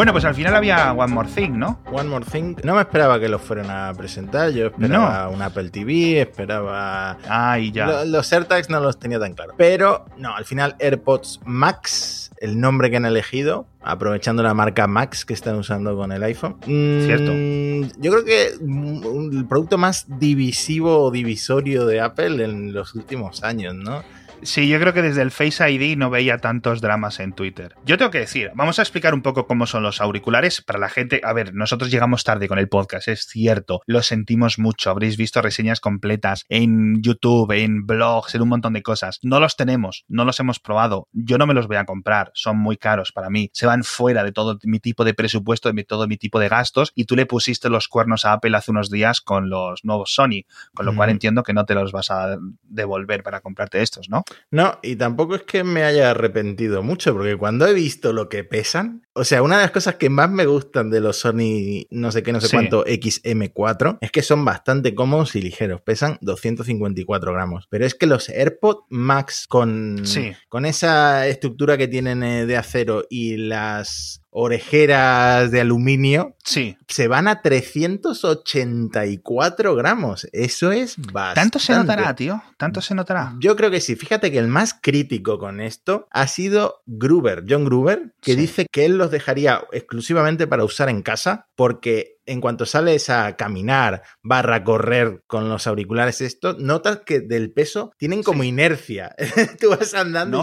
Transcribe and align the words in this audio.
Bueno, 0.00 0.12
pues 0.12 0.24
al 0.24 0.34
final 0.34 0.56
había 0.56 0.94
One 0.94 1.12
More 1.12 1.28
Thing, 1.28 1.58
¿no? 1.58 1.78
One 1.92 2.08
More 2.08 2.24
Thing. 2.24 2.56
No 2.64 2.74
me 2.74 2.80
esperaba 2.80 3.20
que 3.20 3.28
lo 3.28 3.38
fueran 3.38 3.70
a 3.70 3.92
presentar. 3.92 4.50
Yo 4.50 4.68
esperaba 4.68 5.28
un 5.28 5.42
Apple 5.42 5.68
TV, 5.68 6.22
esperaba. 6.22 7.18
Ah, 7.28 7.58
y 7.58 7.70
ya. 7.70 8.06
los 8.06 8.32
AirTags 8.32 8.70
no 8.70 8.80
los 8.80 8.98
tenía 8.98 9.20
tan 9.20 9.34
claros. 9.34 9.56
Pero 9.58 10.06
no, 10.16 10.34
al 10.34 10.46
final 10.46 10.74
AirPods 10.78 11.40
Max, 11.44 12.30
el 12.38 12.58
nombre 12.58 12.90
que 12.90 12.96
han 12.96 13.04
elegido, 13.04 13.66
aprovechando 13.82 14.42
la 14.42 14.54
marca 14.54 14.86
Max 14.86 15.26
que 15.26 15.34
están 15.34 15.56
usando 15.56 15.94
con 15.94 16.12
el 16.12 16.22
iPhone. 16.22 16.56
Mm, 16.64 17.04
Cierto. 17.04 17.98
Yo 18.00 18.10
creo 18.10 18.24
que 18.24 18.54
el 18.54 19.44
producto 19.46 19.76
más 19.76 20.06
divisivo 20.18 21.02
o 21.02 21.10
divisorio 21.10 21.84
de 21.84 22.00
Apple 22.00 22.42
en 22.42 22.72
los 22.72 22.94
últimos 22.94 23.42
años, 23.42 23.74
¿no? 23.74 24.02
Sí, 24.42 24.68
yo 24.68 24.80
creo 24.80 24.94
que 24.94 25.02
desde 25.02 25.20
el 25.20 25.30
Face 25.30 25.70
ID 25.70 25.98
no 25.98 26.08
veía 26.08 26.38
tantos 26.38 26.80
dramas 26.80 27.20
en 27.20 27.34
Twitter. 27.34 27.74
Yo 27.84 27.98
tengo 27.98 28.10
que 28.10 28.20
decir, 28.20 28.50
vamos 28.54 28.78
a 28.78 28.82
explicar 28.82 29.12
un 29.12 29.20
poco 29.20 29.46
cómo 29.46 29.66
son 29.66 29.82
los 29.82 30.00
auriculares 30.00 30.62
para 30.62 30.78
la 30.78 30.88
gente. 30.88 31.20
A 31.24 31.34
ver, 31.34 31.54
nosotros 31.54 31.90
llegamos 31.90 32.24
tarde 32.24 32.48
con 32.48 32.58
el 32.58 32.68
podcast, 32.68 33.08
es 33.08 33.26
cierto, 33.26 33.82
lo 33.86 34.02
sentimos 34.02 34.58
mucho. 34.58 34.90
Habréis 34.90 35.18
visto 35.18 35.42
reseñas 35.42 35.80
completas 35.80 36.46
en 36.48 37.02
YouTube, 37.02 37.52
en 37.52 37.86
blogs, 37.86 38.34
en 38.34 38.42
un 38.42 38.48
montón 38.48 38.72
de 38.72 38.82
cosas. 38.82 39.18
No 39.22 39.40
los 39.40 39.56
tenemos, 39.56 40.04
no 40.08 40.24
los 40.24 40.40
hemos 40.40 40.58
probado. 40.58 41.08
Yo 41.12 41.36
no 41.36 41.46
me 41.46 41.54
los 41.54 41.66
voy 41.66 41.76
a 41.76 41.84
comprar, 41.84 42.30
son 42.34 42.58
muy 42.58 42.78
caros 42.78 43.12
para 43.12 43.28
mí. 43.28 43.50
Se 43.52 43.66
van 43.66 43.84
fuera 43.84 44.24
de 44.24 44.32
todo 44.32 44.58
mi 44.62 44.80
tipo 44.80 45.04
de 45.04 45.12
presupuesto, 45.12 45.70
de 45.70 45.84
todo 45.84 46.08
mi 46.08 46.16
tipo 46.16 46.40
de 46.40 46.48
gastos. 46.48 46.92
Y 46.94 47.04
tú 47.04 47.14
le 47.14 47.26
pusiste 47.26 47.68
los 47.68 47.88
cuernos 47.88 48.24
a 48.24 48.32
Apple 48.32 48.56
hace 48.56 48.70
unos 48.70 48.90
días 48.90 49.20
con 49.20 49.50
los 49.50 49.84
nuevos 49.84 50.14
Sony, 50.14 50.44
con 50.74 50.86
lo 50.86 50.96
cual 50.96 51.10
entiendo 51.10 51.42
que 51.42 51.52
no 51.52 51.66
te 51.66 51.74
los 51.74 51.92
vas 51.92 52.10
a 52.10 52.38
devolver 52.62 53.22
para 53.22 53.40
comprarte 53.40 53.82
estos, 53.82 54.08
¿no? 54.08 54.24
No, 54.50 54.78
y 54.82 54.96
tampoco 54.96 55.34
es 55.34 55.42
que 55.42 55.64
me 55.64 55.84
haya 55.84 56.10
arrepentido 56.10 56.82
mucho, 56.82 57.12
porque 57.12 57.36
cuando 57.36 57.66
he 57.66 57.74
visto 57.74 58.12
lo 58.12 58.28
que 58.28 58.44
pesan, 58.44 59.06
o 59.20 59.24
sea, 59.24 59.42
una 59.42 59.56
de 59.56 59.64
las 59.64 59.70
cosas 59.70 59.96
que 59.96 60.08
más 60.08 60.30
me 60.30 60.46
gustan 60.46 60.88
de 60.88 61.00
los 61.00 61.18
Sony 61.18 61.84
no 61.90 62.10
sé 62.10 62.22
qué, 62.22 62.32
no 62.32 62.40
sé 62.40 62.48
cuánto 62.48 62.86
XM4 62.86 63.98
es 64.00 64.10
que 64.10 64.22
son 64.22 64.46
bastante 64.46 64.94
cómodos 64.94 65.36
y 65.36 65.42
ligeros, 65.42 65.82
pesan 65.82 66.16
254 66.22 67.34
gramos. 67.34 67.66
Pero 67.68 67.84
es 67.84 67.94
que 67.94 68.06
los 68.06 68.30
AirPods 68.30 68.86
Max 68.88 69.44
con, 69.46 70.02
con 70.48 70.64
esa 70.64 71.26
estructura 71.26 71.76
que 71.76 71.86
tienen 71.86 72.22
eh, 72.22 72.46
de 72.46 72.56
acero 72.56 73.04
y 73.10 73.36
las 73.36 74.22
orejeras 74.30 75.50
de 75.50 75.60
aluminio, 75.60 76.34
sí. 76.44 76.78
se 76.88 77.08
van 77.08 77.28
a 77.28 77.42
384 77.42 79.74
gramos. 79.74 80.26
Eso 80.32 80.72
es 80.72 80.96
bastante. 80.96 81.40
¿Tanto 81.40 81.58
se 81.58 81.74
notará, 81.74 82.14
tío? 82.14 82.42
¿Tanto 82.56 82.80
se 82.80 82.94
notará? 82.94 83.34
Yo 83.40 83.56
creo 83.56 83.72
que 83.72 83.80
sí. 83.80 83.96
Fíjate 83.96 84.30
que 84.30 84.38
el 84.38 84.46
más 84.46 84.78
crítico 84.80 85.38
con 85.38 85.60
esto 85.60 86.06
ha 86.10 86.28
sido 86.28 86.82
Gruber, 86.86 87.44
John 87.48 87.64
Gruber, 87.64 88.14
que 88.20 88.36
dice 88.36 88.66
que 88.70 88.84
él 88.84 88.98
los 88.98 89.09
dejaría 89.10 89.62
exclusivamente 89.72 90.46
para 90.46 90.64
usar 90.64 90.88
en 90.88 91.02
casa 91.02 91.48
porque 91.60 92.20
en 92.30 92.40
cuanto 92.40 92.64
sales 92.64 93.10
a 93.10 93.36
caminar, 93.36 94.02
barra 94.22 94.62
correr 94.62 95.24
con 95.26 95.48
los 95.48 95.66
auriculares 95.66 96.20
esto, 96.20 96.54
notas 96.58 97.00
que 97.04 97.20
del 97.20 97.52
peso 97.52 97.92
tienen 97.98 98.22
como 98.22 98.44
inercia. 98.44 99.16
Tú 99.60 99.70
vas 99.70 99.92
andando 99.94 100.40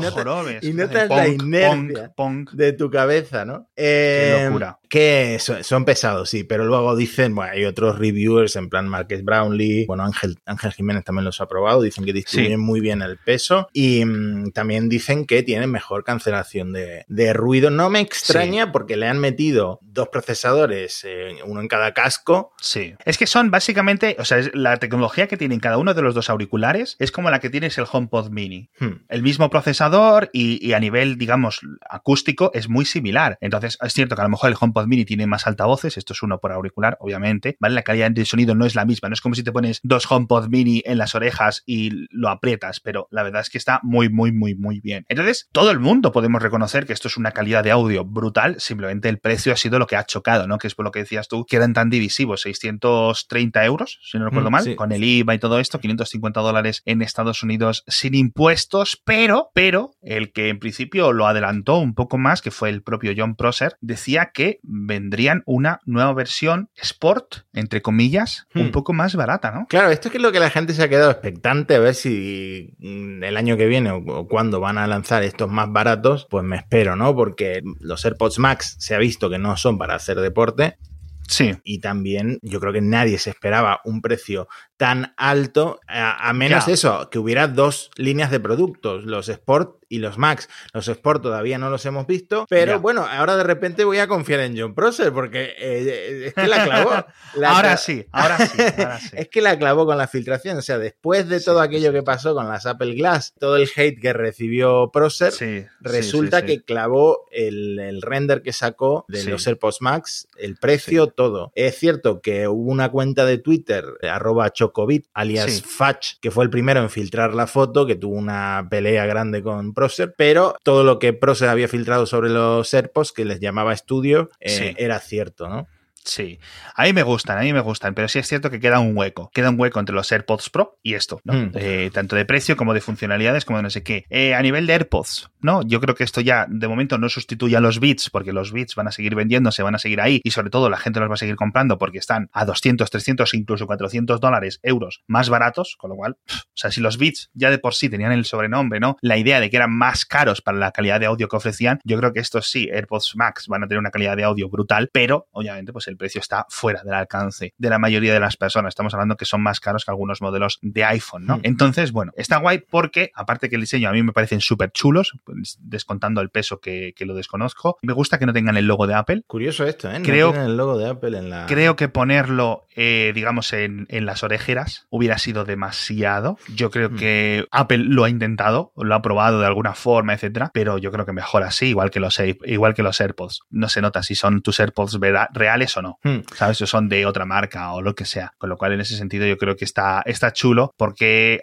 y 0.62 0.74
notas, 0.74 1.10
la 1.10 1.28
inercia 1.30 2.12
de 2.52 2.74
tu 2.74 2.90
cabeza, 2.90 3.46
¿no? 3.46 3.70
Qué 3.74 4.36
em, 4.36 4.48
locura. 4.48 4.80
Que 4.90 5.40
son, 5.40 5.86
pesados, 5.86 6.30
sí, 6.30 6.44
pero 6.44 6.66
luego 6.66 6.96
dicen, 6.96 7.34
bueno, 7.36 7.52
hay 7.54 7.66
otros 7.66 7.98
reviewers 7.98 8.56
en 8.56 8.70
plan 8.70 8.88
Marques 8.88 9.24
Brownlee, 9.24 9.86
bueno, 9.86 10.04
Ángel, 10.04 10.38
Ángel 10.46 10.72
Jiménez 10.74 11.04
también 11.04 11.26
los 11.26 11.42
ha 11.42 11.48
probado, 11.48 11.82
dicen 11.82 12.06
que 12.06 12.14
distribuyen 12.14 12.60
muy 12.60 12.80
bien 12.80 13.02
el 13.02 13.18
peso 13.18 13.68
y 13.74 14.04
mm, 14.06 14.52
también 14.52 14.88
dicen 14.90 15.26
que 15.26 15.44
tienen 15.44 15.72
mejor 15.72 16.04
cancelación 16.04 16.74
de, 16.74 17.34
ruido. 17.34 17.70
No 17.70 17.90
me 17.90 18.00
extraña 18.00 18.72
porque 18.72 18.98
le 18.98 19.08
han 19.08 19.20
metido 19.20 19.80
dos 19.82 20.10
procesadores, 20.10 21.06
eh, 21.08 21.44
uno 21.46 21.62
en 21.62 21.68
cada 21.68 21.94
casco. 21.94 22.54
Sí. 22.60 22.94
Es 23.06 23.18
que 23.18 23.28
son 23.28 23.52
básicamente, 23.52 24.16
o 24.20 24.26
sea, 24.26 24.40
la 24.54 24.78
tecnología 24.78 25.28
que 25.28 25.38
tienen 25.38 25.60
cada 25.60 25.78
uno 25.78 25.94
de 25.94 26.02
los 26.02 26.14
dos 26.14 26.30
auriculares 26.30 26.96
es 27.00 27.12
como 27.12 27.30
la 27.30 27.40
que 27.40 27.50
tienes 27.50 27.78
el 27.78 27.86
HomePod 27.92 28.30
Mini. 28.30 28.70
Hmm. 28.80 29.06
El 29.10 29.24
mismo 29.24 29.50
procesador 29.50 30.30
y, 30.34 30.66
y, 30.66 30.74
a 30.74 30.80
nivel, 30.80 31.18
digamos, 31.18 31.62
acústico 31.90 32.52
es 32.54 32.70
muy 32.70 32.86
similar. 32.86 33.38
Entonces, 33.42 33.78
es 33.82 33.94
cierto 33.94 34.16
que 34.16 34.22
a 34.22 34.26
lo 34.26 34.30
mejor 34.30 34.50
el 34.50 34.58
HomePod 34.60 34.88
Mini 34.88 35.06
tiene 35.06 35.28
más 35.28 35.48
altavoces, 35.48 35.98
esto 35.98 36.14
es 36.14 36.22
uno 36.24 36.40
por 36.40 36.52
auricular, 36.52 36.98
obviamente, 37.00 37.58
¿vale? 37.60 37.76
La 37.76 37.84
calidad 37.84 38.12
de 38.12 38.26
sonido 38.26 38.56
no 38.56 38.66
es 38.66 38.76
la 38.76 38.86
misma, 38.86 39.10
no 39.10 39.14
es 39.14 39.22
como 39.22 39.36
si 39.36 39.44
te 39.44 39.52
pones 39.52 39.80
dos 39.84 40.10
HomePod 40.10 40.50
Mini 40.50 40.84
en 40.86 40.98
las 40.98 41.16
orejas 41.16 41.64
y 41.66 42.08
lo 42.12 42.30
aprietas, 42.30 42.80
pero 42.80 43.08
la 43.12 43.24
verdad 43.24 43.42
es 43.42 43.50
que 43.50 43.58
está 43.58 43.80
muy, 43.84 44.10
muy, 44.10 44.32
muy, 44.32 44.56
muy 44.56 44.80
bien. 44.80 45.06
Entonces, 45.10 45.48
todo 45.52 45.72
el 45.72 45.80
mundo 45.80 46.12
podemos 46.12 46.42
reconocer 46.42 46.86
que 46.86 46.94
esto 46.94 47.08
es 47.08 47.18
una 47.18 47.32
calidad 47.32 47.64
de 47.64 47.72
audio 47.72 48.06
brutal, 48.06 48.60
simplemente 48.60 49.10
el 49.10 49.20
precio 49.20 49.54
ha 49.54 49.58
sido 49.58 49.80
lo 49.80 49.88
que 49.88 49.96
ha 49.96 50.06
chocado, 50.06 50.48
¿no? 50.48 50.58
Que 50.58 50.68
es 50.68 50.76
por 50.76 50.86
lo 50.86 50.92
que 50.92 50.97
decías 50.98 51.28
tú, 51.28 51.46
que 51.46 51.56
eran 51.56 51.74
tan 51.74 51.90
divisivos, 51.90 52.42
630 52.42 53.66
euros, 53.66 54.00
si 54.04 54.18
no 54.18 54.26
recuerdo 54.26 54.50
mm, 54.50 54.54
mal, 54.54 54.76
con 54.76 54.92
el 54.92 55.04
IVA 55.04 55.36
y 55.36 55.40
todo 55.40 55.60
esto, 55.60 55.80
550 55.80 56.40
dólares 56.42 56.82
en 56.86 57.02
Estados 57.02 57.44
Unidos 57.44 57.84
sin 57.88 58.16
impuestos, 58.16 59.02
pero, 59.04 59.52
pero, 59.54 59.92
el 60.02 60.32
que 60.32 60.50
en 60.50 60.60
principio 60.60 61.14
lo 61.14 61.28
adelantó 61.28 61.78
un 61.78 61.94
poco 61.94 62.18
más, 62.18 62.42
que 62.42 62.52
fue 62.52 62.70
el 62.70 62.82
propio 62.82 63.14
John 63.16 63.36
Prosser, 63.36 63.78
decía 63.82 64.32
que 64.34 64.60
vendrían 64.64 65.44
una 65.46 65.80
nueva 65.86 66.14
versión 66.14 66.70
Sport, 66.76 67.46
entre 67.54 67.82
comillas, 67.82 68.48
un 68.56 68.68
hmm. 68.68 68.72
poco 68.72 68.94
más 68.94 69.16
barata, 69.16 69.52
¿no? 69.52 69.68
Claro, 69.68 69.90
esto 69.90 70.08
es 70.08 70.12
que 70.12 70.18
es 70.18 70.24
lo 70.24 70.32
que 70.32 70.40
la 70.40 70.50
gente 70.50 70.74
se 70.74 70.84
ha 70.84 70.90
quedado 70.90 71.12
expectante 71.12 71.76
a 71.76 71.80
ver 71.80 71.96
si 71.96 72.76
mm, 72.80 73.24
el 73.24 73.38
año 73.38 73.58
que 73.58 73.66
viene 73.66 73.92
o 73.92 74.28
cuando 74.28 74.60
van 74.60 74.78
a 74.78 74.88
lanzar 74.88 75.24
estos 75.24 75.50
más 75.50 75.72
baratos, 75.72 76.28
pues 76.30 76.44
me 76.44 76.58
espero, 76.58 76.96
¿no? 76.96 77.16
Porque 77.16 77.62
los 77.80 78.06
AirPods 78.06 78.40
Max 78.40 78.76
se 78.80 78.96
ha 78.96 78.98
visto 78.98 79.30
que 79.30 79.38
no 79.38 79.58
son 79.58 79.78
para 79.78 79.96
hacer 79.96 80.20
deporte 80.20 80.78
Sí. 81.28 81.56
Y 81.64 81.80
también 81.80 82.40
yo 82.42 82.60
creo 82.60 82.74
que 82.74 82.82
nadie 82.82 83.18
se 83.18 83.30
esperaba 83.30 83.82
un 83.86 84.02
precio 84.02 84.48
tan 84.78 85.14
alto, 85.18 85.80
a, 85.88 86.32
menos 86.34 86.68
eso, 86.68 87.10
que 87.10 87.18
hubiera 87.18 87.48
dos 87.48 87.90
líneas 87.98 88.30
de 88.30 88.40
productos, 88.40 89.06
los 89.06 89.28
Sport 89.28 89.78
y 89.90 90.00
los 90.00 90.18
Max. 90.18 90.50
Los 90.74 90.88
Sport 90.88 91.24
todavía 91.24 91.58
no 91.58 91.70
los 91.70 91.86
hemos 91.86 92.06
visto, 92.06 92.46
pero 92.50 92.80
bueno, 92.80 93.06
ahora 93.10 93.38
de 93.38 93.44
repente 93.44 93.84
voy 93.84 93.98
a 93.98 94.08
confiar 94.08 94.42
en 94.42 94.58
John 94.58 94.76
Prosser 94.76 95.12
porque 95.12 95.54
eh, 95.58 96.28
es 96.28 96.34
que 96.34 96.48
la 96.48 96.64
clavó. 96.64 96.92
ahora, 97.46 97.78
sí, 97.78 98.06
ahora 98.12 98.38
sí, 98.38 98.58
es 99.14 99.30
que 99.30 99.42
la 99.42 99.58
clavó 99.58 99.86
con 99.86 99.98
la 99.98 100.08
filtración, 100.08 100.58
o 100.58 100.62
sea, 100.62 100.78
después 100.78 101.28
de 101.28 101.40
todo 101.40 101.62
aquello 101.62 101.92
que 101.92 102.04
pasó 102.04 102.36
con 102.36 102.48
las 102.48 102.66
Apple 102.66 102.94
Glass, 102.94 103.34
todo 103.40 103.58
el 103.58 103.70
hate 103.76 104.00
que 104.00 104.14
recibió 104.14 104.92
Prosser, 104.92 105.34
resulta 105.80 106.46
que 106.46 106.64
clavó 106.64 107.26
el, 107.32 108.02
render 108.02 108.44
que 108.44 108.54
sacó 108.54 109.06
de 109.08 109.24
los 109.24 109.48
AirPods 109.48 109.82
Max, 109.82 110.28
el 110.38 110.56
precio, 110.58 111.08
todo. 111.08 111.52
Es 111.56 111.78
cierto 111.78 112.22
que 112.22 112.48
hubo 112.48 112.72
una 112.72 112.92
cuenta 112.92 113.26
de 113.26 113.40
Twitter, 113.40 113.86
arroba 114.04 114.52
Chocobit, 114.68 115.08
alias 115.14 115.64
Fatch, 115.64 116.20
que 116.22 116.32
fue 116.32 116.44
el 116.44 116.50
primero 116.50 116.82
en 116.82 116.90
filtrar 116.90 117.34
la 117.34 117.48
foto, 117.48 117.86
que 117.86 117.96
tuvo 117.96 118.16
una 118.16 118.68
pelea 118.70 119.06
grande 119.06 119.42
con 119.42 119.74
Procer, 119.74 120.14
pero 120.18 120.56
todo 120.64 120.84
lo 120.84 121.00
que 121.00 121.14
Procer 121.14 121.50
había 121.50 121.68
filtrado 121.68 122.06
sobre 122.06 122.30
los 122.30 122.74
AirPods, 122.74 123.12
que 123.12 123.26
les 123.26 123.40
llamaba 123.40 123.74
estudio, 123.74 124.30
eh, 124.40 124.76
era 124.78 125.00
cierto, 125.00 125.48
¿no? 125.48 125.68
Sí, 126.08 126.40
a 126.76 126.84
mí 126.84 126.94
me 126.94 127.04
gustan, 127.04 127.38
a 127.38 127.42
mí 127.42 127.52
me 127.52 127.60
gustan, 127.60 127.94
pero 127.94 128.08
sí 128.08 128.20
es 128.20 128.28
cierto 128.28 128.50
que 128.50 128.60
queda 128.60 128.80
un 128.80 128.98
hueco. 128.98 129.30
Queda 129.34 129.50
un 129.50 129.60
hueco 129.60 129.80
entre 129.80 129.94
los 129.94 130.10
AirPods 130.10 130.50
Pro 130.50 130.80
y 130.82 130.94
esto, 130.94 131.20
¿no? 131.26 131.34
Hmm. 131.34 131.52
Eh, 131.56 131.92
tanto 131.94 132.16
de 132.16 132.26
precio 132.26 132.56
como 132.56 132.74
de 132.74 132.80
funcionalidades, 132.80 133.44
como 133.44 133.58
de 133.58 133.64
no 133.64 133.70
sé 133.70 133.84
qué. 133.84 134.06
Eh, 134.10 134.34
a 134.34 134.42
nivel 134.42 134.68
de 134.68 134.74
AirPods, 134.74 135.30
¿no? 135.42 135.64
Yo 135.64 135.82
creo 135.82 135.96
que 135.96 136.06
esto 136.06 136.22
ya 136.22 136.46
de 136.50 136.68
momento 136.68 136.98
no 136.98 137.10
sustituye 137.10 137.58
a 137.58 137.60
los 137.60 137.82
Beats, 137.82 138.10
porque 138.10 138.32
los 138.32 138.54
Beats 138.54 138.76
van 138.76 138.88
a 138.88 138.92
seguir 138.92 139.16
vendiéndose, 139.16 139.64
van 139.64 139.76
a 139.76 139.80
seguir 139.80 140.00
ahí 140.00 140.22
y 140.24 140.32
sobre 140.32 140.50
todo 140.50 140.70
la 140.70 140.78
gente 140.78 141.00
los 141.02 141.10
va 141.10 141.16
a 141.16 141.18
seguir 141.18 141.36
comprando 141.36 141.78
porque 141.78 141.98
están 141.98 142.30
a 142.32 142.46
200, 142.46 142.90
300, 142.90 143.34
incluso 143.34 143.68
400 143.68 144.22
dólares, 144.22 144.60
euros 144.64 145.04
más 145.08 145.30
baratos, 145.30 145.76
con 145.78 145.90
lo 145.90 145.98
cual, 145.98 146.18
o 146.30 146.34
sea, 146.54 146.72
si 146.72 146.80
los 146.80 146.98
Beats 146.98 147.30
ya 147.34 147.52
de 147.52 147.60
por 147.60 147.74
sí 147.74 147.90
tenían 147.90 148.14
el 148.14 148.24
sobrenombre, 148.24 148.80
¿no? 148.80 148.96
La 149.02 149.18
idea 149.18 149.42
de 149.42 149.50
que 149.50 149.58
eran 149.58 149.72
más 149.72 150.06
caros 150.06 150.42
para 150.42 150.58
la 150.58 150.72
calidad 150.72 151.02
de 151.02 151.08
audio 151.08 151.28
que 151.28 151.36
ofrecían, 151.36 151.80
yo 151.84 151.98
creo 151.98 152.14
que 152.14 152.22
estos 152.22 152.50
sí, 152.50 152.70
AirPods 152.72 153.16
Max 153.16 153.48
van 153.48 153.64
a 153.64 153.68
tener 153.68 153.80
una 153.80 153.92
calidad 153.92 154.16
de 154.16 154.24
audio 154.24 154.50
brutal, 154.50 154.90
pero 154.94 155.28
obviamente 155.32 155.74
pues 155.74 155.88
el 155.88 155.97
precio 155.98 156.22
está 156.22 156.46
fuera 156.50 156.84
del 156.84 156.94
alcance 156.94 157.54
de 157.58 157.70
la 157.70 157.80
mayoría 157.80 158.14
de 158.14 158.20
las 158.20 158.38
personas. 158.38 158.70
Estamos 158.70 158.94
hablando 158.94 159.18
que 159.18 159.26
son 159.26 159.42
más 159.42 159.60
caros 159.60 159.86
que 159.86 159.92
algunos 159.92 160.22
modelos 160.22 160.60
de 160.62 160.84
iPhone, 160.86 161.26
¿no? 161.26 161.38
Hmm. 161.38 161.42
Entonces, 161.44 161.92
bueno, 161.92 162.12
está 162.16 162.38
guay 162.38 162.60
porque, 162.70 163.12
aparte 163.16 163.50
que 163.50 163.56
el 163.56 163.62
diseño 163.62 163.90
a 163.90 163.92
mí 163.92 164.04
me 164.04 164.14
parecen 164.14 164.42
súper 164.42 164.72
chulos, 164.72 165.14
pues, 165.24 165.58
descontando 165.62 166.22
el 166.22 166.30
peso 166.30 166.60
que, 166.60 166.94
lo 167.00 167.16
desconozco, 167.16 167.78
me 167.84 167.94
gusta 167.94 168.20
que 168.20 168.26
no 168.26 168.34
tengan 168.34 168.58
el 168.58 168.68
logo 168.68 168.86
de 168.86 168.94
Apple. 168.94 169.24
Curioso 169.28 169.66
esto, 169.66 169.90
¿eh? 169.90 170.00
No 170.00 170.06
creo, 170.06 170.36
el 170.36 170.58
logo 170.58 170.78
de 170.78 170.90
Apple 170.90 171.18
en 171.18 171.30
la... 171.30 171.46
Creo 171.46 171.78
que 171.78 171.88
ponerlo, 171.88 172.66
eh, 172.76 173.14
digamos, 173.16 173.54
en, 173.54 173.88
las 173.90 174.24
orejeras 174.24 174.88
hubiera 174.90 175.18
sido 175.18 175.46
demasiado. 175.46 176.38
Yo 176.54 176.70
creo 176.70 176.90
hmm. 176.90 176.96
que 176.98 177.46
Apple 177.52 177.80
lo 177.80 178.04
ha 178.04 178.10
intentado, 178.10 178.74
lo 178.76 178.94
ha 178.94 179.02
probado 179.02 179.40
de 179.40 179.48
alguna 179.48 179.74
forma, 179.74 180.14
etcétera, 180.14 180.52
pero 180.54 180.78
yo 180.78 180.92
creo 180.92 181.06
que 181.06 181.14
mejor 181.14 181.44
así, 181.44 181.68
igual 181.68 181.92
que 181.92 182.00
los, 182.00 182.20
igual 182.46 182.74
que 182.74 182.84
los 182.84 183.00
AirPods. 183.00 183.42
No 183.50 183.70
se 183.70 183.82
nota 183.82 184.04
si 184.04 184.16
son 184.16 184.42
tus 184.42 184.60
AirPods 184.60 185.00
reales 185.34 185.72
o 185.78 185.82
no. 185.82 186.00
Hmm. 186.04 186.20
¿Sabes? 186.36 186.62
O 186.62 186.68
son 186.68 186.90
de 186.90 187.06
otra 187.06 187.26
marca 187.26 187.74
o 187.74 187.82
lo 187.82 187.96
que 187.96 188.06
sea. 188.06 188.34
Con 188.38 188.50
lo 188.50 188.58
cual, 188.58 188.74
en 188.74 188.82
ese 188.82 188.98
sentido, 188.98 189.26
yo 189.26 189.38
creo 189.38 189.56
que 189.56 189.66
está, 189.66 190.02
está 190.06 190.34
chulo 190.34 190.74
porque 190.78 191.42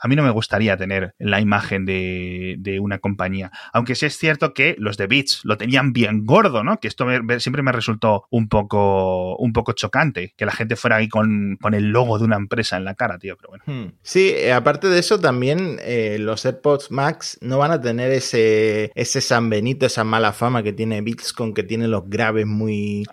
a 0.00 0.08
mí 0.08 0.16
no 0.16 0.22
me 0.22 0.30
gustaría 0.30 0.76
tener 0.76 1.14
la 1.18 1.40
imagen 1.40 1.84
de, 1.84 2.78
una 2.80 2.98
compañía. 2.98 3.50
Aunque 3.72 3.94
sí 3.94 4.06
es 4.06 4.18
cierto 4.18 4.52
que 4.52 4.76
los 4.78 4.96
de 4.96 5.06
Beats 5.06 5.40
lo 5.44 5.56
tenían 5.56 5.92
bien 5.92 6.26
gordo, 6.26 6.62
¿no? 6.62 6.78
Que 6.78 6.88
esto 6.88 7.06
siempre 7.38 7.62
me 7.62 7.72
resultó 7.72 8.26
un 8.30 8.48
poco, 8.48 9.36
un 9.36 9.52
poco 9.52 9.72
chocante, 9.72 10.34
que 10.36 10.44
la 10.44 10.52
gente 10.52 10.76
fuera 10.76 10.96
ahí 10.96 11.08
con, 11.08 11.58
el 11.72 11.90
logo 11.90 12.18
de 12.18 12.24
una 12.24 12.36
empresa 12.36 12.76
en 12.76 12.84
la 12.84 12.94
cara, 12.94 13.18
tío. 13.18 13.36
Pero 13.36 13.48
bueno. 13.48 13.64
Hmm. 13.66 13.92
Sí, 14.02 14.30
eh, 14.36 14.52
aparte 14.52 14.88
de 14.88 14.98
eso, 14.98 15.18
también 15.18 15.78
eh, 15.82 16.18
los 16.20 16.44
AirPods 16.44 16.90
Max 16.90 17.38
no 17.40 17.58
van 17.58 17.70
a 17.70 17.80
tener 17.80 18.12
ese, 18.12 18.92
ese 18.94 19.20
San 19.20 19.48
Benito, 19.48 19.86
esa 19.86 20.04
mala 20.04 20.32
fama 20.32 20.62
que 20.62 20.72
tiene 20.72 21.00
Beats 21.00 21.32
con 21.32 21.54
que 21.54 21.62
tiene 21.62 21.88
los 21.88 22.08
graves 22.08 22.46
muy, 22.46 23.04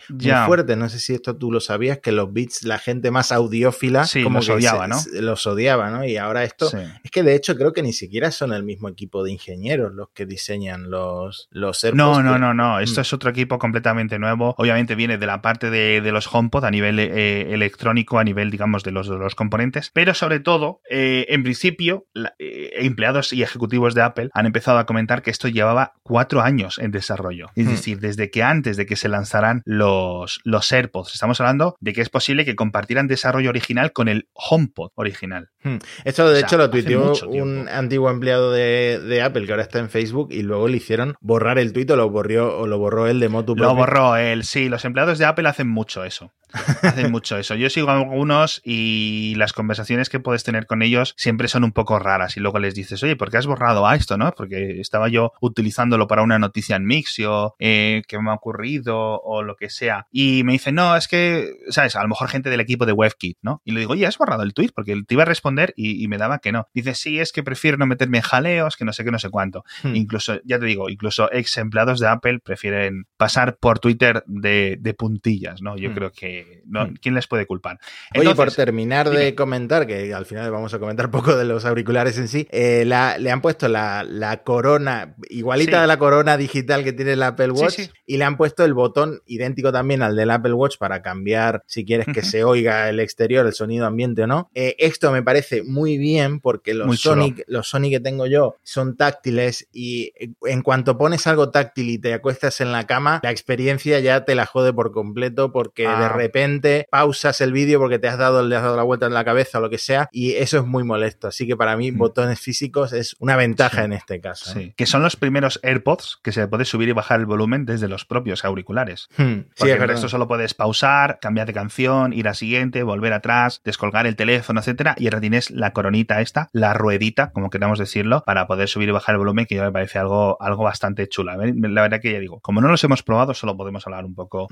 fuertes. 0.46 0.63
No 0.76 0.90
sé 0.90 1.00
si 1.00 1.14
esto 1.14 1.36
tú 1.36 1.52
lo 1.52 1.60
sabías, 1.60 2.00
que 2.00 2.12
los 2.12 2.32
Beats, 2.32 2.64
la 2.64 2.80
gente 2.80 3.12
más 3.12 3.32
audiófila, 3.32 4.06
como 4.24 4.40
los 4.40 4.50
odiaba, 4.50 4.88
¿no? 4.88 4.98
Los 5.14 5.46
odiaba, 5.46 5.90
¿no? 5.90 6.06
Y 6.06 6.18
ahora 6.18 6.44
esto, 6.44 6.72
es 7.04 7.12
que 7.12 7.24
de 7.24 7.36
hecho 7.36 7.56
creo 7.56 7.74
que 7.74 7.84
ni 7.84 7.94
siquiera 7.94 8.32
son 8.32 8.54
el 8.54 8.64
mismo 8.64 8.90
equipo 8.90 9.24
de 9.24 9.32
ingenieros 9.32 9.94
los 9.94 10.10
que 10.10 10.26
diseñan 10.26 10.90
los, 10.90 11.48
los 11.52 11.84
AirPods. 11.84 11.98
No, 11.98 12.24
no, 12.24 12.38
no, 12.38 12.54
no. 12.54 12.80
Esto 12.80 13.00
mm. 13.00 13.04
es 13.04 13.14
otro 13.14 13.30
equipo 13.30 13.60
completamente 13.60 14.20
nuevo. 14.20 14.56
Obviamente 14.58 14.96
viene 14.96 15.18
de 15.18 15.26
la 15.26 15.42
parte 15.42 15.70
de, 15.70 16.02
los 16.12 16.34
HomePod 16.34 16.66
a 16.66 16.72
nivel 16.72 17.00
eh, 17.00 17.54
electrónico, 17.54 18.20
a 18.20 18.24
nivel, 18.24 18.52
digamos, 18.52 18.84
de 18.84 18.92
los, 18.92 19.08
de 19.08 19.18
los 19.18 19.36
componentes. 19.36 19.92
Pero 19.94 20.14
sobre 20.14 20.40
todo, 20.40 20.82
eh, 20.90 21.26
en 21.30 21.44
principio, 21.44 22.06
eh, 22.40 22.72
empleados 22.76 23.34
y 23.34 23.42
ejecutivos 23.44 23.96
de 23.96 24.02
Apple 24.02 24.30
han 24.34 24.46
empezado 24.46 24.78
a 24.78 24.86
comentar 24.86 25.22
que 25.22 25.32
esto 25.32 25.48
llevaba 25.48 25.94
cuatro 26.04 26.42
años 26.42 26.78
en 26.80 26.92
desarrollo. 26.92 27.48
Es 27.56 27.66
hmm. 27.66 27.70
decir, 27.70 28.00
desde 28.00 28.30
que 28.30 28.44
antes 28.44 28.78
de 28.78 28.86
que 28.86 28.96
se 28.96 29.10
lanzaran 29.10 29.62
los, 29.66 30.40
los 30.44 30.53
AirPods. 30.62 31.14
Estamos 31.14 31.40
hablando 31.40 31.76
de 31.80 31.94
que 31.94 32.02
es 32.02 32.10
posible 32.10 32.46
que 32.46 32.56
compartieran 32.56 33.08
desarrollo 33.08 33.50
original 33.50 33.92
con 33.92 34.08
el 34.08 34.28
HomePod 34.34 34.92
original. 34.96 35.50
Hmm. 35.64 35.78
Esto, 36.04 36.30
de 36.30 36.42
hecho, 36.42 36.58
lo 36.58 36.70
tuiteó 36.70 37.14
un 37.28 37.68
antiguo 37.70 38.10
empleado 38.10 38.52
de, 38.52 39.22
Apple 39.24 39.46
que 39.46 39.52
ahora 39.52 39.64
está 39.64 39.80
en 39.80 39.90
Facebook 39.90 40.30
y 40.32 40.42
luego 40.42 40.68
le 40.68 40.78
hicieron 40.78 41.16
borrar 41.22 41.58
el 41.58 41.72
tuit 41.72 41.90
o 41.92 41.96
lo 41.96 42.10
borrió 42.10 42.58
o 42.58 42.68
lo 42.68 42.78
borró 42.78 43.08
él 43.08 43.20
de 43.20 43.30
moto. 43.30 43.56
Lo 43.56 43.76
borró 43.76 44.16
él, 44.18 44.44
sí. 44.44 44.70
Los 44.70 44.86
empleados 44.86 45.18
de 45.18 45.26
Apple 45.26 45.48
hacen 45.48 45.70
mucho 45.70 46.04
eso. 46.04 46.32
Hacen 46.84 47.12
mucho 47.12 47.38
eso. 47.38 47.56
Yo 47.56 47.70
sigo 47.70 47.90
a 47.90 47.98
algunos 47.98 48.62
y 48.64 49.34
las 49.38 49.54
conversaciones 49.54 50.10
que 50.10 50.20
puedes 50.20 50.44
tener 50.44 50.68
con 50.68 50.84
ellos 50.84 51.16
siempre 51.18 51.48
son 51.48 51.64
un 51.64 51.72
poco 51.72 51.98
raras. 51.98 52.38
Y 52.38 52.42
luego 52.42 52.60
les 52.60 52.76
dices, 52.76 53.02
oye, 53.02 53.16
¿por 53.16 53.32
qué 53.32 53.38
has 53.38 53.48
borrado 53.48 53.88
a 53.88 53.96
esto? 53.96 54.18
¿No? 54.18 54.32
Porque 54.38 54.80
estaba 54.80 55.10
yo 55.10 55.32
utilizándolo 55.42 56.08
para 56.08 56.22
una 56.22 56.38
noticia 56.38 56.76
en 56.76 56.86
Mixio 56.86 57.56
eh, 57.58 58.04
que 58.08 58.20
me 58.20 58.30
ha 58.30 58.36
ocurrido 58.36 59.20
o 59.22 59.42
lo 59.42 59.56
que 59.56 59.70
sea. 59.70 60.06
Y 60.12 60.43
me 60.44 60.54
dicen, 60.54 60.76
no, 60.76 60.96
es 60.96 61.08
que, 61.08 61.58
¿sabes? 61.70 61.96
A 61.96 62.02
lo 62.02 62.08
mejor 62.08 62.30
gente 62.30 62.50
del 62.50 62.60
equipo 62.60 62.86
de 62.86 62.94
WebKit, 62.94 63.38
¿no? 63.42 63.62
Y 63.66 63.72
le 63.72 63.82
digo, 63.82 63.94
oye, 63.94 64.06
¿has 64.06 64.18
borrado 64.18 64.44
el 64.44 64.54
tweet? 64.54 64.70
Porque 64.74 65.02
te 65.08 65.14
iba 65.14 65.24
a 65.24 65.26
responder 65.26 65.74
y, 65.76 66.08
me 66.08 66.18
daba 66.18 66.40
que 66.40 66.52
no. 66.52 66.68
Dice, 66.74 66.96
sí, 66.96 67.20
es 67.20 67.32
que 67.32 67.44
prefiero 67.44 67.78
no 67.78 67.86
meterme 67.86 68.18
en 68.18 68.24
jaleos, 68.24 68.78
que 68.78 68.86
no 68.86 68.94
sé 68.94 69.04
qué, 69.04 69.12
no 69.12 69.20
sé 69.20 69.30
cuánto. 69.30 69.64
Hmm. 69.84 69.96
Incluso, 69.96 70.40
ya 70.44 70.60
te 70.60 70.66
digo, 70.66 70.90
incluso 70.90 71.32
ex 71.32 71.58
empleados 71.58 72.00
de 72.00 72.08
Apple 72.08 72.40
prefieren 72.40 73.06
pasar 73.18 73.58
por 73.58 73.80
Twitter 73.80 74.24
de, 74.28 74.96
puntillas, 74.98 75.62
¿no? 75.62 75.76
Yo 75.78 75.90
hmm. 75.90 75.94
creo 75.94 76.12
que 76.12 76.64
Hmm. 76.66 76.96
¿quién 77.02 77.16
les 77.16 77.28
puede 77.28 77.46
culpar? 77.46 77.80
Oye, 78.18 78.34
por 78.36 78.52
terminar 78.52 79.10
de 79.10 79.36
comentar, 79.36 79.86
que 79.86 80.14
al 80.14 80.26
final 80.26 80.52
vamos 80.52 80.74
a 80.74 80.80
comentar 80.80 81.12
poco 81.12 81.36
de 81.36 81.46
los 81.46 81.66
auriculares 81.66 82.18
en 82.18 82.28
sí, 82.28 82.48
eh, 82.52 82.84
le 82.86 83.32
han 83.32 83.42
puesto 83.42 83.68
la, 83.68 84.42
corona, 84.44 85.16
igualita 85.30 85.82
de 85.82 85.88
la 85.88 85.98
corona 85.98 86.38
digital 86.38 86.84
que 86.84 86.94
tiene 86.94 87.14
el 87.14 87.24
Apple 87.24 87.52
Watch, 87.52 87.80
y 88.06 88.18
le 88.18 88.24
han 88.24 88.38
puesto 88.38 88.66
el 88.66 88.74
botón 88.74 89.22
idéntico 89.26 89.72
también 89.72 90.02
al 90.02 90.16
del 90.16 90.32
Apple 90.34 90.54
Watch 90.54 90.78
para 90.78 91.02
cambiar, 91.02 91.64
si 91.68 91.86
quieres 91.86 92.08
que 92.14 92.24
se 92.24 92.44
oiga 92.44 92.90
el 92.90 93.00
exterior, 93.00 93.46
el 93.46 93.54
sonido 93.54 93.86
ambiente 93.86 94.24
o 94.24 94.28
no. 94.28 94.50
Eh, 94.54 94.76
esto 94.80 95.12
me 95.12 95.24
parece 95.24 95.64
muy 95.64 95.98
bien 95.98 96.40
porque 96.40 96.74
los 96.74 97.00
Sonic, 97.00 97.44
los 97.48 97.70
Sonic 97.70 97.94
que 97.94 98.00
tengo 98.00 98.28
yo 98.28 98.56
son 98.64 98.96
táctiles 98.96 99.68
y 99.72 100.14
en 100.46 100.62
cuanto 100.62 100.98
pones 100.98 101.28
algo 101.28 101.50
táctil 101.50 101.90
y 101.90 101.98
te 101.98 102.14
acuestas 102.14 102.62
en 102.62 102.72
la 102.72 102.86
cama, 102.88 103.20
la 103.24 103.32
experiencia 103.32 104.00
ya 104.00 104.26
te 104.26 104.36
la 104.36 104.46
jode 104.46 104.74
por 104.74 104.92
completo 104.92 105.52
porque 105.52 105.84
de 105.84 105.90
ah. 105.90 106.10
repente 106.10 106.88
pausas 106.90 107.42
el 107.42 107.52
vídeo 107.52 107.80
porque 107.80 108.00
te 108.00 108.08
has 108.08 108.18
dado, 108.18 108.44
le 108.44 108.56
has 108.56 108.64
dado 108.64 108.78
la 108.78 108.84
vuelta 108.84 109.06
en 109.06 109.14
la 109.14 109.26
cabeza 109.26 109.60
o 109.60 109.62
lo 109.62 109.70
que 109.70 109.78
sea, 109.78 110.10
y 110.12 110.34
eso 110.34 110.60
es 110.60 110.66
muy 110.66 110.84
molesto. 110.84 111.28
Así 111.28 111.48
que 111.48 111.56
para 111.56 111.78
mí, 111.78 111.92
mm. 111.92 111.98
botones 111.98 112.40
físicos 112.40 112.94
es 112.94 113.16
una 113.20 113.36
ventaja 113.36 113.84
en 113.84 113.94
este 113.94 114.20
caso. 114.20 114.52
Sí. 114.54 114.74
Que 114.76 114.86
son 114.86 115.04
los 115.04 115.16
primeros 115.16 115.60
AirPods 115.64 116.20
que 116.22 116.32
se 116.32 116.48
puede 116.48 116.66
subir 116.66 116.90
y 116.90 116.92
bajar 116.94 117.20
el 117.20 117.26
volumen 117.26 117.66
desde 117.66 117.88
los 117.88 118.06
propios 118.06 118.46
auriculares. 118.46 119.10
Hmm. 119.18 119.42
Porque 119.58 119.74
el 119.74 119.88
resto 119.88 120.10
solo 120.10 120.23
puedes 120.28 120.54
pausar, 120.54 121.20
cambiar 121.22 121.48
de 121.48 121.54
canción, 121.54 122.14
ir 122.14 122.28
a 122.28 122.34
siguiente, 122.34 122.84
volver 122.84 123.14
atrás, 123.14 123.62
descolgar 123.64 124.08
el 124.08 124.16
teléfono, 124.16 124.60
etcétera, 124.60 124.96
y 124.98 125.06
ahora 125.06 125.22
tienes 125.22 125.52
la 125.52 125.72
coronita 125.72 126.22
esta, 126.22 126.50
la 126.52 126.74
ruedita, 126.74 127.32
como 127.32 127.50
queramos 127.50 127.80
decirlo, 127.80 128.24
para 128.26 128.48
poder 128.48 128.68
subir 128.68 128.90
y 128.90 128.92
bajar 128.92 129.16
el 129.16 129.20
volumen, 129.20 129.46
que 129.46 129.56
yo 129.56 129.64
me 129.64 129.72
parece 129.72 130.00
algo, 130.00 130.38
algo 130.42 130.64
bastante 130.64 131.08
chula. 131.08 131.38
La 131.38 131.82
verdad 131.82 132.00
que 132.02 132.12
ya 132.12 132.20
digo, 132.20 132.40
como 132.40 132.62
no 132.62 132.68
los 132.68 132.84
hemos 132.84 133.04
probado, 133.04 133.34
solo 133.34 133.58
podemos 133.58 133.86
hablar 133.88 134.06
un 134.06 134.16
poco 134.16 134.48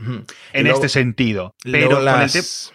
en 0.54 0.68
este 0.68 0.90
sentido. 0.90 1.56
Pero 1.64 2.02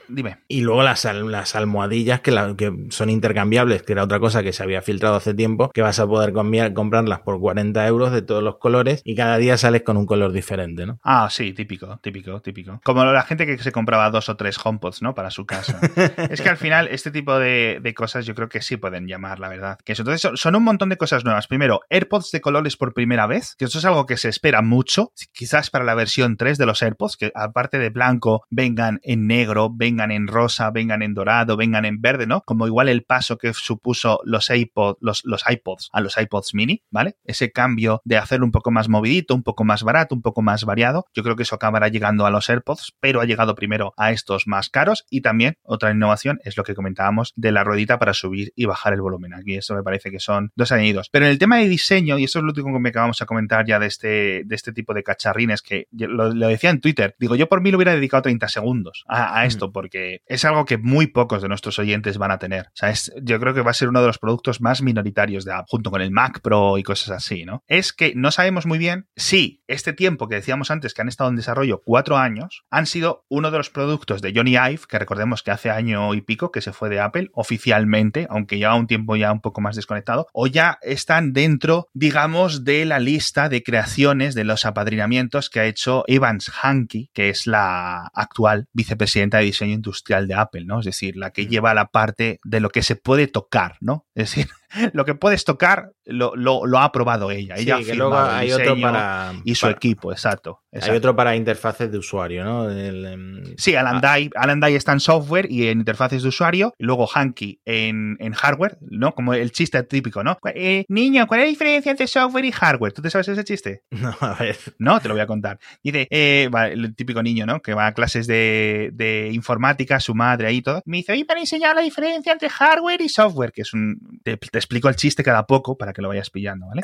Dime. 0.09 0.39
Y 0.49 0.61
luego 0.61 0.83
las, 0.83 1.05
las 1.05 1.55
almohadillas 1.55 2.21
que, 2.21 2.33
que, 2.57 2.73
son 2.91 3.11
intercambiables, 3.11 3.83
que 3.83 3.93
era 3.93 4.05
otra 4.05 4.21
cosa 4.21 4.43
que 4.43 4.53
se 4.53 4.63
había 4.63 4.83
filtrado 4.83 5.17
hace 5.17 5.35
tiempo, 5.35 5.71
que 5.71 5.83
vas 5.83 5.99
a 5.99 6.07
poder 6.07 6.33
comprarlas 6.33 7.21
por 7.21 7.41
40 7.41 7.87
euros 7.87 8.13
de 8.13 8.23
todos 8.23 8.43
los 8.43 8.59
colores 8.59 9.03
y 9.05 9.15
cada 9.15 9.39
día 9.39 9.57
sales 9.57 9.83
con 9.83 9.97
un 9.97 10.07
color 10.07 10.33
diferente, 10.33 10.87
¿no? 10.87 10.99
Ah, 11.03 11.29
sí, 11.31 11.53
típico, 11.53 11.99
típico, 12.03 12.41
típico. 12.41 12.81
Como 12.87 13.05
la 13.05 13.23
gente 13.23 13.47
que 13.47 13.59
se 13.59 13.73
compraba 13.73 14.13
dos 14.13 14.29
o 14.29 14.37
tres 14.37 14.65
HomePods, 14.65 15.03
¿no? 15.03 15.13
Para 15.13 15.33
su 15.33 15.45
casa. 15.45 15.81
es 16.31 16.41
que 16.41 16.49
al 16.49 16.57
final 16.57 16.87
este 16.87 17.11
tipo 17.11 17.37
de, 17.37 17.93
cosas 17.97 18.27
yo 18.27 18.37
creo 18.37 18.49
que 18.49 18.63
sí 18.63 18.77
pueden 18.77 19.09
llamar, 19.09 19.41
la 19.41 19.49
verdad. 19.49 19.77
Que 19.85 19.95
Entonces 19.95 20.31
son, 20.39 20.55
un 20.55 20.63
montón 20.63 20.89
de 20.91 20.97
cosas 20.97 21.25
nuevas. 21.25 21.49
Primero, 21.49 21.81
AirPods 21.91 22.31
de 22.31 22.41
colores 22.41 22.77
por 22.77 22.95
primera 22.95 23.27
vez, 23.27 23.57
que 23.59 23.65
eso 23.65 23.81
es 23.81 23.85
algo 23.85 24.07
que 24.07 24.17
se 24.17 24.29
espera 24.29 24.63
mucho, 24.63 25.11
quizás 25.33 25.69
para 25.69 25.85
la 25.85 25.97
versión 25.97 26.37
3 26.37 26.59
de 26.59 26.65
los 26.65 26.81
AirPods, 26.81 27.17
que 27.17 27.33
aparte 27.35 27.81
de 27.81 27.91
blanco 27.91 28.45
vengan 28.51 29.01
en 29.03 29.27
negro, 29.27 29.69
vengan 29.75 30.13
en 30.13 30.29
rosa, 30.29 30.71
vengan 30.71 31.03
en 31.03 31.13
dorado, 31.13 31.57
vengan 31.57 31.87
en 31.87 32.01
verde, 32.01 32.29
¿no? 32.29 32.43
Como 32.43 32.69
igual 32.69 32.89
el 32.89 33.03
paso 33.03 33.37
que 33.37 33.53
supuso 33.53 34.21
los, 34.23 34.49
iPod, 34.49 34.99
los, 35.01 35.23
los 35.25 35.43
iPods 35.45 35.89
a 35.93 36.01
los 36.01 36.17
iPods 36.17 36.55
mini, 36.55 36.85
¿vale? 36.93 37.17
Ese 37.25 37.51
cambio 37.51 38.01
de 38.05 38.17
hacerlo 38.17 38.47
un 38.47 38.53
poco 38.53 38.71
más 38.71 38.89
movidito, 38.89 39.35
un 39.35 39.43
poco 39.43 39.65
más 39.65 39.83
barato, 39.83 40.15
un 40.15 40.23
poco 40.23 40.41
más 40.41 40.63
variado. 40.65 41.07
Yo 41.15 41.25
creo 41.25 41.35
que 41.35 41.43
eso 41.43 41.57
acabará 41.57 41.89
llegando 41.89 42.27
a 42.27 42.31
los 42.31 42.49
AirPods, 42.49 42.76
pero 43.01 43.21
ha 43.21 43.25
llegado 43.25 43.55
primero 43.55 43.95
a 43.97 44.13
estos 44.13 44.47
más 44.47 44.71
caros 44.71 45.05
y 45.11 45.21
también 45.21 45.57
otra 45.63 45.91
innovación 45.91 46.39
es 46.45 46.57
lo 46.57 46.65
que 46.65 46.75
comentábamos 46.75 47.33
de 47.37 47.53
la 47.53 47.65
ruedita 47.65 47.99
para 47.99 48.15
subir 48.15 48.53
y 48.57 48.67
bajar 48.67 48.93
el 48.93 49.01
volumen. 49.01 49.35
Aquí 49.35 49.55
eso 49.55 49.75
me 49.75 49.83
parece 49.83 50.11
que 50.11 50.21
son 50.21 50.53
dos 50.55 50.73
añadidos. 50.73 51.09
Pero 51.11 51.27
en 51.27 51.33
el 51.33 51.39
tema 51.39 51.59
de 51.59 51.69
diseño, 51.69 52.19
y 52.19 52.25
eso 52.25 52.39
es 52.39 52.43
lo 52.43 52.49
último 52.49 52.67
que 52.83 52.99
vamos 52.99 53.23
a 53.23 53.27
comentar 53.27 53.67
ya 53.67 53.79
de 53.79 53.87
este, 53.87 54.43
de 54.45 54.55
este 54.55 54.73
tipo 54.73 54.95
de 54.95 55.03
cacharrines 55.03 55.63
que 55.63 55.87
lo, 55.93 56.33
decía 56.33 56.71
en 56.71 56.81
Twitter, 56.81 57.15
digo, 57.19 57.37
yo 57.37 57.49
por 57.49 57.61
mí 57.61 57.71
lo 57.71 57.79
hubiera 57.79 57.95
dedicado 57.95 58.23
30 58.25 58.49
segundos 58.49 59.05
a, 59.09 59.41
a 59.41 59.47
esto, 59.47 59.73
porque 59.73 60.23
es 60.27 60.45
algo 60.45 60.65
que 60.65 60.79
muy 60.79 61.07
pocos 61.07 61.43
de 61.43 61.49
nuestros 61.49 61.79
oyentes 61.79 62.19
van 62.19 62.31
a 62.31 62.39
tener. 62.39 62.67
O 62.67 62.71
sea, 62.75 62.93
yo 63.23 63.41
creo 63.41 63.55
que 63.55 63.63
va 63.63 63.71
a 63.71 63.75
ser 63.75 63.89
uno 63.89 64.01
de 64.01 64.07
los 64.07 64.19
productos 64.19 64.61
más 64.61 64.83
minoritarios 64.83 65.45
de 65.45 65.53
Apple, 65.53 65.67
junto 65.69 65.91
con 65.91 66.01
el 66.01 66.11
Mac 66.11 66.41
Pro 66.41 66.79
y 66.79 66.83
cosas 66.83 67.11
así, 67.11 67.45
¿no? 67.45 67.63
Es 67.67 67.93
que 67.93 68.15
no 68.15 68.31
sabemos 68.31 68.67
muy 68.67 68.79
bien 68.79 69.07
si 69.17 69.63
este 69.67 69.93
tiempo 69.93 70.29
que 70.29 70.37
decíamos 70.37 70.71
antes 70.71 70.95
que 70.95 71.03
han 71.03 71.09
estado 71.09 71.31
en 71.31 71.37
desarrollo 71.37 71.83
cuatro 71.85 72.17
años, 72.17 72.56
han 72.71 72.87
sido 72.87 73.25
uno 73.29 73.51
de 73.51 73.59
los 73.59 73.71
productos 73.71 74.23
de 74.23 74.33
Johnny 74.35 74.53
Ive, 74.53 74.81
que 74.89 74.99
recordemos 74.99 75.43
que 75.43 75.51
hace 75.51 75.71
año 75.71 76.15
y 76.15 76.21
pico 76.21 76.53
que 76.53 76.61
se 76.61 76.73
fue 76.73 76.89
de 76.89 77.01
Apple 77.01 77.31
oficialmente, 77.33 78.27
aunque 78.31 78.59
lleva 78.59 78.75
un 78.75 78.87
tiempo 78.87 79.17
ya 79.17 79.33
un 79.33 79.41
poco 79.41 79.61
más 79.61 79.77
desconectado, 79.77 80.27
o 80.33 80.47
ya 80.47 80.79
están 80.83 81.33
dentro, 81.33 81.89
digamos, 81.95 82.65
de 82.65 82.85
la 82.85 82.99
lista 82.99 83.49
de 83.49 83.63
creaciones 83.63 84.35
de 84.35 84.45
los 84.45 84.65
apadrinamientos 84.65 85.51
que 85.51 85.61
ha 85.61 85.65
hecho 85.65 86.05
Evans 86.07 86.51
Hankey, 86.63 87.11
que 87.13 87.29
es 87.29 87.47
la 87.47 88.11
actual 88.15 88.69
vicepresidenta 88.73 89.39
de 89.39 89.45
diseño 89.45 89.75
industrial 89.75 90.29
de 90.29 90.35
Apple, 90.35 90.65
¿no? 90.65 90.81
Es 90.81 90.87
decir, 90.87 91.17
la 91.17 91.31
que 91.31 91.45
mm. 91.45 91.49
lleva 91.49 91.75
la 91.75 91.87
parte 91.87 92.41
de 92.45 92.61
lo 92.61 92.71
que 92.71 92.83
se 92.83 92.97
puede 92.97 93.27
tocar, 93.27 93.77
¿no? 93.81 94.07
Es 94.15 94.31
decir, 94.31 94.49
lo 94.93 95.05
que 95.05 95.15
puedes 95.15 95.45
tocar 95.45 95.93
lo, 96.05 96.35
lo, 96.37 96.79
ha 96.79 96.93
probado 96.93 97.31
ella. 97.31 97.57
ella 97.57 97.79
que 97.85 97.95
luego 97.95 98.17
hay 98.17 98.53
otro 98.53 98.81
para. 98.81 99.33
Y 99.45 99.55
su 99.55 99.67
equipo, 99.67 100.13
exacto, 100.13 100.63
Hay 100.73 100.97
otro 100.97 101.17
para 101.17 101.35
interfaces 101.37 101.91
de 101.91 101.99
usuario, 101.99 102.45
¿no? 102.45 102.71
Em, 102.71 103.43
sí, 103.57 103.75
Alan, 103.75 104.01
ah. 104.03 104.69
está 104.69 104.93
en 104.93 105.01
software 105.01 105.51
y 105.51 105.69
en 105.69 105.81
interfaces 105.81 106.23
de 106.23 106.29
usuario. 106.29 106.75
Luego 106.79 107.09
Hanky 107.13 107.61
en, 107.65 108.17
en, 108.21 108.33
hardware, 108.33 108.79
¿no? 108.81 109.13
Como 109.13 109.35
el 109.35 109.51
chiste 109.53 109.83
típico, 109.83 110.23
¿no? 110.23 110.39
Eh, 110.55 110.85
niño, 110.89 111.27
¿cuál 111.27 111.41
es 111.41 111.47
la 111.47 111.51
diferencia 111.51 111.91
entre 111.91 112.07
software 112.07 112.45
y 112.45 112.53
hardware? 112.53 112.93
¿Tú 112.93 113.03
te 113.03 113.11
sabes 113.11 113.29
ese 113.29 113.45
chiste? 113.45 113.83
No, 114.07 114.15
a 114.21 114.35
ver. 114.35 114.57
No, 114.79 115.01
te 115.01 115.09
lo 115.09 115.15
voy 115.15 115.23
a 115.23 115.27
contar. 115.27 115.59
Dice, 115.83 116.07
eh, 116.11 116.49
el 116.71 116.95
típico 116.95 117.23
niño, 117.23 117.45
¿no? 117.45 117.61
Que 117.61 117.75
va 117.75 117.87
a 117.87 117.95
clases 117.95 118.29
de, 118.29 118.91
de 118.93 119.31
informática, 119.33 119.99
su 119.99 120.15
madre 120.15 120.47
ahí 120.47 120.57
y 120.59 120.63
todo. 120.63 120.83
Me 120.85 120.99
dice, 120.99 121.13
oye, 121.13 121.25
para 121.25 121.41
enseñar 121.41 121.75
la 121.75 121.83
diferencia 121.83 122.33
entre 122.33 122.49
hardware 122.49 123.01
y 123.01 123.09
software, 123.09 123.53
que 123.53 123.63
es 123.63 123.73
un. 123.73 124.21
Te, 124.23 124.37
Te 124.57 124.61
explico 124.61 124.89
el 124.89 124.97
chiste 124.97 125.23
cada 125.23 125.47
poco 125.47 125.77
para 125.77 125.93
que 125.93 126.01
lo 126.01 126.09
vayas 126.09 126.31
pillando, 126.31 126.69
¿vale? 126.69 126.83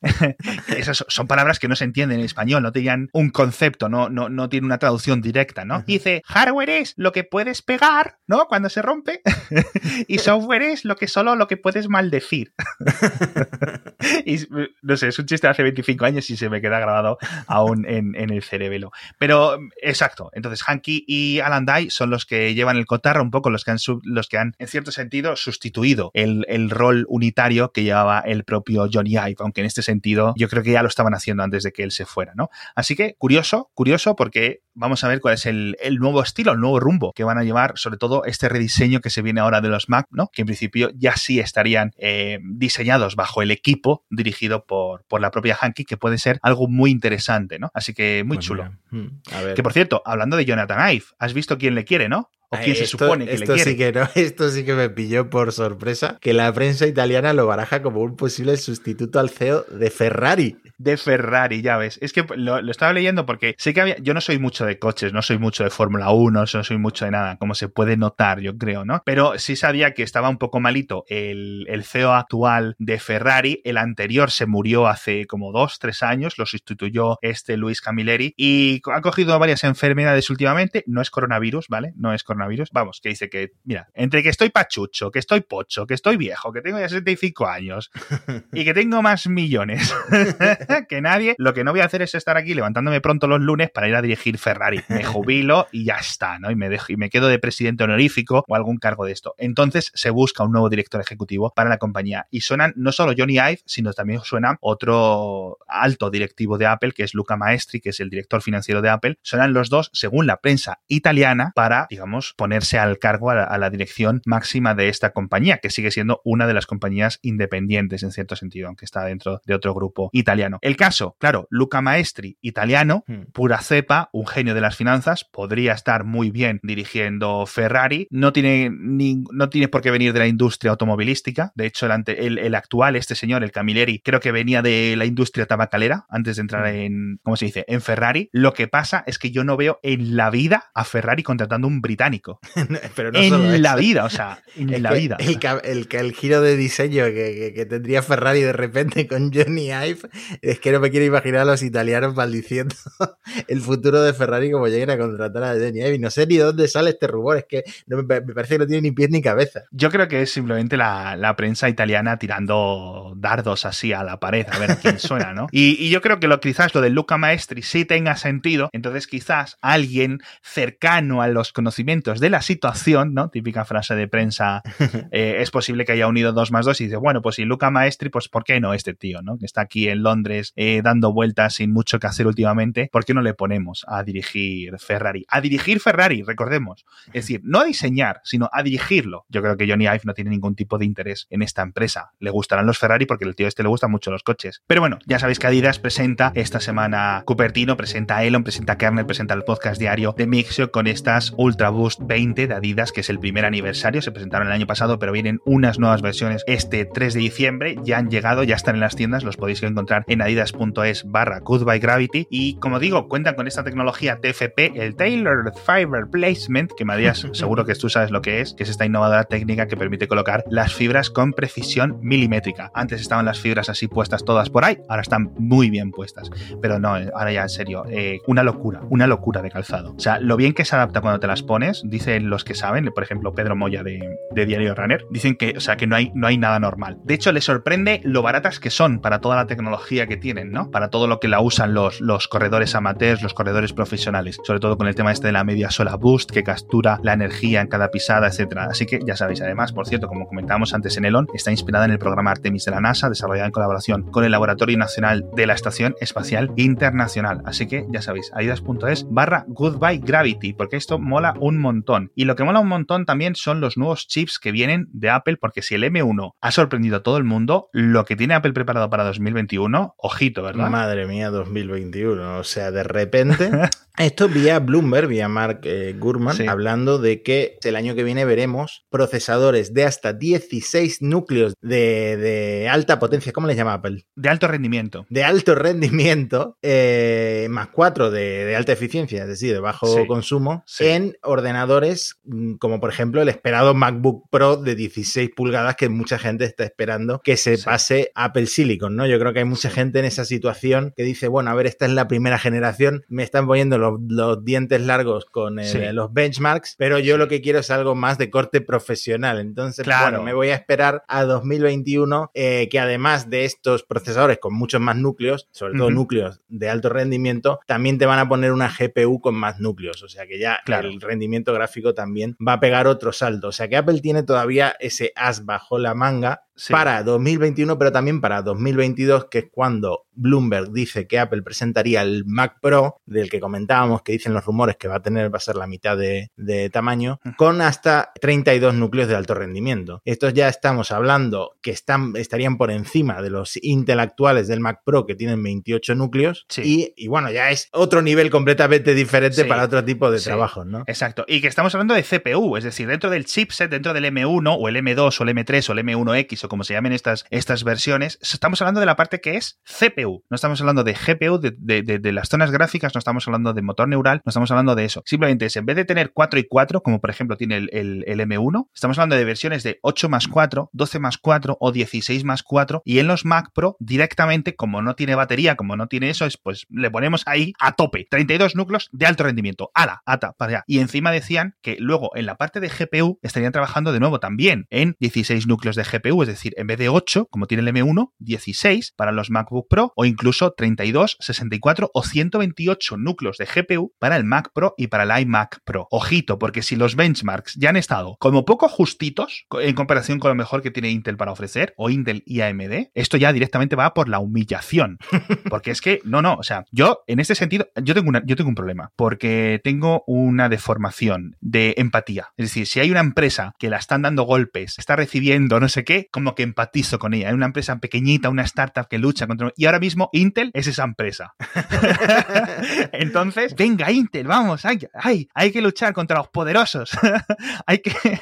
Esas 0.68 1.04
son 1.08 1.26
palabras 1.26 1.58
que 1.58 1.66
no 1.66 1.74
se 1.74 1.82
entienden 1.82 2.20
en 2.20 2.24
español, 2.24 2.62
no 2.62 2.70
tenían 2.70 3.08
un 3.12 3.30
concepto, 3.30 3.88
no, 3.88 4.08
no, 4.08 4.28
no 4.28 4.48
tiene 4.48 4.66
una 4.66 4.78
traducción 4.78 5.20
directa, 5.20 5.64
¿no? 5.64 5.82
Dice, 5.82 6.22
hardware 6.24 6.70
es 6.70 6.94
lo 6.96 7.10
que 7.10 7.24
puedes 7.24 7.62
pegar, 7.62 8.18
¿no? 8.28 8.46
Cuando 8.46 8.68
se 8.68 8.80
rompe, 8.80 9.22
y 10.06 10.18
software 10.18 10.62
es 10.62 10.84
lo 10.84 10.94
que 10.94 11.08
solo 11.08 11.34
lo 11.34 11.48
que 11.48 11.56
puedes 11.56 11.88
maldecir. 11.88 12.52
y 14.24 14.38
no 14.80 14.96
sé, 14.96 15.08
es 15.08 15.18
un 15.18 15.26
chiste 15.26 15.48
de 15.48 15.50
hace 15.50 15.64
25 15.64 16.04
años 16.04 16.30
y 16.30 16.36
se 16.36 16.48
me 16.48 16.60
queda 16.60 16.78
grabado 16.78 17.18
aún 17.48 17.86
en, 17.88 18.14
el 18.14 18.44
cerebelo. 18.44 18.92
Pero, 19.18 19.58
exacto, 19.82 20.30
entonces 20.32 20.62
Hanky 20.64 21.04
y 21.08 21.40
Alan 21.40 21.66
Dye 21.66 21.90
son 21.90 22.10
los 22.10 22.24
que 22.24 22.54
llevan 22.54 22.76
el 22.76 22.86
cotarro, 22.86 23.20
un 23.20 23.32
poco 23.32 23.50
los 23.50 23.64
que 23.64 23.72
han, 23.72 23.78
los 24.04 24.28
que 24.28 24.38
han 24.38 24.54
en 24.60 24.68
cierto 24.68 24.92
sentido, 24.92 25.34
sustituido 25.34 26.12
el, 26.14 26.46
el 26.48 26.70
rol 26.70 26.99
unitario 27.08 27.72
que 27.72 27.82
llevaba 27.82 28.20
el 28.20 28.44
propio 28.44 28.88
Johnny 28.92 29.12
Ive, 29.12 29.36
aunque 29.40 29.60
en 29.60 29.66
este 29.66 29.82
sentido 29.82 30.34
yo 30.36 30.48
creo 30.48 30.62
que 30.62 30.72
ya 30.72 30.82
lo 30.82 30.88
estaban 30.88 31.14
haciendo 31.14 31.42
antes 31.42 31.62
de 31.62 31.72
que 31.72 31.82
él 31.82 31.90
se 31.90 32.06
fuera, 32.06 32.32
¿no? 32.34 32.50
Así 32.74 32.96
que 32.96 33.14
curioso, 33.18 33.70
curioso 33.74 34.16
porque 34.16 34.62
vamos 34.74 35.04
a 35.04 35.08
ver 35.08 35.20
cuál 35.20 35.34
es 35.34 35.46
el, 35.46 35.76
el, 35.80 35.96
nuevo 35.96 36.22
estilo, 36.22 36.52
el 36.52 36.60
nuevo 36.60 36.80
rumbo 36.80 37.12
que 37.12 37.24
van 37.24 37.38
a 37.38 37.44
llevar, 37.44 37.72
sobre 37.76 37.98
todo 37.98 38.24
este 38.24 38.48
rediseño 38.48 39.00
que 39.00 39.10
se 39.10 39.22
viene 39.22 39.40
ahora 39.40 39.60
de 39.60 39.68
los 39.68 39.88
Mac, 39.88 40.06
¿no? 40.10 40.28
Que 40.32 40.42
en 40.42 40.46
principio 40.46 40.90
ya 40.94 41.16
sí 41.16 41.40
estarían 41.40 41.92
eh, 41.98 42.38
diseñados 42.42 43.16
bajo 43.16 43.42
el 43.42 43.50
equipo 43.50 44.04
dirigido 44.10 44.64
por, 44.64 45.04
por 45.06 45.20
la 45.20 45.30
propia 45.30 45.56
Hanky, 45.60 45.84
que 45.84 45.96
puede 45.96 46.18
ser 46.18 46.38
algo 46.42 46.68
muy 46.68 46.90
interesante, 46.90 47.58
¿no? 47.58 47.70
Así 47.74 47.94
que 47.94 48.24
muy 48.24 48.38
pues 48.38 48.46
chulo. 48.46 48.70
Hmm, 48.90 49.20
que 49.54 49.62
por 49.62 49.72
cierto, 49.72 50.02
hablando 50.04 50.36
de 50.36 50.44
Jonathan 50.44 50.92
Ive, 50.92 51.04
has 51.18 51.34
visto 51.34 51.58
quién 51.58 51.74
le 51.74 51.84
quiere, 51.84 52.08
¿no? 52.08 52.30
¿O 52.52 52.58
quién 52.58 52.74
se 52.74 52.86
supone 52.86 53.26
que 53.26 53.34
esto 53.34 53.54
le 53.54 53.62
quiere? 53.62 53.70
Sí 53.70 53.76
que 53.76 53.92
no, 53.92 54.08
esto 54.16 54.48
sí 54.50 54.64
que 54.64 54.74
me 54.74 54.90
pilló 54.90 55.30
por 55.30 55.52
sorpresa, 55.52 56.18
que 56.20 56.34
la 56.34 56.52
prensa 56.52 56.86
italiana 56.86 57.32
lo 57.32 57.46
baraja 57.46 57.80
como 57.80 58.00
un 58.00 58.16
posible 58.16 58.56
sustituto 58.56 59.20
al 59.20 59.30
CEO 59.30 59.64
de 59.70 59.88
Ferrari. 59.90 60.56
De 60.76 60.96
Ferrari, 60.96 61.62
ya 61.62 61.76
ves. 61.76 61.98
Es 62.02 62.12
que 62.12 62.24
lo, 62.36 62.58
estaba 62.58 62.92
leyendo 62.92 63.24
porque 63.24 63.54
sé 63.56 63.72
que 63.72 63.80
había, 63.80 63.96
yo 63.98 64.14
no 64.14 64.20
soy 64.20 64.40
mucho 64.40 64.66
de 64.66 64.80
coches, 64.80 65.12
no 65.12 65.22
soy 65.22 65.38
mucho 65.38 65.62
de 65.62 65.70
Fórmula 65.70 66.10
1, 66.10 66.40
no 66.40 66.46
soy 66.64 66.78
mucho 66.78 67.04
de 67.04 67.12
nada, 67.12 67.36
como 67.36 67.54
se 67.54 67.68
puede 67.68 67.96
notar, 67.96 68.40
yo 68.40 68.58
creo, 68.58 68.84
¿no? 68.84 69.00
Pero 69.04 69.38
sí 69.38 69.54
sabía 69.54 69.94
que 69.94 70.02
estaba 70.02 70.28
un 70.28 70.38
poco 70.38 70.58
malito 70.58 71.04
el, 71.08 71.66
el 71.68 71.84
CEO 71.84 72.14
actual 72.14 72.74
de 72.78 72.98
Ferrari, 72.98 73.60
el 73.64 73.76
anterior 73.76 74.32
se 74.32 74.46
murió 74.46 74.88
hace 74.88 75.26
como 75.26 75.52
dos, 75.52 75.78
tres 75.78 76.02
años, 76.02 76.36
lo 76.36 76.46
sustituyó 76.46 77.18
este 77.22 77.56
Luis 77.56 77.80
Camilleri 77.80 78.34
y 78.36 78.82
ha 78.92 79.00
cogido 79.02 79.38
varias 79.38 79.62
enfermedades 79.62 80.30
últimamente, 80.30 80.82
no 80.88 81.00
es 81.00 81.10
coronavirus, 81.10 81.68
¿vale? 81.68 81.92
No 81.96 82.12
es 82.12 82.24
coronavirus 82.24 82.39
virus, 82.48 82.70
vamos, 82.72 83.00
que 83.02 83.10
dice 83.10 83.28
que, 83.28 83.52
mira, 83.64 83.88
entre 83.94 84.22
que 84.22 84.28
estoy 84.28 84.50
pachucho, 84.50 85.10
que 85.10 85.18
estoy 85.18 85.40
pocho, 85.40 85.86
que 85.86 85.94
estoy 85.94 86.16
viejo, 86.16 86.52
que 86.52 86.62
tengo 86.62 86.78
ya 86.78 86.88
65 86.88 87.46
años 87.46 87.90
y 88.52 88.64
que 88.64 88.74
tengo 88.74 89.02
más 89.02 89.26
millones 89.26 89.94
que 90.88 91.00
nadie, 91.00 91.34
lo 91.38 91.54
que 91.54 91.64
no 91.64 91.72
voy 91.72 91.80
a 91.80 91.84
hacer 91.84 92.02
es 92.02 92.14
estar 92.14 92.36
aquí 92.36 92.54
levantándome 92.54 93.00
pronto 93.00 93.26
los 93.26 93.40
lunes 93.40 93.70
para 93.70 93.88
ir 93.88 93.94
a 93.94 94.02
dirigir 94.02 94.38
Ferrari. 94.38 94.80
Me 94.88 95.04
jubilo 95.04 95.66
y 95.72 95.84
ya 95.84 95.96
está, 95.96 96.38
¿no? 96.38 96.50
Y 96.50 96.56
me, 96.56 96.68
dejo, 96.68 96.92
y 96.92 96.96
me 96.96 97.10
quedo 97.10 97.28
de 97.28 97.38
presidente 97.38 97.84
honorífico 97.84 98.44
o 98.46 98.54
algún 98.54 98.78
cargo 98.78 99.04
de 99.04 99.12
esto. 99.12 99.34
Entonces 99.38 99.92
se 99.94 100.10
busca 100.10 100.44
un 100.44 100.52
nuevo 100.52 100.68
director 100.68 101.00
ejecutivo 101.00 101.52
para 101.54 101.70
la 101.70 101.78
compañía 101.78 102.26
y 102.30 102.40
suenan 102.40 102.72
no 102.76 102.92
solo 102.92 103.14
Johnny 103.16 103.34
Ive, 103.34 103.60
sino 103.66 103.92
también 103.92 104.20
suena 104.20 104.56
otro 104.60 105.58
alto 105.68 106.10
directivo 106.10 106.58
de 106.58 106.66
Apple, 106.66 106.92
que 106.92 107.04
es 107.04 107.14
Luca 107.14 107.36
Maestri, 107.36 107.80
que 107.80 107.90
es 107.90 108.00
el 108.00 108.10
director 108.10 108.42
financiero 108.42 108.82
de 108.82 108.88
Apple. 108.88 109.18
Suenan 109.22 109.52
los 109.52 109.70
dos, 109.70 109.90
según 109.92 110.26
la 110.26 110.38
prensa 110.38 110.80
italiana, 110.88 111.52
para, 111.54 111.86
digamos, 111.90 112.29
ponerse 112.36 112.78
al 112.78 112.98
cargo 112.98 113.30
a 113.30 113.58
la, 113.58 113.70
dirección 113.70 114.20
máxima 114.26 114.74
de 114.74 114.88
esta 114.88 115.10
compañía, 115.10 115.58
que 115.58 115.70
sigue 115.70 115.90
siendo 115.90 116.20
una 116.24 116.46
de 116.46 116.54
las 116.54 116.66
compañías 116.66 117.18
independientes 117.22 118.02
en 118.02 118.10
cierto 118.10 118.36
sentido, 118.36 118.66
aunque 118.66 118.84
está 118.84 119.04
dentro 119.04 119.40
de 119.46 119.54
otro 119.54 119.74
grupo 119.74 120.10
italiano. 120.12 120.58
El 120.62 120.76
caso, 120.76 121.16
claro, 121.18 121.46
Luca 121.50 121.80
Maestri, 121.80 122.36
italiano, 122.40 123.04
hmm. 123.06 123.30
pura 123.32 123.58
cepa, 123.58 124.10
un 124.12 124.26
genio 124.26 124.54
de 124.54 124.60
las 124.60 124.76
finanzas, 124.76 125.24
podría 125.24 125.72
estar 125.72 126.04
muy 126.04 126.30
bien 126.30 126.60
dirigiendo 126.62 127.46
Ferrari, 127.46 128.08
no 128.10 128.32
tiene, 128.32 128.70
ni, 128.70 129.22
no 129.30 129.48
tiene 129.50 129.68
por 129.68 129.82
qué 129.82 129.90
venir 129.90 130.12
de 130.12 130.18
la 130.18 130.26
industria 130.26 130.72
automovilística, 130.72 131.52
de 131.54 131.66
hecho 131.66 131.86
el, 131.86 132.38
el, 132.38 132.54
actual, 132.54 132.96
este 132.96 133.14
señor, 133.14 133.44
el 133.44 133.52
Camilleri, 133.52 134.00
creo 134.00 134.20
que 134.20 134.32
venía 134.32 134.62
de 134.62 134.94
la 134.96 135.04
industria 135.04 135.46
tabacalera 135.46 136.06
antes 136.08 136.36
de 136.36 136.42
entrar 136.42 136.64
hmm. 136.64 136.76
en, 136.76 137.20
¿cómo 137.22 137.36
se 137.36 137.46
dice?, 137.46 137.64
en 137.68 137.80
Ferrari. 137.80 138.28
Lo 138.32 138.52
que 138.52 138.68
pasa 138.68 139.04
es 139.06 139.18
que 139.18 139.30
yo 139.30 139.44
no 139.44 139.56
veo 139.56 139.78
en 139.82 140.16
la 140.16 140.30
vida 140.30 140.70
a 140.74 140.84
Ferrari 140.84 141.22
contratando 141.22 141.68
un 141.68 141.80
británico 141.80 142.19
Pero 142.94 143.10
en 143.14 143.62
la 143.62 143.76
vida, 143.76 144.04
o 144.04 144.10
sea, 144.10 144.42
en 144.56 144.82
la 144.82 144.92
vida. 144.92 145.16
El, 145.18 145.88
el, 145.90 146.12
giro 146.12 146.40
de 146.40 146.56
diseño 146.56 147.04
que, 147.06 147.66
tendría 147.68 148.02
Ferrari 148.02 148.40
de 148.40 148.52
repente 148.52 149.06
con 149.06 149.32
Johnny 149.32 149.70
Ive, 149.70 150.00
es 150.42 150.60
que 150.60 150.72
no 150.72 150.80
me 150.80 150.90
quiero 150.90 151.06
imaginar 151.06 151.42
a 151.42 151.44
los 151.44 151.62
italianos 151.62 152.14
maldiciendo 152.14 152.74
el 153.48 153.60
futuro 153.60 154.02
de 154.02 154.12
Ferrari 154.12 154.50
como 154.50 154.68
lleguen 154.68 154.90
a 154.90 154.98
contratar 154.98 155.44
a 155.44 155.52
Johnny 155.54 155.80
Ive. 155.80 155.94
Y 155.94 155.98
no 155.98 156.10
sé 156.10 156.26
ni 156.26 156.36
dónde 156.36 156.68
sale 156.68 156.90
este 156.90 157.06
rumor, 157.06 157.38
es 157.38 157.44
que 157.48 157.64
me, 157.86 158.02
parece 158.04 158.54
que 158.54 158.58
no 158.58 158.66
tiene 158.66 158.82
ni 158.82 158.92
pies 158.92 159.10
ni 159.10 159.22
cabeza. 159.22 159.62
Yo 159.70 159.90
creo 159.90 160.08
que 160.08 160.22
es 160.22 160.32
simplemente 160.32 160.76
la, 160.76 161.34
prensa 161.36 161.68
italiana 161.68 162.18
tirando 162.18 163.14
dardos 163.16 163.64
así 163.64 163.92
a 163.92 164.02
la 164.02 164.18
pared 164.18 164.46
a 164.50 164.58
ver 164.58 164.72
a 164.72 164.76
quién 164.76 164.98
suena, 164.98 165.32
¿no? 165.32 165.46
Y, 165.52 165.90
yo 165.90 166.00
creo 166.00 166.20
que 166.20 166.28
lo, 166.28 166.40
quizás 166.40 166.74
lo 166.74 166.80
de 166.80 166.90
Luca 166.90 167.16
Maestri 167.18 167.62
sí 167.62 167.84
tenga 167.84 168.16
sentido, 168.16 168.68
entonces 168.72 169.06
quizás 169.06 169.56
alguien 169.60 170.20
cercano 170.42 171.22
a 171.22 171.28
los 171.28 171.52
conocimientos 171.52 172.09
de 172.18 172.30
la 172.30 172.42
situación, 172.42 173.14
¿no? 173.14 173.28
Típica 173.28 173.64
frase 173.64 173.94
de 173.94 174.08
prensa, 174.08 174.62
eh, 175.12 175.36
es 175.38 175.50
posible 175.50 175.84
que 175.84 175.92
haya 175.92 176.08
unido 176.08 176.32
dos 176.32 176.50
más 176.50 176.66
dos 176.66 176.80
y 176.80 176.84
dice, 176.84 176.96
bueno, 176.96 177.22
pues 177.22 177.36
si 177.36 177.44
Luca 177.44 177.70
Maestri, 177.70 178.08
pues 178.08 178.28
¿por 178.28 178.42
qué 178.42 178.58
no 178.58 178.74
este 178.74 178.94
tío, 178.94 179.22
¿no? 179.22 179.38
Que 179.38 179.46
está 179.46 179.60
aquí 179.60 179.88
en 179.88 180.02
Londres 180.02 180.52
eh, 180.56 180.80
dando 180.82 181.12
vueltas 181.12 181.54
sin 181.54 181.72
mucho 181.72 182.00
que 182.00 182.06
hacer 182.06 182.26
últimamente, 182.26 182.88
¿por 182.90 183.04
qué 183.04 183.14
no 183.14 183.22
le 183.22 183.34
ponemos 183.34 183.84
a 183.86 184.02
dirigir 184.02 184.78
Ferrari? 184.78 185.24
A 185.28 185.40
dirigir 185.40 185.80
Ferrari, 185.80 186.22
recordemos. 186.22 186.84
Es 187.08 187.24
decir, 187.24 187.42
no 187.44 187.60
a 187.60 187.64
diseñar, 187.64 188.20
sino 188.24 188.48
a 188.52 188.62
dirigirlo. 188.62 189.26
Yo 189.28 189.42
creo 189.42 189.56
que 189.56 189.68
Johnny 189.68 189.84
Ive 189.84 190.00
no 190.04 190.14
tiene 190.14 190.30
ningún 190.30 190.54
tipo 190.54 190.78
de 190.78 190.86
interés 190.86 191.26
en 191.30 191.42
esta 191.42 191.62
empresa. 191.62 192.12
Le 192.18 192.30
gustarán 192.30 192.66
los 192.66 192.78
Ferrari 192.78 193.06
porque 193.06 193.24
el 193.24 193.36
tío 193.36 193.46
este 193.46 193.62
le 193.62 193.68
gustan 193.68 193.90
mucho 193.90 194.10
los 194.10 194.22
coches. 194.22 194.62
Pero 194.66 194.80
bueno, 194.80 194.98
ya 195.06 195.18
sabéis 195.18 195.38
que 195.38 195.46
Adidas 195.46 195.78
presenta 195.78 196.32
esta 196.34 196.60
semana 196.60 197.22
Cupertino, 197.26 197.76
presenta 197.76 198.18
a 198.18 198.24
Elon, 198.24 198.42
presenta 198.42 198.74
a 198.74 198.78
Kernel, 198.78 199.06
presenta 199.06 199.34
el 199.34 199.44
podcast 199.44 199.78
diario 199.78 200.14
de 200.16 200.26
Mixio 200.26 200.70
con 200.70 200.86
estas 200.86 201.32
Ultra 201.36 201.70
Boost 201.90 202.02
20 202.04 202.46
de 202.46 202.54
Adidas, 202.54 202.92
que 202.92 203.00
es 203.00 203.10
el 203.10 203.18
primer 203.18 203.44
aniversario. 203.44 204.00
Se 204.00 204.12
presentaron 204.12 204.46
el 204.46 204.52
año 204.52 204.68
pasado, 204.68 205.00
pero 205.00 205.10
vienen 205.10 205.40
unas 205.44 205.80
nuevas 205.80 206.02
versiones 206.02 206.44
este 206.46 206.84
3 206.84 207.14
de 207.14 207.20
diciembre. 207.20 207.76
Ya 207.82 207.98
han 207.98 208.10
llegado, 208.10 208.44
ya 208.44 208.54
están 208.54 208.76
en 208.76 208.80
las 208.80 208.94
tiendas, 208.94 209.24
los 209.24 209.36
podéis 209.36 209.60
encontrar 209.64 210.04
en 210.06 210.22
adidas.es 210.22 211.04
barra 211.10 211.40
Goodbye 211.40 211.80
Gravity. 211.80 212.28
Y 212.30 212.60
como 212.60 212.78
digo, 212.78 213.08
cuentan 213.08 213.34
con 213.34 213.48
esta 213.48 213.64
tecnología 213.64 214.20
TFP, 214.20 214.76
el 214.76 214.94
Tailored 214.94 215.52
Fiber 215.66 216.06
Placement, 216.08 216.70
que 216.76 216.84
Matías 216.84 217.26
seguro 217.32 217.64
que 217.64 217.74
tú 217.74 217.88
sabes 217.88 218.12
lo 218.12 218.22
que 218.22 218.40
es, 218.40 218.54
que 218.54 218.62
es 218.62 218.68
esta 218.68 218.86
innovadora 218.86 219.24
técnica 219.24 219.66
que 219.66 219.76
permite 219.76 220.06
colocar 220.06 220.44
las 220.48 220.72
fibras 220.72 221.10
con 221.10 221.32
precisión 221.32 221.98
milimétrica. 222.02 222.70
Antes 222.72 223.00
estaban 223.00 223.24
las 223.24 223.40
fibras 223.40 223.68
así 223.68 223.88
puestas 223.88 224.24
todas 224.24 224.48
por 224.48 224.64
ahí, 224.64 224.78
ahora 224.88 225.02
están 225.02 225.32
muy 225.38 225.70
bien 225.70 225.90
puestas. 225.90 226.30
Pero 226.62 226.78
no, 226.78 226.90
ahora 226.90 227.32
ya 227.32 227.42
en 227.42 227.48
serio, 227.48 227.82
eh, 227.90 228.20
una 228.28 228.44
locura, 228.44 228.82
una 228.90 229.08
locura 229.08 229.42
de 229.42 229.50
calzado. 229.50 229.94
O 229.96 229.98
sea, 229.98 230.20
lo 230.20 230.36
bien 230.36 230.52
que 230.52 230.64
se 230.64 230.76
adapta 230.76 231.00
cuando 231.00 231.18
te 231.18 231.26
las 231.26 231.42
pones, 231.42 231.79
dicen 231.84 232.30
los 232.30 232.44
que 232.44 232.54
saben, 232.54 232.86
por 232.86 233.02
ejemplo 233.02 233.34
Pedro 233.34 233.56
Moya 233.56 233.82
de, 233.82 234.18
Diario 234.34 234.74
Runner, 234.74 235.04
dicen 235.10 235.36
que, 235.36 235.54
o 235.56 235.60
sea, 235.60 235.76
que 235.76 235.86
no 235.86 235.96
hay, 235.96 236.10
no 236.14 236.26
hay 236.26 236.38
nada 236.38 236.58
normal. 236.58 236.98
De 237.04 237.14
hecho, 237.14 237.32
les 237.32 237.44
sorprende 237.44 238.00
lo 238.04 238.22
baratas 238.22 238.60
que 238.60 238.70
son 238.70 239.00
para 239.00 239.20
toda 239.20 239.36
la 239.36 239.46
tecnología 239.46 240.06
que 240.06 240.16
tienen, 240.16 240.50
¿no? 240.50 240.70
Para 240.70 240.88
todo 240.88 241.06
lo 241.06 241.20
que 241.20 241.28
la 241.28 241.40
usan 241.40 241.74
los, 241.74 242.00
los 242.00 242.28
corredores 242.28 242.74
amateurs, 242.74 243.22
los 243.22 243.34
corredores 243.34 243.72
profesionales, 243.72 244.38
sobre 244.44 244.60
todo 244.60 244.76
con 244.76 244.88
el 244.88 244.94
tema 244.94 245.12
este 245.12 245.28
de 245.28 245.32
la 245.32 245.44
media 245.44 245.70
sola 245.70 245.96
boost 245.96 246.30
que 246.30 246.42
captura 246.42 246.98
la 247.02 247.12
energía 247.12 247.60
en 247.60 247.68
cada 247.68 247.90
pisada, 247.90 248.28
etcétera. 248.28 248.68
Así 248.70 248.86
que 248.86 249.00
ya 249.06 249.16
sabéis, 249.16 249.42
además, 249.42 249.72
por 249.72 249.86
cierto, 249.86 250.08
como 250.08 250.26
comentábamos 250.26 250.74
antes 250.74 250.96
en 250.96 251.04
Elon, 251.04 251.28
está 251.34 251.50
inspirada 251.50 251.84
en 251.84 251.90
el 251.92 251.98
programa 251.98 252.30
Artemis 252.30 252.64
de 252.64 252.70
la 252.70 252.80
NASA, 252.80 253.08
desarrollada 253.08 253.46
en 253.46 253.52
colaboración 253.52 254.02
con 254.10 254.24
el 254.24 254.32
Laboratorio 254.32 254.76
Nacional 254.78 255.26
de 255.34 255.46
la 255.46 255.54
Estación 255.54 255.94
Espacial 256.00 256.52
Internacional. 256.56 257.42
Así 257.44 257.66
que 257.66 257.86
ya 257.90 258.02
sabéis, 258.02 258.30
adidas.es 258.34 259.06
barra 259.10 259.44
goodbye 259.48 259.98
gravity, 259.98 260.52
porque 260.52 260.76
esto 260.76 260.98
mola 260.98 261.34
un 261.40 261.58
montón. 261.58 261.69
Y 262.14 262.24
lo 262.24 262.36
que 262.36 262.44
mola 262.44 262.60
un 262.60 262.68
montón 262.68 263.06
también 263.06 263.34
son 263.34 263.60
los 263.60 263.76
nuevos 263.76 264.06
chips 264.06 264.38
que 264.38 264.52
vienen 264.52 264.88
de 264.92 265.10
Apple, 265.10 265.36
porque 265.36 265.62
si 265.62 265.74
el 265.74 265.84
M1 265.84 266.34
ha 266.40 266.50
sorprendido 266.50 266.98
a 266.98 267.02
todo 267.02 267.16
el 267.16 267.24
mundo, 267.24 267.68
lo 267.72 268.04
que 268.04 268.16
tiene 268.16 268.34
Apple 268.34 268.52
preparado 268.52 268.90
para 268.90 269.04
2021, 269.04 269.94
ojito, 269.98 270.42
¿verdad? 270.42 270.70
Madre 270.70 271.06
mía, 271.06 271.30
2021. 271.30 272.38
O 272.38 272.44
sea, 272.44 272.70
de 272.70 272.82
repente. 272.82 273.50
Esto 273.98 274.28
vía 274.28 274.60
Bloomberg, 274.60 275.08
vía 275.08 275.28
Mark 275.28 275.60
eh, 275.64 275.94
Gurman, 275.98 276.48
hablando 276.48 276.98
de 276.98 277.22
que 277.22 277.58
el 277.62 277.76
año 277.76 277.94
que 277.94 278.02
viene 278.02 278.24
veremos 278.24 278.86
procesadores 278.88 279.74
de 279.74 279.84
hasta 279.84 280.14
16 280.14 281.02
núcleos 281.02 281.52
de, 281.60 282.66
alta 282.70 282.98
potencia. 282.98 283.32
¿Cómo 283.32 283.46
les 283.46 283.58
llama 283.58 283.74
Apple? 283.74 284.06
De 284.14 284.28
alto 284.30 284.48
rendimiento. 284.48 285.04
De 285.10 285.22
alto 285.22 285.54
rendimiento, 285.54 286.56
eh, 286.62 287.46
más 287.50 287.68
4 287.68 288.10
de, 288.10 288.56
alta 288.56 288.72
eficiencia, 288.72 289.22
es 289.22 289.28
decir, 289.28 289.52
de 289.52 289.60
bajo 289.60 290.06
consumo, 290.06 290.64
en 290.78 291.16
ordenadores 291.22 291.59
ordenadores, 291.60 292.18
mm, 292.24 292.54
como 292.54 292.80
por 292.80 292.90
ejemplo 292.90 293.22
el 293.22 293.28
esperado 293.28 293.74
MacBook 293.74 294.28
Pro 294.30 294.56
de 294.56 294.74
16 294.74 295.30
pulgadas 295.34 295.76
que 295.76 295.88
mucha 295.88 296.18
gente 296.18 296.44
está 296.44 296.64
esperando 296.64 297.20
que 297.22 297.36
se 297.36 297.58
pase 297.58 298.12
Apple 298.14 298.46
Silicon, 298.46 298.96
¿no? 298.96 299.06
Yo 299.06 299.18
creo 299.18 299.32
que 299.32 299.40
hay 299.40 299.44
mucha 299.44 299.70
gente 299.70 299.98
en 299.98 300.04
esa 300.04 300.24
situación 300.24 300.92
que 300.96 301.02
dice, 301.02 301.28
bueno, 301.28 301.50
a 301.50 301.54
ver, 301.54 301.66
esta 301.66 301.86
es 301.86 301.92
la 301.92 302.08
primera 302.08 302.38
generación, 302.38 303.04
me 303.08 303.22
están 303.22 303.46
poniendo 303.46 303.78
los, 303.78 304.44
dientes 304.44 304.80
largos 304.80 305.26
con 305.26 305.56
los 305.56 306.12
benchmarks, 306.12 306.76
pero 306.78 306.98
yo 306.98 307.18
lo 307.18 307.28
que 307.28 307.40
quiero 307.40 307.58
es 307.58 307.70
algo 307.70 307.94
más 307.94 308.18
de 308.18 308.30
corte 308.30 308.60
profesional. 308.60 309.38
Entonces, 309.38 309.86
bueno, 309.86 310.22
me 310.22 310.32
voy 310.32 310.48
a 310.48 310.54
esperar 310.54 311.04
a 311.08 311.24
2021 311.24 312.30
eh, 312.34 312.68
que 312.70 312.78
además 312.78 313.28
de 313.28 313.44
estos 313.44 313.82
procesadores 313.82 314.38
con 314.38 314.54
muchos 314.54 314.80
más 314.80 314.96
núcleos, 314.96 315.48
sobre 315.50 315.76
todo 315.76 315.90
núcleos 315.90 316.40
de 316.48 316.70
alto 316.70 316.88
rendimiento, 316.88 317.60
también 317.66 317.98
te 317.98 318.06
van 318.06 318.18
a 318.18 318.28
poner 318.28 318.52
una 318.52 318.70
GPU 318.70 319.20
con 319.20 319.34
más 319.34 319.60
núcleos. 319.60 320.02
O 320.02 320.08
sea 320.08 320.26
que 320.26 320.38
ya 320.38 320.60
el 320.66 321.00
rendimiento 321.00 321.49
gráfico 321.52 321.94
también 321.94 322.36
va 322.46 322.54
a 322.54 322.60
pegar 322.60 322.86
otro 322.86 323.12
salto. 323.12 323.48
O 323.48 323.52
sea 323.52 323.68
que 323.68 323.76
Apple 323.76 324.00
tiene 324.00 324.22
todavía 324.22 324.74
ese 324.80 325.12
as 325.16 325.44
bajo 325.44 325.78
la 325.78 325.94
manga 325.94 326.44
para 326.68 327.02
2021, 327.02 327.78
pero 327.78 327.92
también 327.92 328.20
para 328.20 328.42
2022, 328.42 329.26
que 329.26 329.38
es 329.38 329.44
cuando 329.50 330.06
Bloomberg 330.12 330.72
dice 330.72 331.06
que 331.06 331.18
Apple 331.18 331.42
presentaría 331.42 332.02
el 332.02 332.24
Mac 332.26 332.58
Pro, 332.60 333.00
del 333.06 333.30
que 333.30 333.40
comentábamos, 333.40 334.02
que 334.02 334.12
dicen 334.12 334.34
los 334.34 334.44
rumores 334.44 334.76
que 334.76 334.88
va 334.88 334.96
a 334.96 335.02
tener, 335.02 335.32
va 335.32 335.38
a 335.38 335.40
ser 335.40 335.56
la 335.56 335.66
mitad 335.66 335.96
de, 335.96 336.30
tamaño, 336.72 337.20
con 337.36 337.60
hasta 337.60 338.12
32 338.20 338.74
núcleos 338.74 339.08
de 339.08 339.16
alto 339.16 339.34
rendimiento. 339.34 340.02
Estos 340.04 340.34
ya 340.34 340.48
estamos 340.48 340.90
hablando 340.90 341.56
que 341.62 341.70
están, 341.70 342.12
estarían 342.16 342.58
por 342.58 342.70
encima 342.70 343.22
de 343.22 343.30
los 343.30 343.58
Intel 343.62 344.00
actuales 344.00 344.48
del 344.48 344.60
Mac 344.60 344.82
Pro, 344.84 345.06
que 345.06 345.14
tienen 345.14 345.42
28 345.42 345.94
núcleos, 345.94 346.46
y, 346.62 347.08
bueno, 347.08 347.30
ya 347.30 347.50
es 347.50 347.68
otro 347.72 348.02
nivel 348.02 348.30
completamente 348.30 348.94
diferente 348.94 349.44
para 349.44 349.64
otro 349.64 349.84
tipo 349.84 350.10
de 350.10 350.20
trabajos, 350.20 350.66
¿no? 350.66 350.84
Exacto, 350.86 351.24
y 351.26 351.40
que 351.40 351.48
estamos 351.48 351.74
hablando 351.74 351.94
de 351.94 352.02
CPU, 352.02 352.56
es 352.56 352.64
decir, 352.64 352.86
dentro 352.86 353.10
del 353.10 353.24
chipset, 353.24 353.70
dentro 353.70 353.94
del 353.94 354.04
M1 354.04 354.56
o 354.58 354.68
el 354.68 354.76
M2 354.76 355.20
o 355.20 355.24
el 355.24 355.36
M3 355.36 355.70
o 355.70 355.72
el 355.72 355.78
M1X 355.78 356.44
o 356.44 356.48
como 356.50 356.64
se 356.64 356.74
llamen 356.74 356.92
estas, 356.92 357.24
estas 357.30 357.64
versiones, 357.64 358.18
estamos 358.20 358.60
hablando 358.60 358.80
de 358.80 358.86
la 358.86 358.96
parte 358.96 359.20
que 359.20 359.36
es 359.36 359.60
CPU. 359.64 360.24
No 360.28 360.34
estamos 360.34 360.60
hablando 360.60 360.84
de 360.84 360.94
GPU, 360.94 361.38
de, 361.38 362.12
las 362.12 362.28
zonas 362.28 362.50
gráficas, 362.50 362.92
no 362.94 362.98
estamos 362.98 363.26
hablando 363.28 363.54
de 363.54 363.62
motor 363.62 363.88
neural, 363.88 364.20
no 364.24 364.30
estamos 364.30 364.50
hablando 364.50 364.74
de 364.74 364.84
eso. 364.84 365.02
Simplemente 365.06 365.46
es, 365.46 365.56
en 365.56 365.64
vez 365.64 365.76
de 365.76 365.84
tener 365.84 366.10
4 366.12 366.40
y 366.40 366.48
4, 366.48 366.82
como 366.82 367.00
por 367.00 367.08
ejemplo 367.08 367.36
tiene 367.36 367.56
el, 367.56 368.04
M1, 368.04 368.68
estamos 368.74 368.98
hablando 368.98 369.16
de 369.16 369.24
versiones 369.24 369.62
de 369.62 369.78
8 369.82 370.08
más 370.08 370.26
4, 370.26 370.70
12 370.72 370.98
más 370.98 371.18
4 371.18 371.56
o 371.58 371.72
16 371.72 372.24
más 372.24 372.42
4. 372.42 372.82
Y 372.84 372.98
en 372.98 373.06
los 373.06 373.24
Mac 373.24 373.50
Pro, 373.54 373.76
directamente, 373.78 374.56
como 374.56 374.82
no 374.82 374.96
tiene 374.96 375.14
batería, 375.14 375.54
como 375.54 375.76
no 375.76 375.86
tiene 375.86 376.10
eso, 376.10 376.26
es, 376.26 376.36
pues 376.36 376.66
le 376.68 376.90
ponemos 376.90 377.22
ahí 377.26 377.52
a 377.60 377.72
tope. 377.72 378.08
32 378.10 378.56
núcleos 378.56 378.88
de 378.92 379.06
alto 379.06 379.22
rendimiento. 379.22 379.70
¡Hala! 379.72 380.02
¡Ata! 380.04 380.32
Para 380.32 380.50
allá. 380.50 380.64
Y 380.66 380.80
encima 380.80 381.12
decían 381.12 381.54
que 381.62 381.76
luego 381.78 382.10
en 382.16 382.26
la 382.26 382.36
parte 382.36 382.58
de 382.58 382.68
GPU 382.68 383.20
estarían 383.22 383.52
trabajando 383.52 383.92
de 383.92 384.00
nuevo 384.00 384.18
también 384.18 384.66
en 384.70 384.96
16 384.98 385.46
núcleos 385.46 385.76
de 385.76 385.84
GPU, 385.84 386.22
es 386.22 386.28
decir, 386.28 386.39
decir, 386.40 386.54
en 386.56 386.66
vez 386.66 386.78
de 386.78 386.88
8, 386.88 387.26
como 387.30 387.46
tiene 387.46 387.68
el 387.68 387.74
M1, 387.74 388.12
16 388.18 388.94
para 388.96 389.12
los 389.12 389.30
MacBook 389.30 389.68
Pro 389.68 389.92
o 389.96 390.04
incluso 390.04 390.52
32, 390.52 391.16
64 391.20 391.90
o 391.92 392.02
128 392.02 392.96
núcleos 392.96 393.36
de 393.38 393.46
GPU 393.46 393.92
para 393.98 394.16
el 394.16 394.24
Mac 394.24 394.50
Pro 394.54 394.74
y 394.76 394.88
para 394.88 395.04
el 395.04 395.22
iMac 395.22 395.60
Pro. 395.64 395.86
Ojito, 395.90 396.38
porque 396.38 396.62
si 396.62 396.76
los 396.76 396.96
benchmarks 396.96 397.54
ya 397.56 397.70
han 397.70 397.76
estado 397.76 398.16
como 398.18 398.44
poco 398.44 398.68
justitos 398.68 399.46
en 399.60 399.74
comparación 399.74 400.18
con 400.18 400.30
lo 400.30 400.34
mejor 400.34 400.62
que 400.62 400.70
tiene 400.70 400.90
Intel 400.90 401.16
para 401.16 401.32
ofrecer, 401.32 401.74
o 401.76 401.90
Intel 401.90 402.22
y 402.26 402.40
AMD, 402.40 402.90
esto 402.94 403.16
ya 403.16 403.32
directamente 403.32 403.76
va 403.76 403.94
por 403.94 404.08
la 404.08 404.18
humillación. 404.18 404.98
Porque 405.50 405.70
es 405.70 405.80
que, 405.80 406.00
no, 406.04 406.22
no, 406.22 406.34
o 406.34 406.42
sea, 406.42 406.64
yo 406.70 407.02
en 407.06 407.20
este 407.20 407.34
sentido, 407.34 407.68
yo 407.82 407.94
tengo, 407.94 408.08
una, 408.08 408.22
yo 408.24 408.36
tengo 408.36 408.48
un 408.48 408.54
problema, 408.54 408.92
porque 408.96 409.60
tengo 409.62 410.02
una 410.06 410.48
deformación 410.48 411.36
de 411.40 411.74
empatía. 411.76 412.28
Es 412.36 412.46
decir, 412.46 412.66
si 412.66 412.80
hay 412.80 412.90
una 412.90 413.00
empresa 413.00 413.52
que 413.58 413.70
la 413.70 413.78
están 413.78 414.02
dando 414.02 414.24
golpes, 414.24 414.78
está 414.78 414.96
recibiendo 414.96 415.60
no 415.60 415.68
sé 415.68 415.84
qué, 415.84 416.08
como 416.10 416.29
que 416.34 416.42
empatizo 416.42 416.98
con 416.98 417.14
ella. 417.14 417.28
Es 417.28 417.34
una 417.34 417.46
empresa 417.46 417.78
pequeñita, 417.78 418.28
una 418.28 418.42
startup 418.42 418.88
que 418.88 418.98
lucha 418.98 419.26
contra... 419.26 419.52
Y 419.56 419.66
ahora 419.66 419.78
mismo 419.78 420.08
Intel 420.12 420.50
es 420.54 420.66
esa 420.66 420.84
empresa. 420.84 421.34
Entonces, 422.92 423.54
venga 423.54 423.90
Intel, 423.90 424.26
vamos, 424.26 424.64
hay, 424.64 424.78
hay, 424.94 425.28
hay 425.34 425.52
que 425.52 425.62
luchar 425.62 425.92
contra 425.92 426.18
los 426.18 426.28
poderosos. 426.28 426.90
hay, 427.66 427.78
que, 427.78 427.92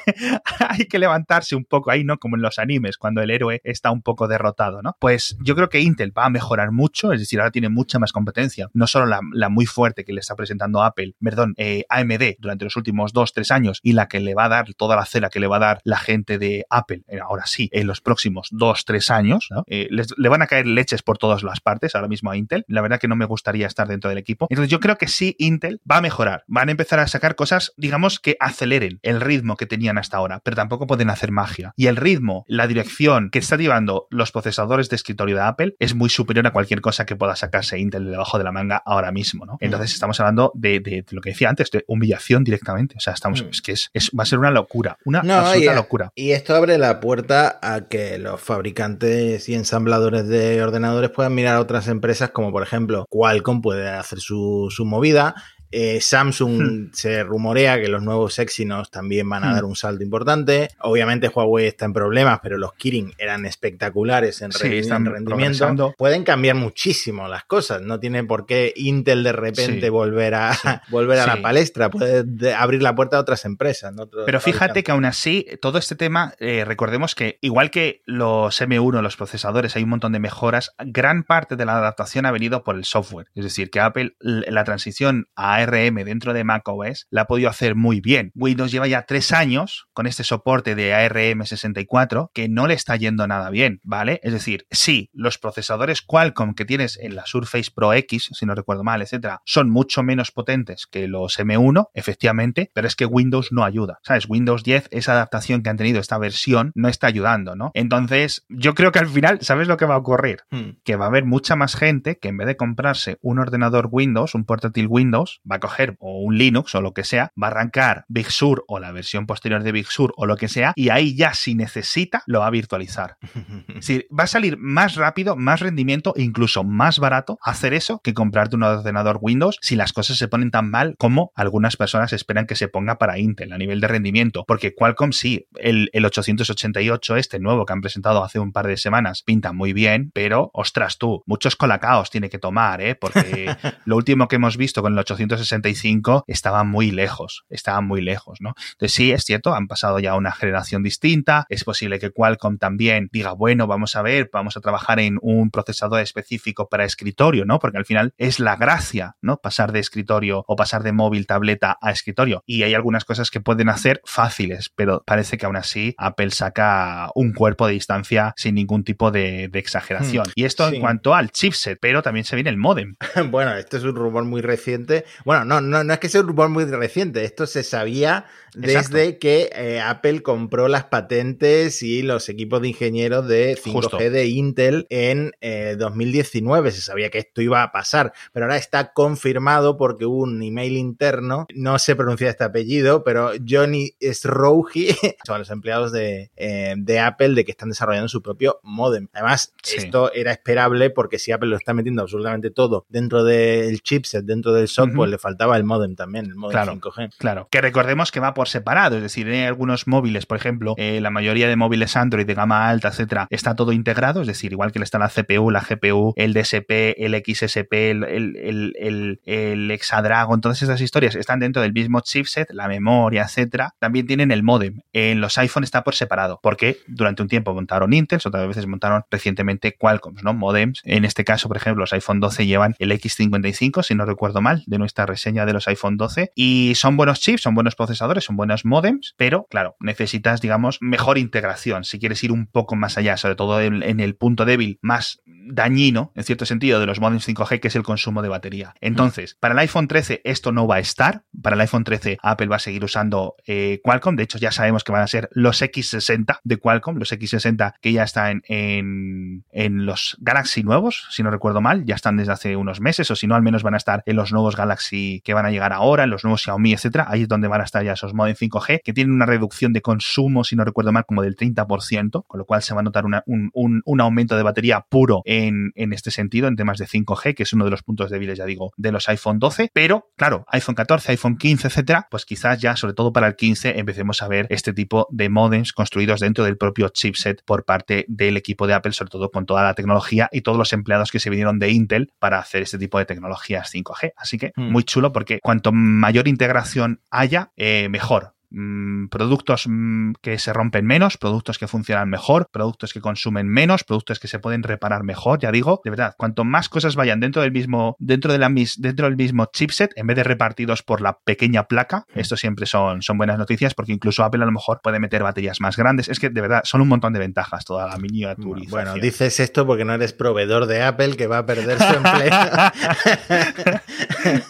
hay 0.59 0.85
que 0.85 0.99
levantarse 0.99 1.55
un 1.55 1.65
poco 1.65 1.91
ahí, 1.91 2.03
¿no? 2.03 2.17
Como 2.17 2.35
en 2.35 2.41
los 2.41 2.59
animes, 2.59 2.97
cuando 2.97 3.21
el 3.21 3.31
héroe 3.31 3.61
está 3.63 3.91
un 3.91 4.01
poco 4.01 4.27
derrotado, 4.27 4.81
¿no? 4.81 4.95
Pues 4.99 5.37
yo 5.41 5.55
creo 5.55 5.69
que 5.69 5.79
Intel 5.79 6.17
va 6.17 6.25
a 6.25 6.29
mejorar 6.29 6.71
mucho, 6.71 7.13
es 7.13 7.19
decir, 7.19 7.39
ahora 7.39 7.51
tiene 7.51 7.69
mucha 7.69 7.99
más 7.99 8.11
competencia. 8.11 8.69
No 8.73 8.87
solo 8.87 9.05
la, 9.05 9.49
muy 9.49 9.65
fuerte 9.65 10.05
que 10.05 10.13
le 10.13 10.19
está 10.19 10.35
presentando 10.35 10.83
Apple, 10.83 11.15
perdón, 11.21 11.53
eh, 11.57 11.85
AMD 11.89 12.35
durante 12.39 12.65
los 12.65 12.75
últimos 12.75 13.13
dos, 13.13 13.33
tres 13.33 13.51
años 13.51 13.79
y 13.83 13.93
la 13.93 14.07
que 14.07 14.19
le 14.19 14.35
va 14.35 14.45
a 14.45 14.49
dar 14.49 14.73
toda 14.75 14.95
la 14.95 15.05
cera 15.05 15.29
que 15.29 15.39
le 15.39 15.47
va 15.47 15.57
a 15.57 15.59
dar 15.59 15.81
la 15.83 15.97
gente 15.97 16.37
de 16.37 16.65
Apple, 16.69 17.03
eh, 17.07 17.19
ahora 17.19 17.45
sí, 17.45 17.69
en 17.71 17.87
los 17.89 18.01
próximos 18.01 18.47
dos, 18.51 18.85
tres 18.85 19.11
años, 19.11 19.49
eh, 19.67 19.89
le 19.89 20.29
van 20.29 20.41
a 20.41 20.47
caer 20.47 20.65
leches 20.65 21.01
por 21.01 21.17
todas 21.17 21.43
las 21.43 21.59
partes 21.59 21.95
ahora 21.95 22.07
mismo 22.07 22.31
a 22.31 22.37
Intel. 22.37 22.63
La 22.67 22.81
verdad 22.81 22.99
que 22.99 23.07
no 23.07 23.15
me 23.15 23.25
gustaría 23.25 23.67
estar 23.67 23.87
dentro 23.87 24.09
del 24.09 24.17
equipo. 24.17 24.47
Entonces 24.49 24.71
yo 24.71 24.79
creo 24.79 24.97
que 24.97 25.07
sí, 25.07 25.35
Intel 25.39 25.81
va 25.89 25.97
a 25.97 26.01
mejorar. 26.01 26.43
Van 26.47 26.69
a 26.69 26.71
empezar 26.71 26.99
a 26.99 27.07
sacar 27.07 27.35
cosas, 27.35 27.73
digamos, 27.75 28.19
que 28.19 28.37
aceleren 28.39 28.99
el 29.03 29.21
ritmo 29.21 29.57
que 29.57 29.65
tenían 29.65 29.97
hasta 29.97 30.17
ahora, 30.17 30.39
pero 30.43 30.55
tampoco 30.55 30.87
pueden 30.87 31.09
hacer 31.09 31.31
magia. 31.31 31.73
Y 31.75 31.87
el 31.87 31.95
ritmo, 31.95 32.45
la 32.47 32.67
dirección 32.67 33.29
que 33.29 33.39
está 33.39 33.57
llevando 33.57 34.07
los 34.09 34.31
procesadores 34.31 34.89
de 34.89 34.95
escritorio 34.95 35.35
de 35.35 35.41
Apple 35.41 35.75
es 35.79 35.95
muy 35.95 36.09
superior 36.09 36.45
a 36.47 36.51
cualquier 36.51 36.81
cosa 36.81 37.05
que 37.05 37.15
pueda 37.15 37.35
sacarse 37.35 37.79
Intel 37.79 38.05
de 38.05 38.11
debajo 38.11 38.37
de 38.37 38.43
la 38.43 38.51
manga 38.51 38.81
ahora 38.85 39.11
mismo, 39.11 39.45
¿no? 39.45 39.57
Entonces 39.59 39.93
estamos 39.93 40.19
hablando 40.19 40.51
de, 40.55 41.05
lo 41.11 41.21
que 41.21 41.31
decía 41.31 41.49
antes, 41.49 41.71
de 41.71 41.83
humillación 41.87 42.43
directamente. 42.43 42.95
O 42.97 42.99
sea, 42.99 43.13
estamos, 43.13 43.43
mm. 43.43 43.49
es 43.49 43.61
que 43.61 43.71
es, 43.71 44.11
va 44.17 44.23
a 44.23 44.25
ser 44.25 44.39
una 44.39 44.51
locura, 44.51 44.97
una 45.05 45.19
absoluta 45.19 45.75
locura. 45.75 46.11
Y 46.15 46.31
esto 46.31 46.55
abre 46.55 46.77
la 46.77 46.99
puerta 46.99 47.59
a 47.61 47.78
que 47.87 48.17
los 48.17 48.41
fabricantes 48.41 49.47
y 49.49 49.55
ensambladores 49.55 50.27
de 50.27 50.61
ordenadores 50.63 51.09
puedan 51.09 51.35
mirar 51.35 51.55
a 51.55 51.61
otras 51.61 51.87
empresas 51.87 52.31
como 52.31 52.51
por 52.51 52.63
ejemplo 52.63 53.05
Qualcomm 53.09 53.61
puede 53.61 53.89
hacer 53.89 54.19
su, 54.19 54.67
su 54.69 54.85
movida 54.85 55.35
eh, 55.71 56.01
Samsung 56.01 56.61
hmm. 56.61 56.89
se 56.93 57.23
rumorea 57.23 57.79
que 57.79 57.87
los 57.87 58.01
nuevos 58.01 58.39
Exynos 58.39 58.89
también 58.89 59.29
van 59.29 59.43
a 59.43 59.51
hmm. 59.51 59.53
dar 59.53 59.65
un 59.65 59.75
salto 59.75 60.03
importante. 60.03 60.69
Obviamente 60.79 61.27
Huawei 61.27 61.67
está 61.67 61.85
en 61.85 61.93
problemas, 61.93 62.39
pero 62.41 62.57
los 62.57 62.73
Kirin 62.73 63.13
eran 63.17 63.45
espectaculares 63.45 64.41
en, 64.41 64.51
rendimiento. 64.51 65.93
Pueden 65.97 66.23
cambiar 66.23 66.55
muchísimo 66.55 67.27
las 67.27 67.43
cosas. 67.45 67.81
No 67.81 67.99
tiene 67.99 68.23
por 68.23 68.45
qué 68.45 68.73
Intel 68.75 69.23
de 69.23 69.31
repente 69.31 69.89
volver 69.89 70.35
a 70.35 70.51
volver 70.89 71.19
a 71.19 71.27
la 71.27 71.41
palestra. 71.41 71.89
Puede 71.89 72.53
abrir 72.53 72.81
la 72.81 72.95
puerta 72.95 73.17
a 73.17 73.19
otras 73.19 73.45
empresas. 73.45 73.93
pero 74.25 74.39
fíjate 74.39 74.83
que 74.83 74.91
aún 74.91 75.05
así, 75.05 75.45
todo 75.61 75.77
este 75.77 75.95
tema, 75.95 76.33
eh, 76.39 76.63
recordemos 76.65 77.15
que 77.15 77.37
igual 77.41 77.71
que 77.71 78.01
los 78.05 78.59
M1, 78.61 79.01
los 79.01 79.17
procesadores, 79.17 79.75
hay 79.75 79.83
un 79.83 79.89
montón 79.89 80.13
de 80.13 80.19
mejoras. 80.19 80.71
Gran 80.79 81.23
parte 81.23 81.55
de 81.55 81.65
la 81.65 81.77
adaptación 81.77 82.25
ha 82.25 82.31
venido 82.31 82.63
por 82.63 82.75
el 82.75 82.85
software. 82.85 83.27
Es 83.35 83.43
decir, 83.43 83.69
que 83.69 83.79
Apple, 83.79 84.15
la 84.19 84.63
transición 84.63 85.27
a 85.35 85.58
ARM 85.61 85.95
dentro 86.03 86.33
de 86.33 86.43
macOS 86.43 87.07
la 87.09 87.21
ha 87.21 87.27
podido 87.27 87.49
hacer 87.49 87.75
muy 87.75 88.01
bien. 88.01 88.31
Windows 88.35 88.71
lleva 88.71 88.87
ya 88.87 89.03
tres 89.03 89.31
años 89.31 89.87
con 89.93 90.07
este 90.07 90.23
soporte 90.23 90.75
de 90.75 90.93
ARM 90.93 91.45
64 91.45 92.31
que 92.33 92.49
no 92.49 92.67
le 92.67 92.73
está 92.73 92.95
yendo 92.95 93.27
nada 93.27 93.49
bien, 93.49 93.79
¿vale? 93.83 94.19
Es 94.23 94.33
decir, 94.33 94.65
sí, 94.71 95.09
los 95.13 95.37
procesadores 95.37 96.01
Qualcomm 96.01 96.53
que 96.53 96.65
tienes 96.65 96.97
en 96.97 97.15
la 97.15 97.25
Surface 97.25 97.71
Pro 97.73 97.93
X, 97.93 98.29
si 98.31 98.45
no 98.45 98.55
recuerdo 98.55 98.83
mal, 98.83 99.01
etcétera, 99.01 99.41
son 99.45 99.69
mucho 99.69 100.03
menos 100.03 100.31
potentes 100.31 100.87
que 100.87 101.07
los 101.07 101.39
M1, 101.39 101.89
efectivamente, 101.93 102.71
pero 102.73 102.87
es 102.87 102.95
que 102.95 103.05
Windows 103.05 103.51
no 103.51 103.63
ayuda, 103.63 103.99
¿sabes? 104.03 104.27
Windows 104.27 104.63
10, 104.63 104.89
esa 104.91 105.13
adaptación 105.13 105.61
que 105.61 105.69
han 105.69 105.77
tenido 105.77 105.99
esta 105.99 106.17
versión, 106.17 106.71
no 106.75 106.87
está 106.87 107.07
ayudando, 107.07 107.55
¿no? 107.55 107.71
Entonces, 107.73 108.45
yo 108.49 108.73
creo 108.75 108.91
que 108.91 108.99
al 108.99 109.07
final, 109.07 109.39
¿sabes 109.41 109.67
lo 109.67 109.77
que 109.77 109.85
va 109.85 109.95
a 109.95 109.99
ocurrir? 109.99 110.41
Hmm. 110.51 110.77
Que 110.83 110.95
va 110.95 111.05
a 111.05 111.07
haber 111.09 111.25
mucha 111.25 111.55
más 111.55 111.75
gente 111.75 112.17
que 112.17 112.29
en 112.29 112.37
vez 112.37 112.47
de 112.47 112.57
comprarse 112.57 113.17
un 113.21 113.39
ordenador 113.39 113.89
Windows, 113.91 114.35
un 114.35 114.45
portátil 114.45 114.87
Windows, 114.87 115.41
va 115.49 115.57
a 115.57 115.59
coger 115.59 115.95
o 115.99 116.19
un 116.19 116.37
Linux 116.37 116.75
o 116.75 116.81
lo 116.81 116.93
que 116.93 117.03
sea, 117.03 117.31
va 117.41 117.47
a 117.47 117.51
arrancar 117.51 118.05
Big 118.07 118.31
Sur 118.31 118.63
o 118.67 118.79
la 118.79 118.91
versión 118.91 119.25
posterior 119.25 119.63
de 119.63 119.71
Big 119.71 119.87
Sur 119.87 120.13
o 120.17 120.25
lo 120.25 120.35
que 120.37 120.47
sea, 120.47 120.73
y 120.75 120.89
ahí 120.89 121.15
ya 121.15 121.33
si 121.33 121.55
necesita 121.55 122.23
lo 122.25 122.39
va 122.39 122.47
a 122.47 122.51
virtualizar. 122.51 123.17
si 123.79 124.05
va 124.17 124.23
a 124.23 124.27
salir 124.27 124.57
más 124.57 124.95
rápido, 124.95 125.35
más 125.35 125.59
rendimiento 125.59 126.13
e 126.15 126.21
incluso 126.21 126.63
más 126.63 126.99
barato 126.99 127.39
hacer 127.41 127.73
eso 127.73 127.99
que 128.03 128.13
comprarte 128.13 128.55
un 128.55 128.63
ordenador 128.63 129.19
Windows 129.21 129.57
si 129.61 129.75
las 129.75 129.93
cosas 129.93 130.17
se 130.17 130.27
ponen 130.27 130.51
tan 130.51 130.69
mal 130.69 130.95
como 130.97 131.31
algunas 131.35 131.77
personas 131.77 132.13
esperan 132.13 132.45
que 132.45 132.55
se 132.55 132.67
ponga 132.67 132.97
para 132.97 133.19
Intel 133.19 133.53
a 133.53 133.57
nivel 133.57 133.81
de 133.81 133.87
rendimiento. 133.87 134.43
Porque 134.47 134.73
Qualcomm 134.73 135.11
sí, 135.11 135.47
el, 135.55 135.89
el 135.93 136.05
888 136.05 137.15
este 137.17 137.39
nuevo 137.39 137.65
que 137.65 137.73
han 137.73 137.81
presentado 137.81 138.23
hace 138.23 138.39
un 138.39 138.51
par 138.51 138.67
de 138.67 138.77
semanas 138.77 139.23
pinta 139.23 139.53
muy 139.53 139.73
bien, 139.73 140.11
pero 140.13 140.51
ostras 140.53 140.97
tú, 140.97 141.23
muchos 141.25 141.55
colacaos 141.55 142.09
tiene 142.09 142.29
que 142.29 142.39
tomar, 142.39 142.81
¿eh? 142.81 142.95
Porque 142.95 143.55
lo 143.85 143.95
último 143.95 144.27
que 144.27 144.37
hemos 144.37 144.57
visto 144.57 144.81
con 144.81 144.93
el 144.93 144.99
888 144.99 145.38
365 145.39 146.25
estaban 146.27 146.67
muy 146.67 146.91
lejos, 146.91 147.45
estaban 147.49 147.85
muy 147.85 148.01
lejos, 148.01 148.39
¿no? 148.41 148.53
Entonces 148.71 148.93
sí, 148.93 149.11
es 149.11 149.23
cierto, 149.23 149.53
han 149.53 149.67
pasado 149.67 149.99
ya 149.99 150.15
una 150.15 150.31
generación 150.31 150.83
distinta, 150.83 151.45
es 151.49 151.63
posible 151.63 151.99
que 151.99 152.11
Qualcomm 152.11 152.57
también 152.57 153.09
diga, 153.11 153.31
bueno, 153.33 153.67
vamos 153.67 153.95
a 153.95 154.01
ver, 154.01 154.29
vamos 154.31 154.57
a 154.57 154.61
trabajar 154.61 154.99
en 154.99 155.17
un 155.21 155.51
procesador 155.51 156.01
específico 156.01 156.69
para 156.69 156.85
escritorio, 156.85 157.45
¿no? 157.45 157.59
Porque 157.59 157.77
al 157.77 157.85
final 157.85 158.13
es 158.17 158.39
la 158.39 158.55
gracia, 158.55 159.15
¿no? 159.21 159.37
Pasar 159.37 159.71
de 159.71 159.79
escritorio 159.79 160.43
o 160.47 160.55
pasar 160.55 160.83
de 160.83 160.91
móvil, 160.91 161.27
tableta 161.27 161.77
a 161.81 161.91
escritorio. 161.91 162.43
Y 162.45 162.63
hay 162.63 162.73
algunas 162.73 163.05
cosas 163.05 163.31
que 163.31 163.39
pueden 163.39 163.69
hacer 163.69 164.01
fáciles, 164.05 164.71
pero 164.75 165.03
parece 165.05 165.37
que 165.37 165.45
aún 165.45 165.55
así 165.55 165.95
Apple 165.97 166.31
saca 166.31 167.09
un 167.15 167.33
cuerpo 167.33 167.67
de 167.67 167.73
distancia 167.73 168.33
sin 168.35 168.55
ningún 168.55 168.83
tipo 168.83 169.11
de, 169.11 169.49
exageración. 169.59 170.25
Hmm. 170.27 170.31
y 170.35 170.45
esto 170.45 170.67
en 170.69 170.79
cuanto 170.79 171.13
al 171.13 171.31
chipset, 171.31 171.77
pero 171.81 172.01
también 172.01 172.23
se 172.23 172.35
viene 172.35 172.49
el 172.49 172.57
modem. 172.57 172.95
bueno, 173.29 173.53
esto 173.55 173.77
es 173.77 173.83
un 173.83 173.95
rumor 173.95 174.23
muy 174.23 174.41
reciente. 174.41 175.05
Bueno, 175.29 175.45
no, 175.45 175.61
no, 175.61 175.83
no 175.83 175.93
es 175.93 175.99
que 175.99 176.09
sea 176.09 176.21
un 176.21 176.27
rumor 176.29 176.49
muy 176.49 176.65
reciente, 176.65 177.23
esto 177.23 177.45
se 177.45 177.61
sabía 177.61 178.25
desde 178.55 179.19
que 179.19 179.51
eh, 179.53 179.79
Apple 179.79 180.23
compró 180.23 180.67
las 180.67 180.85
patentes 180.85 181.83
y 181.83 182.01
los 182.01 182.29
equipos 182.29 182.61
de 182.61 182.69
ingenieros 182.69 183.27
de 183.27 183.55
5G 183.55 184.09
de 184.09 184.27
Intel 184.27 184.87
en 184.89 185.31
2019. 185.77 186.69
Eh, 186.69 186.71
se 186.71 186.81
sabía 186.81 187.09
que 187.09 187.19
esto 187.19 187.41
iba 187.41 187.63
a 187.63 187.71
pasar, 187.71 188.13
pero 188.33 188.45
ahora 188.45 188.57
está 188.57 188.93
confirmado 188.93 189.77
porque 189.77 190.05
hubo 190.05 190.23
un 190.23 190.41
email 190.41 190.77
interno, 190.77 191.45
no 191.53 191.77
sé 191.79 191.95
pronunciar 191.95 192.31
este 192.31 192.43
apellido, 192.43 193.03
pero 193.03 193.31
Johnny 193.47 193.93
Srouji, 194.01 194.95
son 195.25 195.39
los 195.39 195.51
empleados 195.51 195.91
de, 195.91 196.31
eh, 196.35 196.73
de, 196.75 196.99
Apple, 196.99 197.35
de 197.35 197.45
que 197.45 197.51
están 197.51 197.69
desarrollando 197.69 198.09
su 198.09 198.21
propio 198.21 198.59
modem. 198.63 199.07
Además, 199.13 199.53
esto 199.75 200.11
era 200.13 200.31
esperable 200.31 200.89
porque 200.89 201.19
si 201.19 201.31
Apple 201.31 201.49
lo 201.49 201.57
está 201.57 201.73
metiendo 201.73 202.01
absolutamente 202.01 202.49
todo 202.49 202.85
dentro 202.89 203.23
del 203.23 203.81
chipset, 203.81 204.25
dentro 204.25 204.53
del 204.53 204.67
software, 204.67 205.09
le 205.09 205.18
faltaba 205.19 205.57
el 205.57 205.63
modem 205.63 205.95
también, 205.95 206.25
el 206.25 206.35
modem 206.35 206.57
5G. 206.57 207.11
Claro, 207.17 207.47
que 207.51 207.61
recordemos 207.61 208.11
que 208.11 208.19
va 208.19 208.33
por 208.33 208.47
separado, 208.47 208.97
es 208.97 209.03
decir, 209.03 209.27
en 209.29 209.45
algunos 209.45 209.87
móviles, 209.87 210.25
por 210.25 210.37
ejemplo, 210.37 210.75
eh, 210.77 210.99
la 211.01 211.09
mayoría 211.09 211.47
de 211.47 211.55
móviles 211.55 211.95
Android 211.95 212.25
de 212.25 212.33
gama 212.33 212.69
alta, 212.69 212.89
etcétera, 212.89 213.27
está 213.29 213.55
todo 213.55 213.71
integrado, 213.71 214.21
es 214.21 214.27
decir, 214.27 214.51
igual 214.51 214.71
que 214.71 214.79
le 214.79 214.85
está 214.85 214.99
la 214.99 215.09
CPU, 215.09 215.51
la 215.51 215.61
GPU, 215.61 216.13
el 216.15 216.33
DSP, 216.33 216.95
el 216.97 217.15
XSP, 217.15 217.73
el, 217.73 218.03
el, 218.03 218.73
el, 218.79 219.21
el 219.25 219.71
Exadragon, 219.71 220.41
todas 220.41 220.61
esas 220.61 220.81
historias 220.81 221.15
están 221.15 221.39
dentro 221.39 221.61
del 221.61 221.73
mismo 221.73 222.01
chipset, 222.01 222.49
la 222.51 222.67
memoria, 222.67 223.23
etcétera. 223.23 223.75
También 223.79 224.07
tienen 224.07 224.31
el 224.31 224.43
modem. 224.43 224.81
En 224.93 225.21
los 225.21 225.37
iPhone 225.37 225.63
está 225.63 225.83
por 225.83 225.95
separado, 225.95 226.39
porque 226.41 226.77
durante 226.87 227.21
un 227.21 227.27
tiempo 227.27 227.53
montaron 227.53 227.93
Intel, 227.93 228.19
otras 228.23 228.47
veces 228.47 228.67
montaron 228.67 229.03
recientemente 229.09 229.75
Qualcomm, 229.77 230.15
¿no? 230.21 230.33
Modems. 230.33 230.81
En 230.83 231.05
este 231.05 231.23
caso, 231.23 231.47
por 231.47 231.57
ejemplo, 231.57 231.81
los 231.81 231.93
iPhone 231.93 232.19
12 232.19 232.45
llevan 232.45 232.75
el 232.79 232.91
X55, 232.91 233.83
si 233.83 233.95
no 233.95 234.05
recuerdo 234.05 234.41
mal, 234.41 234.63
de 234.65 234.77
nuestra 234.77 235.05
reseña 235.09 235.45
de 235.45 235.53
los 235.53 235.67
iPhone 235.67 235.97
12. 235.97 236.31
Y 236.35 236.73
son 236.75 236.97
buenos 236.97 237.19
chips, 237.19 237.41
son 237.41 237.55
buenos 237.55 237.75
procesadores, 237.75 238.23
son 238.23 238.37
buenos 238.37 238.65
modems, 238.65 239.15
pero 239.17 239.47
claro, 239.49 239.75
necesitas, 239.79 240.41
digamos, 240.41 240.77
mejor 240.81 241.17
integración. 241.17 241.83
Si 241.83 241.99
quieres 241.99 242.23
ir 242.23 242.31
un 242.31 242.47
poco 242.47 242.75
más 242.75 242.97
allá, 242.97 243.17
sobre 243.17 243.35
todo 243.35 243.61
en, 243.61 243.99
el 243.99 244.15
punto 244.15 244.45
débil 244.45 244.79
más 244.81 245.21
dañino, 245.49 246.11
en 246.15 246.23
cierto 246.23 246.45
sentido, 246.45 246.79
de 246.79 246.85
los 246.85 246.99
modems 246.99 247.27
5G, 247.27 247.59
que 247.59 247.67
es 247.67 247.75
el 247.75 247.83
consumo 247.83 248.21
de 248.21 248.29
batería. 248.29 248.73
Entonces, 248.81 249.35
para 249.39 249.53
el 249.53 249.59
iPhone 249.59 249.87
13 249.87 250.21
esto 250.23 250.51
no 250.51 250.67
va 250.67 250.75
a 250.75 250.79
estar. 250.79 251.23
Para 251.41 251.55
el 251.55 251.61
iPhone 251.61 251.83
13 251.83 252.17
Apple 252.21 252.47
va 252.47 252.57
a 252.57 252.59
seguir 252.59 252.83
usando 252.83 253.35
eh, 253.45 253.79
Qualcomm. 253.83 254.15
De 254.15 254.23
hecho, 254.23 254.37
ya 254.37 254.51
sabemos 254.51 254.83
que 254.83 254.91
van 254.91 255.01
a 255.01 255.07
ser 255.07 255.29
los 255.31 255.61
X60 255.61 256.39
de 256.43 256.57
Qualcomm, 256.57 256.97
los 256.97 257.11
X60 257.11 257.73
que 257.81 257.93
ya 257.93 258.03
están 258.03 258.41
en, 258.47 259.45
en, 259.51 259.85
los 259.85 260.17
Galaxy 260.19 260.63
nuevos, 260.63 261.07
si 261.11 261.23
no 261.23 261.31
recuerdo 261.31 261.61
mal, 261.61 261.85
ya 261.85 261.95
están 261.95 262.17
desde 262.17 262.33
hace 262.33 262.55
unos 262.55 262.81
meses, 262.81 263.09
o 263.11 263.15
si 263.15 263.27
no, 263.27 263.35
al 263.35 263.41
menos 263.41 263.63
van 263.63 263.73
a 263.73 263.77
estar 263.77 264.03
en 264.05 264.15
los 264.15 264.31
nuevos 264.31 264.55
Galaxy 264.55 265.21
que 265.23 265.33
van 265.33 265.45
a 265.45 265.51
llegar 265.51 265.73
ahora, 265.73 266.03
en 266.03 266.09
los 266.09 266.23
nuevos 266.23 266.41
Xiaomi, 266.41 266.73
etcétera. 266.73 267.07
Ahí 267.09 267.23
es 267.23 267.27
donde 267.27 267.47
van 267.47 267.61
a 267.61 267.63
estar 267.63 267.83
ya 267.83 267.93
esos 267.93 268.13
modems 268.13 268.39
5G, 268.41 268.81
que 268.83 268.93
tienen 268.93 269.13
una 269.13 269.25
reducción 269.25 269.73
de 269.73 269.81
consumo, 269.81 270.43
si 270.43 270.55
no 270.55 270.65
recuerdo 270.65 270.91
mal, 270.91 271.05
como 271.05 271.21
del 271.21 271.35
30%, 271.35 272.25
con 272.27 272.37
lo 272.37 272.45
cual 272.45 272.61
se 272.61 272.73
va 272.73 272.81
a 272.81 272.83
notar 272.83 273.05
un, 273.05 273.51
un, 273.53 274.01
aumento 274.01 274.37
de 274.37 274.43
batería 274.43 274.85
puro 274.87 275.21
en, 275.47 275.71
en 275.75 275.93
este 275.93 276.11
sentido, 276.11 276.47
en 276.47 276.55
temas 276.55 276.77
de 276.77 276.85
5G, 276.85 277.35
que 277.35 277.43
es 277.43 277.53
uno 277.53 277.65
de 277.65 277.71
los 277.71 277.83
puntos 277.83 278.09
débiles, 278.09 278.37
ya 278.37 278.45
digo, 278.45 278.71
de 278.77 278.91
los 278.91 279.09
iPhone 279.09 279.39
12. 279.39 279.69
Pero, 279.73 280.09
claro, 280.15 280.45
iPhone 280.49 280.75
14, 280.75 281.11
iPhone 281.11 281.37
15, 281.37 281.67
etcétera, 281.67 282.07
pues 282.09 282.25
quizás 282.25 282.59
ya, 282.59 282.75
sobre 282.75 282.93
todo 282.93 283.13
para 283.13 283.27
el 283.27 283.35
15, 283.35 283.79
empecemos 283.79 284.21
a 284.21 284.27
ver 284.27 284.47
este 284.49 284.73
tipo 284.73 285.07
de 285.11 285.29
modems 285.29 285.73
construidos 285.73 286.19
dentro 286.19 286.43
del 286.43 286.57
propio 286.57 286.89
chipset 286.89 287.43
por 287.45 287.65
parte 287.65 288.05
del 288.07 288.37
equipo 288.37 288.67
de 288.67 288.73
Apple, 288.73 288.93
sobre 288.93 289.09
todo 289.09 289.29
con 289.31 289.45
toda 289.45 289.63
la 289.63 289.73
tecnología 289.73 290.29
y 290.31 290.41
todos 290.41 290.57
los 290.57 290.73
empleados 290.73 291.11
que 291.11 291.19
se 291.19 291.29
vinieron 291.29 291.59
de 291.59 291.71
Intel 291.71 292.11
para 292.19 292.39
hacer 292.39 292.61
este 292.61 292.77
tipo 292.77 292.97
de 292.97 293.05
tecnologías 293.05 293.73
5G. 293.73 294.13
Así 294.15 294.37
que 294.37 294.51
hmm. 294.55 294.71
muy 294.71 294.83
chulo 294.83 295.11
porque 295.11 295.39
cuanto 295.41 295.71
mayor 295.71 296.27
integración 296.27 297.01
haya, 297.09 297.51
eh, 297.55 297.87
mejor 297.89 298.33
Mm, 298.51 299.09
productos 299.09 299.65
mm, 299.67 300.13
que 300.21 300.39
se 300.39 300.53
rompen 300.53 300.85
menos, 300.85 301.17
productos 301.17 301.59
que 301.59 301.67
funcionan 301.67 302.09
mejor, 302.09 302.49
productos 302.51 302.93
que 302.93 302.99
consumen 302.99 303.47
menos, 303.47 303.83
productos 303.83 304.19
que 304.19 304.27
se 304.27 304.39
pueden 304.39 304.63
reparar 304.63 305.03
mejor, 305.03 305.39
ya 305.39 305.51
digo, 305.51 305.81
de 305.83 305.91
verdad, 305.91 306.15
cuanto 306.17 306.43
más 306.43 306.67
cosas 306.67 306.95
vayan 306.95 307.19
dentro 307.19 307.43
del 307.43 307.51
mismo, 307.51 307.95
dentro 307.99 308.31
de 308.31 308.39
la 308.39 308.49
dentro 308.77 309.05
del 309.05 309.15
mismo 309.15 309.45
chipset, 309.53 309.91
en 309.95 310.07
vez 310.07 310.15
de 310.15 310.23
repartidos 310.23 310.81
por 310.81 311.01
la 311.01 311.19
pequeña 311.23 311.65
placa, 311.65 312.05
mm. 312.15 312.19
esto 312.19 312.37
siempre 312.37 312.65
son, 312.65 313.03
son 313.03 313.19
buenas 313.19 313.37
noticias 313.37 313.75
porque 313.75 313.91
incluso 313.93 314.23
Apple 314.23 314.41
a 314.41 314.47
lo 314.47 314.51
mejor 314.51 314.79
puede 314.81 314.99
meter 314.99 315.21
baterías 315.21 315.61
más 315.61 315.77
grandes. 315.77 316.09
Es 316.09 316.19
que 316.19 316.31
de 316.31 316.41
verdad 316.41 316.61
son 316.63 316.81
un 316.81 316.87
montón 316.87 317.13
de 317.13 317.19
ventajas 317.19 317.65
toda 317.65 317.87
la 317.87 317.97
miniaturización. 317.97 318.71
Bueno, 318.71 318.95
dices 318.95 319.39
esto 319.39 319.67
porque 319.67 319.85
no 319.85 319.93
eres 319.93 320.13
proveedor 320.13 320.65
de 320.65 320.81
Apple 320.81 321.15
que 321.17 321.27
va 321.27 321.39
a 321.39 321.45
perder 321.45 321.77
su 321.77 321.93
empleo. 321.93 322.31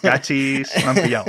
Cachis, 0.02 0.72
me 0.76 0.90
han 0.90 0.96
pillado. 0.96 1.24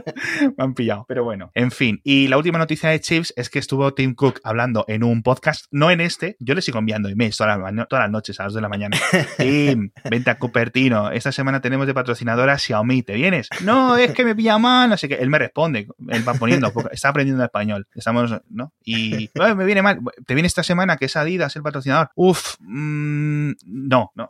me 0.56 0.64
han 0.64 0.74
pillado. 0.74 1.04
Pero 1.06 1.24
bueno, 1.24 1.50
en 1.54 1.70
fin. 1.70 2.00
Y 2.02 2.13
la 2.28 2.36
última 2.36 2.58
noticia 2.58 2.90
de 2.90 3.00
Chips 3.00 3.32
es 3.36 3.50
que 3.50 3.58
estuvo 3.58 3.92
Tim 3.94 4.14
Cook 4.14 4.40
hablando 4.44 4.84
en 4.88 5.04
un 5.04 5.22
podcast, 5.22 5.66
no 5.70 5.90
en 5.90 6.00
este, 6.00 6.36
yo 6.38 6.54
le 6.54 6.62
sigo 6.62 6.78
enviando 6.78 7.08
emails 7.08 7.36
todas 7.36 7.58
las, 7.58 7.88
todas 7.88 8.04
las 8.04 8.10
noches 8.10 8.38
a 8.40 8.44
las 8.44 8.52
2 8.52 8.56
de 8.56 8.60
la 8.60 8.68
mañana. 8.68 8.96
Tim, 9.38 9.90
vente 10.10 10.30
a 10.30 10.38
Cupertino, 10.38 11.10
esta 11.10 11.32
semana 11.32 11.60
tenemos 11.60 11.86
de 11.86 11.94
patrocinadora 11.94 12.58
Xiaomi, 12.58 13.02
¿te 13.02 13.14
vienes? 13.14 13.48
No, 13.62 13.96
es 13.96 14.12
que 14.12 14.24
me 14.24 14.34
pilla 14.34 14.58
mal, 14.58 14.90
no 14.90 14.96
sé 14.96 15.08
qué. 15.08 15.14
Él 15.14 15.30
me 15.30 15.38
responde, 15.38 15.88
él 16.08 16.28
va 16.28 16.34
poniendo, 16.34 16.72
está 16.92 17.08
aprendiendo 17.08 17.42
español. 17.42 17.86
Estamos, 17.94 18.34
¿no? 18.48 18.72
Y 18.84 19.30
me 19.34 19.64
viene 19.64 19.82
mal, 19.82 20.00
¿te 20.26 20.34
viene 20.34 20.46
esta 20.46 20.62
semana 20.62 20.96
que 20.96 21.06
es 21.06 21.16
Adidas 21.16 21.56
el 21.56 21.62
patrocinador? 21.62 22.10
Uf, 22.14 22.56
mm, 22.60 23.52
no, 23.66 24.12
no. 24.14 24.26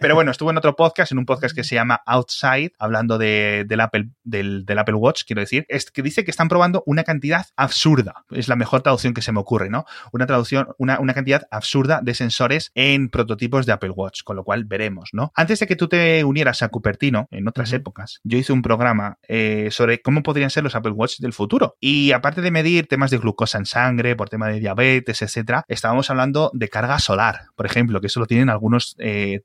Pero 0.00 0.14
bueno, 0.14 0.30
estuvo 0.30 0.50
en 0.50 0.58
otro 0.58 0.76
podcast, 0.76 1.12
en 1.12 1.18
un 1.18 1.26
podcast 1.26 1.54
que 1.54 1.64
se 1.64 1.74
llama 1.74 2.02
Outside, 2.06 2.72
hablando 2.78 3.18
de, 3.18 3.64
del 3.66 3.80
Apple, 3.80 4.10
del, 4.22 4.64
del 4.64 4.78
Apple 4.78 4.94
Watch, 4.94 5.24
quiero 5.26 5.40
decir, 5.40 5.66
es 5.68 5.81
que 5.90 6.02
dice 6.02 6.24
que 6.24 6.30
están 6.30 6.48
probando 6.48 6.82
una 6.86 7.04
cantidad 7.04 7.46
absurda. 7.56 8.24
Es 8.30 8.48
la 8.48 8.56
mejor 8.56 8.82
traducción 8.82 9.14
que 9.14 9.22
se 9.22 9.32
me 9.32 9.40
ocurre, 9.40 9.70
¿no? 9.70 9.84
Una 10.12 10.26
traducción, 10.26 10.68
una, 10.78 11.00
una 11.00 11.14
cantidad 11.14 11.42
absurda 11.50 12.00
de 12.02 12.14
sensores 12.14 12.70
en 12.74 13.08
prototipos 13.08 13.66
de 13.66 13.72
Apple 13.72 13.90
Watch, 13.90 14.22
con 14.22 14.36
lo 14.36 14.44
cual 14.44 14.64
veremos, 14.64 15.10
¿no? 15.12 15.32
Antes 15.34 15.60
de 15.60 15.66
que 15.66 15.76
tú 15.76 15.88
te 15.88 16.24
unieras 16.24 16.62
a 16.62 16.68
Cupertino, 16.68 17.28
en 17.30 17.48
otras 17.48 17.72
épocas, 17.72 18.20
yo 18.24 18.38
hice 18.38 18.52
un 18.52 18.62
programa 18.62 19.18
eh, 19.28 19.68
sobre 19.70 20.00
cómo 20.00 20.22
podrían 20.22 20.50
ser 20.50 20.64
los 20.64 20.74
Apple 20.74 20.92
Watch 20.92 21.18
del 21.18 21.32
futuro. 21.32 21.76
Y 21.80 22.12
aparte 22.12 22.40
de 22.40 22.50
medir 22.50 22.86
temas 22.86 23.10
de 23.10 23.18
glucosa 23.18 23.58
en 23.58 23.66
sangre, 23.66 24.16
por 24.16 24.28
tema 24.28 24.48
de 24.48 24.60
diabetes, 24.60 25.22
etcétera, 25.22 25.64
estábamos 25.68 26.10
hablando 26.10 26.50
de 26.54 26.68
carga 26.68 26.98
solar, 26.98 27.46
por 27.56 27.66
ejemplo, 27.66 28.00
que 28.00 28.06
eso 28.06 28.20
lo 28.20 28.26
tienen 28.26 28.50
algunos 28.50 28.94
eh, 28.98 29.42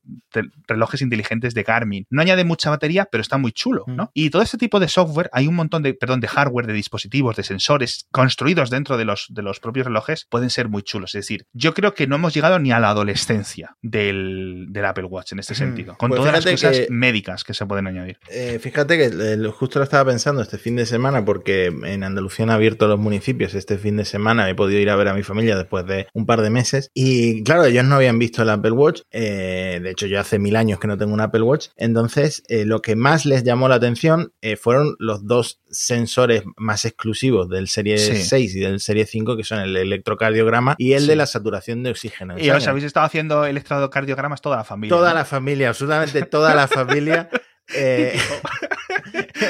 relojes 0.68 1.02
inteligentes 1.02 1.54
de 1.54 1.64
Garmin. 1.64 2.06
No 2.10 2.22
añade 2.22 2.44
mucha 2.44 2.70
batería, 2.70 3.08
pero 3.12 3.22
está 3.22 3.38
muy 3.38 3.52
chulo, 3.52 3.84
¿no? 3.88 4.12
Y 4.14 4.30
todo 4.30 4.42
este 4.42 4.58
tipo 4.58 4.80
de 4.80 4.88
software, 4.88 5.30
hay 5.34 5.48
un 5.48 5.56
montón 5.56 5.84
de, 5.84 5.94
perdón, 5.94 6.20
de 6.20 6.27
hardware, 6.28 6.68
de 6.68 6.74
dispositivos, 6.74 7.36
de 7.36 7.44
sensores 7.44 8.08
construidos 8.12 8.70
dentro 8.70 8.98
de 8.98 9.06
los, 9.06 9.28
de 9.30 9.42
los 9.42 9.60
propios 9.60 9.88
relojes 9.88 10.28
pueden 10.30 10.50
ser 10.50 10.70
muy 10.70 10.84
chulos. 10.84 11.16
Es 11.16 11.24
decir, 11.24 11.46
yo 11.54 11.74
creo 11.74 11.94
que 11.94 12.08
no 12.08 12.16
hemos 12.16 12.34
llegado 12.34 12.60
ni 12.60 12.72
a 12.72 12.80
la 12.80 12.90
adolescencia 12.90 13.76
del, 13.82 14.68
Apple 14.88 15.06
Watch 15.06 15.34
en 15.34 15.40
este 15.40 15.54
sentido, 15.54 15.98
con 15.98 16.10
pues 16.10 16.22
todas 16.22 16.34
las 16.34 16.46
cosas 16.46 16.88
médicas 16.90 17.44
que 17.44 17.54
se 17.54 17.66
pueden 17.66 17.88
añadir. 17.88 18.20
Eh, 18.30 18.58
fíjate 18.62 18.98
que 18.98 19.50
justo 19.52 19.80
lo 19.80 19.84
estaba 19.84 20.10
pensando 20.10 20.42
este 20.42 20.58
fin 20.58 20.78
de 20.78 20.86
semana 20.86 21.26
porque 21.26 21.66
en 21.66 22.04
Andalucía 22.04 22.44
han 22.46 22.52
abierto 22.52 22.88
los 22.88 23.00
municipios 23.00 23.54
este 23.54 23.78
fin 23.78 23.98
de 23.98 24.06
semana, 24.06 24.50
he 24.50 24.56
podido 24.56 24.80
ir 24.80 24.90
a 24.90 24.96
ver 24.96 25.10
a 25.10 25.14
mi 25.14 25.24
familia 25.24 25.58
después 25.58 25.86
de 25.86 26.08
un 26.14 26.26
par 26.26 26.42
de 26.42 26.50
meses 26.50 26.90
y 26.94 27.44
claro, 27.44 27.66
ellos 27.66 27.84
no 27.84 27.96
habían 27.96 28.18
visto 28.18 28.44
el 28.44 28.50
Apple 28.50 28.72
Watch, 28.72 29.02
eh, 29.12 29.80
de 29.84 29.92
hecho 29.92 30.08
yo 30.08 30.22
hace 30.22 30.40
mil 30.40 30.56
años 30.56 30.80
que 30.80 30.88
no 30.88 30.98
tengo 30.98 31.14
un 31.14 31.22
Apple 31.22 31.42
Watch, 31.42 31.68
entonces 31.76 32.44
eh, 32.48 32.64
lo 32.64 32.82
que 32.82 32.96
más 32.96 33.26
les 33.26 33.44
llamó 33.44 33.68
la 33.68 33.76
atención 33.76 34.32
fueron 34.62 34.96
los 35.00 35.28
dos 35.28 35.60
sensores 35.70 36.17
más 36.56 36.86
exclusivos 36.86 37.50
del 37.50 37.68
Serie 37.68 37.98
6 37.98 38.56
y 38.56 38.60
del 38.60 38.80
Serie 38.80 39.06
5, 39.06 39.38
que 39.38 39.44
son 39.44 39.60
el 39.60 39.76
electrocardiograma 39.76 40.76
y 40.78 40.94
el 40.94 41.08
de 41.08 41.16
la 41.16 41.26
saturación 41.26 41.84
de 41.84 41.92
oxígeno. 41.92 42.38
Y 42.38 42.50
os 42.50 42.68
habéis 42.68 42.86
estado 42.86 43.06
haciendo 43.06 43.46
electrocardiogramas 43.46 44.42
toda 44.42 44.58
la 44.58 44.64
familia. 44.64 44.96
Toda 44.96 45.14
la 45.14 45.26
familia, 45.26 45.70
absolutamente 45.70 46.24
toda 46.24 46.56
la 46.56 46.68
familia. 46.68 47.30
Eh, 47.76 48.18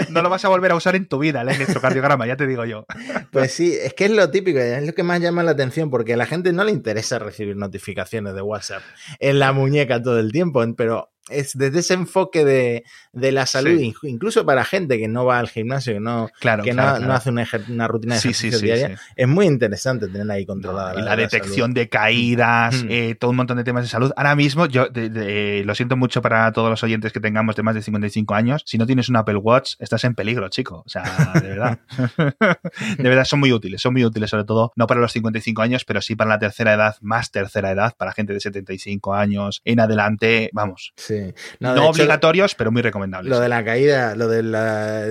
no 0.10 0.24
lo 0.24 0.30
vas 0.30 0.44
a 0.44 0.50
volver 0.50 0.72
a 0.72 0.76
usar 0.76 0.96
en 0.96 1.08
tu 1.08 1.20
vida, 1.20 1.42
el 1.42 1.50
electrocardiograma, 1.50 2.26
ya 2.26 2.36
te 2.36 2.48
digo 2.48 2.66
yo. 2.66 2.86
Pues 3.32 3.54
sí, 3.54 3.78
es 3.80 3.94
que 3.94 4.06
es 4.06 4.12
lo 4.12 4.30
típico, 4.32 4.60
es 4.60 4.86
lo 4.86 4.94
que 4.94 5.04
más 5.04 5.22
llama 5.22 5.44
la 5.44 5.52
atención, 5.52 5.92
porque 5.92 6.14
a 6.14 6.18
la 6.18 6.26
gente 6.26 6.52
no 6.52 6.64
le 6.64 6.72
interesa 6.72 7.20
recibir 7.20 7.56
notificaciones 7.56 8.34
de 8.34 8.42
WhatsApp 8.42 8.82
en 9.20 9.38
la 9.38 9.52
muñeca 9.54 10.02
todo 10.02 10.20
el 10.20 10.32
tiempo, 10.32 10.64
pero 10.76 11.12
es 11.30 11.58
desde 11.58 11.80
ese 11.80 11.94
enfoque 11.94 12.46
de, 12.46 12.84
la 13.14 13.46
salud, 13.46 13.80
incluso 14.04 14.46
para 14.46 14.64
gente 14.64 14.98
que 14.98 15.08
no 15.08 15.26
va 15.26 15.40
al 15.40 15.50
gimnasio, 15.50 15.94
que 15.94 16.00
no, 16.00 16.30
que 16.64 16.74
no, 16.74 16.84
hace 16.84 17.30
una, 17.30 17.88
rutina 17.88 18.16
de 18.16 18.20
ejercicio 18.20 18.60
diaria, 18.60 19.00
es 19.16 19.28
muy 19.28 19.46
interesante 19.46 20.08
tener 20.08 20.30
ahí 20.30 20.46
controlada. 20.46 20.94
la, 20.94 21.16
detección 21.16 21.74
de 21.74 21.90
caídas, 21.90 22.84
mm. 22.84 22.88
eh, 22.90 23.16
todo 23.16 23.32
un 23.32 23.38
montón 23.38 23.58
de 23.58 23.64
temas 23.64 23.84
de 23.84 23.90
salud. 23.90 24.12
Ahora 24.16 24.36
mismo, 24.36 24.66
yo 24.68 24.88
lo 24.94 25.76
siento 25.76 25.98
mucho 25.98 26.22
para 26.22 26.52
todos 26.52 26.70
los 26.70 26.84
oyentes 26.84 27.12
que 27.12 27.20
tengamos 27.20 27.56
de 27.56 27.64
más 27.64 27.76
de 27.76 27.82
55 27.82 28.34
años, 28.34 28.64
si 28.66 28.78
no 28.78 28.86
tienes 28.86 29.10
un 29.10 29.16
Apple 29.16 29.38
Watch, 29.38 29.74
estás 29.80 30.04
en 30.04 30.16
peligro, 30.16 30.48
chico. 30.50 30.84
O 30.86 30.90
sea, 30.90 31.04
de 31.42 31.48
verdad. 31.48 31.80
de 32.98 33.10
verdad, 33.10 33.26
son 33.26 33.40
muy 33.40 33.52
útiles, 33.52 33.82
son 33.82 33.94
muy 33.94 34.06
útiles, 34.06 34.30
sobre 34.30 34.46
todo, 34.46 34.72
no 34.76 34.88
para 34.88 35.00
los 35.00 35.12
55 35.12 35.62
años, 35.62 35.86
pero 35.86 36.02
sí 36.02 36.16
para 36.16 36.30
la 36.30 36.40
tercera 36.40 36.74
edad, 36.74 36.96
más 37.02 37.32
tercera 37.32 37.72
edad, 37.72 37.96
para 37.98 38.14
gente 38.14 38.34
de 38.34 38.40
75 38.40 39.14
años 39.14 39.62
en 39.66 39.80
adelante, 39.80 40.50
vamos. 40.54 40.94
Sí. 40.96 41.17
No, 41.60 41.90
obligatorios, 41.90 42.56
pero 42.56 42.72
muy 42.72 42.82
recomendables. 42.82 43.30
Lo 43.30 43.40
de 43.40 43.50
la 43.50 43.64
caída, 43.64 44.16
lo 44.16 44.28
del 44.28 44.52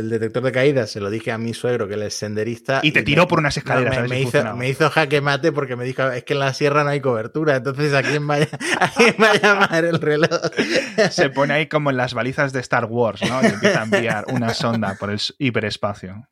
detector 0.09 0.43
de 0.43 0.53
caída, 0.53 0.87
se 0.87 1.01
lo 1.01 1.11
dije 1.11 1.33
a 1.33 1.39
mi 1.39 1.55
suegro, 1.55 1.89
que 1.89 1.95
él 1.95 2.03
es 2.03 2.15
senderista. 2.15 2.81
Y 2.83 2.93
te 2.93 3.03
tiró 3.03 3.29
por 3.29 3.39
unas 3.39 3.57
escaleras. 3.57 4.09
me, 4.09 4.55
me, 4.55 4.69
hizo, 4.69 4.91
jaque 4.91 5.21
mate 5.21 5.53
porque 5.53 5.77
me 5.77 5.85
dijo, 5.85 6.11
es 6.11 6.25
que 6.25 6.35
en 6.35 6.41
la 6.41 6.55
sierra 6.55 6.85
no 6.85 6.91
hay 6.91 7.01
cobertura, 7.01 7.57
entonces 7.57 7.93
¿a 7.95 8.03
quién 8.03 8.29
va 8.29 8.37
a, 8.37 9.35
llamar 9.39 9.85
el 9.85 10.01
reloj? 10.01 10.41
Se 11.11 11.31
pone 11.31 11.55
ahí 11.55 11.67
como 11.67 11.91
en 11.91 11.97
las 11.97 12.15
balizas 12.15 12.53
de 12.53 12.61
Star 12.61 12.87
Wars, 12.87 13.23
¿no? 13.29 13.43
Y 13.43 13.47
empieza 13.47 13.81
a 13.81 13.85
enviar 13.85 14.25
una 14.29 14.55
sonda 14.55 14.97
por 14.99 15.11
el 15.11 15.21
hiperespacio. 15.39 16.29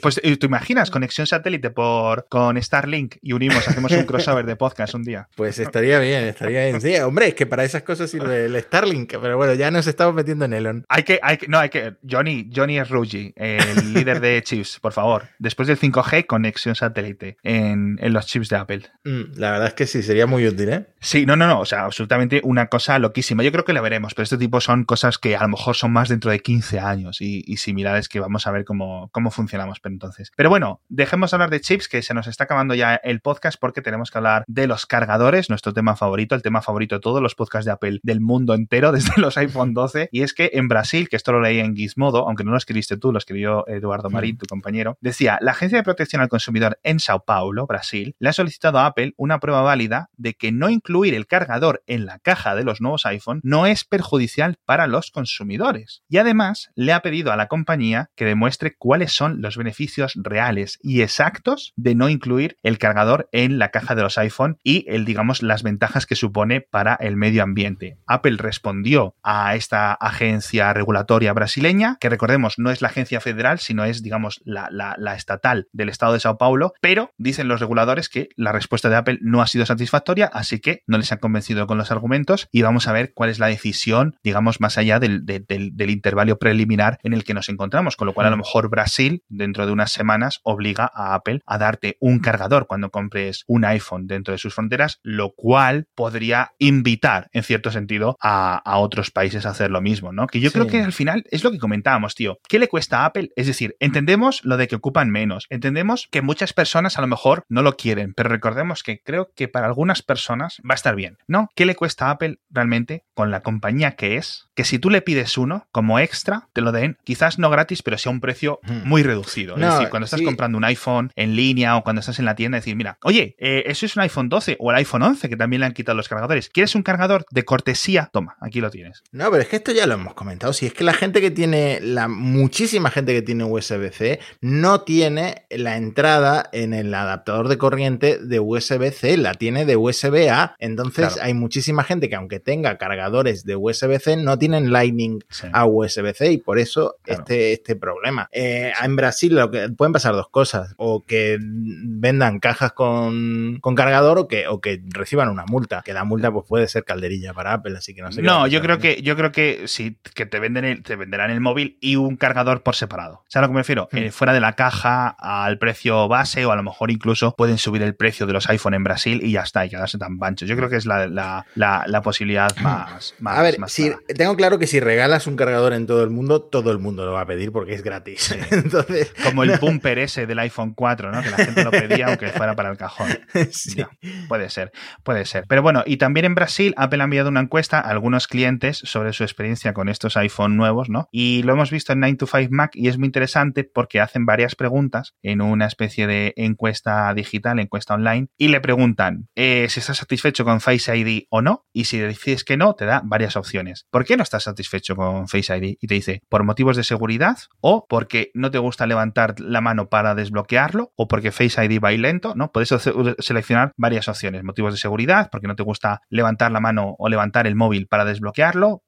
pues 0.00 0.20
tú 0.38 0.46
imaginas 0.46 0.90
conexión 0.90 1.26
satélite 1.26 1.70
por 1.70 2.26
con 2.28 2.60
Starlink 2.60 3.16
y 3.22 3.32
unimos, 3.32 3.66
hacemos 3.68 3.92
un 3.92 4.04
crossover 4.04 4.46
de 4.46 4.56
podcast 4.56 4.94
un 4.94 5.04
día. 5.04 5.28
Pues 5.36 5.58
estaría 5.58 5.98
bien, 5.98 6.24
estaría 6.24 6.64
bien. 6.66 6.80
Sí, 6.80 6.96
hombre, 6.96 7.28
es 7.28 7.34
que 7.34 7.46
para 7.46 7.64
esas 7.64 7.82
cosas 7.82 8.10
sirve 8.10 8.46
el 8.46 8.60
Starlink, 8.60 8.95
pero 9.04 9.36
bueno, 9.36 9.54
ya 9.54 9.70
nos 9.70 9.86
estamos 9.86 10.14
metiendo 10.14 10.44
en 10.44 10.52
Elon. 10.52 10.84
Hay 10.88 11.02
que, 11.02 11.20
hay 11.22 11.38
que, 11.38 11.48
no, 11.48 11.58
hay 11.58 11.68
que, 11.68 11.96
Johnny, 12.08 12.50
Johnny 12.54 12.78
es 12.78 12.90
el 13.36 13.94
líder 13.94 14.20
de 14.20 14.42
chips, 14.42 14.78
por 14.80 14.92
favor. 14.92 15.28
Después 15.38 15.68
del 15.68 15.78
5G, 15.78 16.26
conexión 16.26 16.74
satélite 16.74 17.36
en, 17.42 17.98
los 18.00 18.26
chips 18.26 18.48
de 18.48 18.56
Apple. 18.56 18.82
Mm, 19.04 19.38
la 19.38 19.50
verdad 19.52 19.68
es 19.68 19.74
que 19.74 19.86
sí, 19.86 20.02
sería 20.02 20.26
muy 20.26 20.46
útil, 20.46 20.68
¿eh? 20.70 20.86
Sí, 21.00 21.26
no, 21.26 21.36
no, 21.36 21.46
no, 21.46 21.60
o 21.60 21.64
sea, 21.64 21.84
absolutamente 21.84 22.40
una 22.44 22.66
cosa 22.66 22.98
loquísima. 22.98 23.42
Yo 23.42 23.52
creo 23.52 23.64
que 23.64 23.72
la 23.72 23.80
veremos, 23.80 24.14
pero 24.14 24.24
este 24.24 24.38
tipo 24.38 24.60
son 24.60 24.84
cosas 24.84 25.18
que 25.18 25.36
a 25.36 25.42
lo 25.42 25.48
mejor 25.48 25.76
son 25.76 25.92
más 25.92 26.08
dentro 26.08 26.30
de 26.30 26.40
15 26.40 26.80
años 26.80 27.20
y, 27.20 27.56
similares 27.56 28.08
que 28.08 28.20
vamos 28.20 28.46
a 28.46 28.50
ver 28.50 28.64
cómo, 28.64 29.08
cómo 29.12 29.30
funcionamos 29.30 29.80
pero 29.80 29.94
entonces. 29.94 30.32
Pero 30.36 30.50
bueno, 30.50 30.80
dejemos 30.88 31.32
hablar 31.32 31.50
de 31.50 31.60
chips, 31.60 31.88
que 31.88 32.02
se 32.02 32.14
nos 32.14 32.26
está 32.26 32.44
acabando 32.44 32.74
ya 32.74 32.96
el 32.96 33.20
podcast 33.20 33.58
porque 33.58 33.82
tenemos 33.82 34.10
que 34.10 34.18
hablar 34.18 34.44
de 34.46 34.66
los 34.66 34.86
cargadores, 34.86 35.48
nuestro 35.48 35.72
tema 35.72 35.96
favorito, 35.96 36.34
el 36.34 36.42
tema 36.42 36.62
favorito 36.62 36.96
de 36.96 37.00
todos 37.00 37.22
los 37.22 37.34
podcasts 37.34 37.66
de 37.66 37.72
Apple 37.72 38.00
del 38.02 38.20
mundo 38.20 38.54
entero, 38.54 38.85
desde 38.92 39.20
los 39.20 39.36
iPhone 39.36 39.74
12. 39.74 40.08
Y 40.12 40.22
es 40.22 40.34
que 40.34 40.50
en 40.54 40.68
Brasil, 40.68 41.08
que 41.08 41.16
esto 41.16 41.32
lo 41.32 41.40
leí 41.40 41.58
en 41.58 41.74
Gizmodo, 41.74 42.26
aunque 42.28 42.44
no 42.44 42.52
lo 42.52 42.56
escribiste 42.56 42.96
tú, 42.96 43.12
lo 43.12 43.18
escribió 43.18 43.66
Eduardo 43.68 44.10
Marín, 44.10 44.38
tu 44.38 44.46
compañero, 44.46 44.96
decía, 45.00 45.38
la 45.40 45.52
Agencia 45.52 45.78
de 45.78 45.84
Protección 45.84 46.22
al 46.22 46.28
Consumidor 46.28 46.78
en 46.82 47.00
Sao 47.00 47.24
Paulo, 47.24 47.66
Brasil, 47.66 48.14
le 48.18 48.28
ha 48.28 48.32
solicitado 48.32 48.78
a 48.78 48.86
Apple 48.86 49.14
una 49.16 49.40
prueba 49.40 49.62
válida 49.62 50.10
de 50.16 50.34
que 50.34 50.52
no 50.52 50.70
incluir 50.70 51.14
el 51.14 51.26
cargador 51.26 51.82
en 51.86 52.06
la 52.06 52.18
caja 52.18 52.54
de 52.54 52.64
los 52.64 52.80
nuevos 52.80 53.06
iPhone 53.06 53.40
no 53.42 53.66
es 53.66 53.84
perjudicial 53.84 54.56
para 54.64 54.86
los 54.86 55.10
consumidores. 55.10 56.02
Y 56.08 56.18
además 56.18 56.70
le 56.74 56.92
ha 56.92 57.02
pedido 57.02 57.32
a 57.32 57.36
la 57.36 57.48
compañía 57.48 58.10
que 58.16 58.24
demuestre 58.24 58.74
cuáles 58.76 59.12
son 59.12 59.40
los 59.40 59.56
beneficios 59.56 60.14
reales 60.16 60.78
y 60.82 61.02
exactos 61.02 61.72
de 61.76 61.94
no 61.94 62.08
incluir 62.08 62.56
el 62.62 62.78
cargador 62.78 63.28
en 63.32 63.58
la 63.58 63.70
caja 63.70 63.94
de 63.94 64.02
los 64.02 64.18
iPhone 64.18 64.58
y 64.62 64.84
el, 64.88 65.04
digamos, 65.04 65.42
las 65.42 65.62
ventajas 65.62 66.06
que 66.06 66.16
supone 66.16 66.60
para 66.60 66.94
el 66.94 67.16
medio 67.16 67.42
ambiente. 67.42 67.98
Apple 68.06 68.36
respondió 68.38 68.75
a 69.22 69.54
esta 69.54 69.92
agencia 69.92 70.72
regulatoria 70.72 71.32
brasileña, 71.32 71.96
que 72.00 72.08
recordemos 72.08 72.58
no 72.58 72.70
es 72.70 72.82
la 72.82 72.88
agencia 72.88 73.20
federal, 73.20 73.58
sino 73.58 73.84
es, 73.84 74.02
digamos, 74.02 74.40
la, 74.44 74.68
la 74.70 75.14
estatal 75.14 75.68
del 75.72 75.88
estado 75.88 76.12
de 76.12 76.20
Sao 76.20 76.38
Paulo, 76.38 76.72
pero 76.80 77.10
dicen 77.16 77.48
los 77.48 77.60
reguladores 77.60 78.08
que 78.08 78.28
la 78.36 78.52
respuesta 78.52 78.88
de 78.88 78.96
Apple 78.96 79.18
no 79.20 79.42
ha 79.42 79.46
sido 79.46 79.66
satisfactoria, 79.66 80.26
así 80.26 80.60
que 80.60 80.82
no 80.86 80.98
les 80.98 81.12
han 81.12 81.18
convencido 81.18 81.66
con 81.66 81.78
los 81.78 81.90
argumentos 81.90 82.48
y 82.52 82.62
vamos 82.62 82.88
a 82.88 82.92
ver 82.92 83.12
cuál 83.14 83.30
es 83.30 83.38
la 83.38 83.46
decisión, 83.46 84.16
digamos, 84.22 84.60
más 84.60 84.78
allá 84.78 84.98
del, 84.98 85.24
del, 85.24 85.90
intervalo 85.90 86.38
preliminar 86.38 86.98
en 87.02 87.12
el 87.12 87.24
que 87.24 87.34
nos 87.34 87.48
encontramos, 87.48 87.96
con 87.96 88.06
lo 88.06 88.14
cual 88.14 88.26
a 88.26 88.30
lo 88.30 88.36
mejor 88.36 88.68
Brasil, 88.68 89.22
dentro 89.28 89.66
de 89.66 89.72
unas 89.72 89.92
semanas, 89.92 90.40
obliga 90.42 90.90
a 90.94 91.14
Apple 91.14 91.40
a 91.46 91.58
darte 91.58 91.96
un 92.00 92.18
cargador 92.18 92.66
cuando 92.66 92.90
compres 92.90 93.44
un 93.46 93.64
iPhone 93.64 94.06
dentro 94.06 94.32
de 94.32 94.38
sus 94.38 94.54
fronteras, 94.54 95.00
lo 95.02 95.32
cual 95.34 95.88
podría 95.94 96.52
invitar, 96.58 97.28
en 97.32 97.42
cierto 97.42 97.70
sentido, 97.70 98.16
a, 98.20 98.55
otros 98.64 99.10
países 99.10 99.46
a 99.46 99.50
hacer 99.50 99.70
lo 99.70 99.80
mismo, 99.80 100.12
¿no? 100.12 100.26
Que 100.26 100.40
yo 100.40 100.52
creo 100.52 100.66
que 100.66 100.82
al 100.82 100.92
final 100.92 101.24
es 101.30 101.44
lo 101.44 101.50
que 101.50 101.58
comentábamos, 101.58 102.14
tío. 102.14 102.38
¿Qué 102.48 102.58
le 102.58 102.68
cuesta 102.68 103.00
a 103.00 103.06
Apple? 103.06 103.30
Es 103.36 103.46
decir, 103.46 103.76
entendemos 103.80 104.44
lo 104.44 104.56
de 104.56 104.68
que 104.68 104.76
ocupan 104.76 105.10
menos, 105.10 105.46
entendemos 105.50 106.08
que 106.10 106.22
muchas 106.22 106.52
personas 106.52 106.98
a 106.98 107.00
lo 107.00 107.06
mejor 107.06 107.44
no 107.48 107.62
lo 107.62 107.76
quieren, 107.76 108.14
pero 108.14 108.28
recordemos 108.28 108.82
que 108.82 109.00
creo 109.02 109.30
que 109.34 109.48
para 109.48 109.66
algunas 109.66 110.02
personas 110.02 110.60
va 110.68 110.74
a 110.74 110.76
estar 110.76 110.94
bien, 110.94 111.18
¿no? 111.26 111.48
¿Qué 111.54 111.66
le 111.66 111.74
cuesta 111.74 112.06
a 112.06 112.10
Apple 112.12 112.38
realmente 112.50 113.04
con 113.14 113.30
la 113.30 113.42
compañía 113.42 113.92
que 113.92 114.16
es? 114.16 114.48
Que 114.54 114.64
si 114.64 114.78
tú 114.78 114.90
le 114.90 115.02
pides 115.02 115.38
uno 115.38 115.66
como 115.72 115.98
extra, 115.98 116.48
te 116.52 116.60
lo 116.60 116.72
den, 116.72 116.98
quizás 117.04 117.38
no 117.38 117.50
gratis, 117.50 117.82
pero 117.82 117.98
sí 117.98 118.08
a 118.08 118.12
un 118.12 118.20
precio 118.20 118.60
muy 118.84 119.02
reducido. 119.02 119.56
es 119.56 119.62
decir, 119.62 119.88
cuando 119.90 120.04
estás 120.04 120.22
comprando 120.22 120.58
un 120.58 120.64
iPhone 120.64 121.12
en 121.14 121.36
línea 121.36 121.76
o 121.76 121.82
cuando 121.82 122.00
estás 122.00 122.18
en 122.18 122.24
la 122.24 122.34
tienda, 122.34 122.56
decir, 122.56 122.76
mira, 122.76 122.98
oye, 123.02 123.36
eh, 123.38 123.64
eso 123.66 123.86
es 123.86 123.96
un 123.96 124.02
iPhone 124.02 124.28
12 124.28 124.56
o 124.58 124.70
el 124.70 124.76
iPhone 124.78 125.02
11 125.02 125.28
que 125.28 125.36
también 125.36 125.60
le 125.60 125.66
han 125.66 125.72
quitado 125.72 125.96
los 125.96 126.08
cargadores. 126.08 126.48
¿Quieres 126.48 126.74
un 126.74 126.82
cargador 126.82 127.26
de 127.30 127.44
cortesía? 127.44 128.10
Toma, 128.12 128.36
aquí 128.46 128.60
lo 128.60 128.70
tienes. 128.70 129.02
No, 129.12 129.30
pero 129.30 129.42
es 129.42 129.48
que 129.48 129.56
esto 129.56 129.72
ya 129.72 129.86
lo 129.86 129.94
hemos 129.94 130.14
comentado. 130.14 130.52
Si 130.52 130.66
es 130.66 130.72
que 130.72 130.84
la 130.84 130.94
gente 130.94 131.20
que 131.20 131.30
tiene, 131.30 131.80
la 131.80 132.08
muchísima 132.08 132.90
gente 132.90 133.12
que 133.12 133.22
tiene 133.22 133.44
USB-C 133.44 134.20
no 134.40 134.82
tiene 134.82 135.46
la 135.50 135.76
entrada 135.76 136.48
en 136.52 136.72
el 136.72 136.94
adaptador 136.94 137.48
de 137.48 137.58
corriente 137.58 138.18
de 138.18 138.40
USB-C, 138.40 139.16
la 139.16 139.34
tiene 139.34 139.64
de 139.64 139.76
USB-A. 139.76 140.56
Entonces 140.58 141.18
hay 141.20 141.34
muchísima 141.34 141.84
gente 141.84 142.08
que 142.08 142.16
aunque 142.16 142.40
tenga 142.40 142.78
cargadores 142.78 143.44
de 143.44 143.56
USB-C 143.56 144.16
no 144.16 144.38
tienen 144.38 144.72
Lightning 144.72 145.24
a 145.52 145.66
USB-C 145.66 146.32
y 146.32 146.38
por 146.38 146.58
eso 146.58 146.96
este, 147.04 147.52
este 147.52 147.76
problema. 147.76 148.28
Eh, 148.32 148.72
en 148.82 148.96
Brasil 148.96 149.34
lo 149.34 149.50
que, 149.50 149.68
pueden 149.70 149.92
pasar 149.92 150.14
dos 150.14 150.28
cosas, 150.28 150.74
o 150.76 151.02
que 151.02 151.38
vendan 151.40 152.38
cajas 152.38 152.72
con, 152.72 153.60
cargador 153.76 154.18
o 154.18 154.28
que, 154.28 154.46
o 154.48 154.60
que 154.60 154.82
reciban 154.88 155.28
una 155.28 155.44
multa, 155.46 155.82
que 155.84 155.92
la 155.92 156.04
multa 156.04 156.32
pues 156.32 156.46
puede 156.48 156.68
ser 156.68 156.84
calderilla 156.84 157.34
para 157.34 157.54
Apple, 157.54 157.76
así 157.76 157.94
que 157.94 158.02
no 158.02 158.12
sé. 158.12 158.22
No, 158.22 158.35
yo 158.46 158.60
creo 158.60 158.78
que, 158.78 159.02
yo 159.02 159.16
creo 159.16 159.32
que 159.32 159.62
sí, 159.66 159.98
que 160.14 160.26
te, 160.26 160.38
venden 160.38 160.64
el, 160.64 160.82
te 160.82 160.96
venderán 160.96 161.30
el 161.30 161.40
móvil 161.40 161.78
y 161.80 161.96
un 161.96 162.16
cargador 162.16 162.62
por 162.62 162.76
separado. 162.76 163.24
¿Sabes 163.28 163.36
a 163.36 163.40
lo 163.42 163.48
que 163.48 163.54
me 163.54 163.60
refiero? 163.60 163.88
Hmm. 163.92 163.96
Eh, 163.98 164.10
fuera 164.10 164.32
de 164.32 164.40
la 164.40 164.54
caja 164.54 165.08
al 165.18 165.58
precio 165.58 166.08
base 166.08 166.44
o 166.44 166.52
a 166.52 166.56
lo 166.56 166.62
mejor 166.62 166.90
incluso 166.90 167.34
pueden 167.36 167.58
subir 167.58 167.82
el 167.82 167.94
precio 167.94 168.26
de 168.26 168.32
los 168.32 168.48
iPhone 168.48 168.74
en 168.74 168.84
Brasil 168.84 169.20
y 169.22 169.32
ya 169.32 169.42
está, 169.42 169.64
y 169.64 169.70
quedarse 169.70 169.98
tan 169.98 170.18
panchos. 170.18 170.48
Yo 170.48 170.56
creo 170.56 170.68
que 170.68 170.76
es 170.76 170.86
la, 170.86 171.06
la, 171.54 172.02
posibilidad 172.02 172.54
más, 172.58 173.14
más, 173.18 173.38
A 173.38 173.42
ver, 173.42 173.56
si, 173.68 173.92
tengo 174.16 174.36
claro 174.36 174.58
que 174.58 174.66
si 174.66 174.80
regalas 174.80 175.26
un 175.26 175.36
cargador 175.36 175.72
en 175.72 175.86
todo 175.86 176.04
el 176.04 176.10
mundo, 176.10 176.42
todo 176.42 176.70
el 176.72 176.78
mundo 176.78 177.04
lo 177.04 177.12
va 177.12 177.22
a 177.22 177.26
pedir 177.26 177.52
porque 177.52 177.74
es 177.74 177.82
gratis. 177.82 178.34
Entonces, 178.50 179.12
Como 179.24 179.42
el 179.42 179.58
bumper 179.58 179.98
ese 179.98 180.26
del 180.26 180.38
iPhone 180.40 180.74
4, 180.74 181.12
¿no? 181.12 181.22
Que 181.22 181.30
la 181.30 181.36
gente 181.36 181.64
lo 181.64 181.70
pedía 181.70 182.06
aunque 182.08 182.28
fuera 182.28 182.54
para 182.54 182.70
el 182.70 182.76
cajón. 182.76 183.08
Sí. 183.50 183.84
puede 184.28 184.50
ser, 184.50 184.72
puede 185.02 185.24
ser. 185.24 185.44
Pero 185.48 185.62
bueno, 185.62 185.82
y 185.86 185.96
también 185.96 186.26
en 186.26 186.34
Brasil, 186.34 186.74
Apple 186.76 187.00
ha 187.00 187.04
enviado 187.04 187.28
una 187.28 187.40
encuesta 187.40 187.78
a 187.78 187.90
algunos 187.90 188.25
clientes 188.26 188.78
sobre 188.78 189.12
su 189.12 189.24
experiencia 189.24 189.72
con 189.72 189.88
estos 189.88 190.16
iPhone 190.16 190.56
nuevos, 190.56 190.88
¿no? 190.88 191.08
Y 191.10 191.42
lo 191.42 191.54
hemos 191.54 191.70
visto 191.70 191.92
en 191.92 192.00
9 192.00 192.16
to 192.16 192.26
5 192.26 192.48
Mac 192.50 192.70
y 192.74 192.88
es 192.88 192.98
muy 192.98 193.06
interesante 193.06 193.64
porque 193.64 194.00
hacen 194.00 194.26
varias 194.26 194.54
preguntas 194.54 195.14
en 195.22 195.40
una 195.40 195.66
especie 195.66 196.06
de 196.06 196.32
encuesta 196.36 197.12
digital, 197.14 197.58
encuesta 197.58 197.94
online, 197.94 198.28
y 198.38 198.48
le 198.48 198.60
preguntan 198.60 199.28
eh, 199.34 199.66
si 199.68 199.80
estás 199.80 199.98
satisfecho 199.98 200.44
con 200.44 200.60
Face 200.60 200.96
ID 200.96 201.24
o 201.30 201.42
no, 201.42 201.66
y 201.72 201.84
si 201.84 201.98
decides 201.98 202.44
que 202.44 202.56
no, 202.56 202.74
te 202.74 202.84
da 202.84 203.02
varias 203.04 203.36
opciones. 203.36 203.86
¿Por 203.90 204.04
qué 204.04 204.16
no 204.16 204.22
estás 204.22 204.44
satisfecho 204.44 204.96
con 204.96 205.28
Face 205.28 205.56
ID? 205.56 205.76
Y 205.80 205.86
te 205.86 205.94
dice, 205.94 206.22
por 206.28 206.44
motivos 206.44 206.76
de 206.76 206.84
seguridad 206.84 207.38
o 207.60 207.86
porque 207.88 208.30
no 208.34 208.50
te 208.50 208.58
gusta 208.58 208.86
levantar 208.86 209.40
la 209.40 209.60
mano 209.60 209.88
para 209.88 210.14
desbloquearlo 210.14 210.92
o 210.96 211.08
porque 211.08 211.32
Face 211.32 211.64
ID 211.64 211.80
va 211.82 211.96
lento, 211.96 212.34
¿no? 212.34 212.50
Puedes 212.52 212.74
seleccionar 213.18 213.72
varias 213.76 214.08
opciones, 214.08 214.44
motivos 214.44 214.74
de 214.74 214.78
seguridad, 214.78 215.28
porque 215.30 215.46
no 215.46 215.56
te 215.56 215.62
gusta 215.62 216.02
levantar 216.08 216.52
la 216.52 216.60
mano 216.60 216.94
o 216.98 217.08
levantar 217.08 217.46
el 217.46 217.54
móvil 217.54 217.86
para 217.86 218.04
desbloquearlo, 218.04 218.15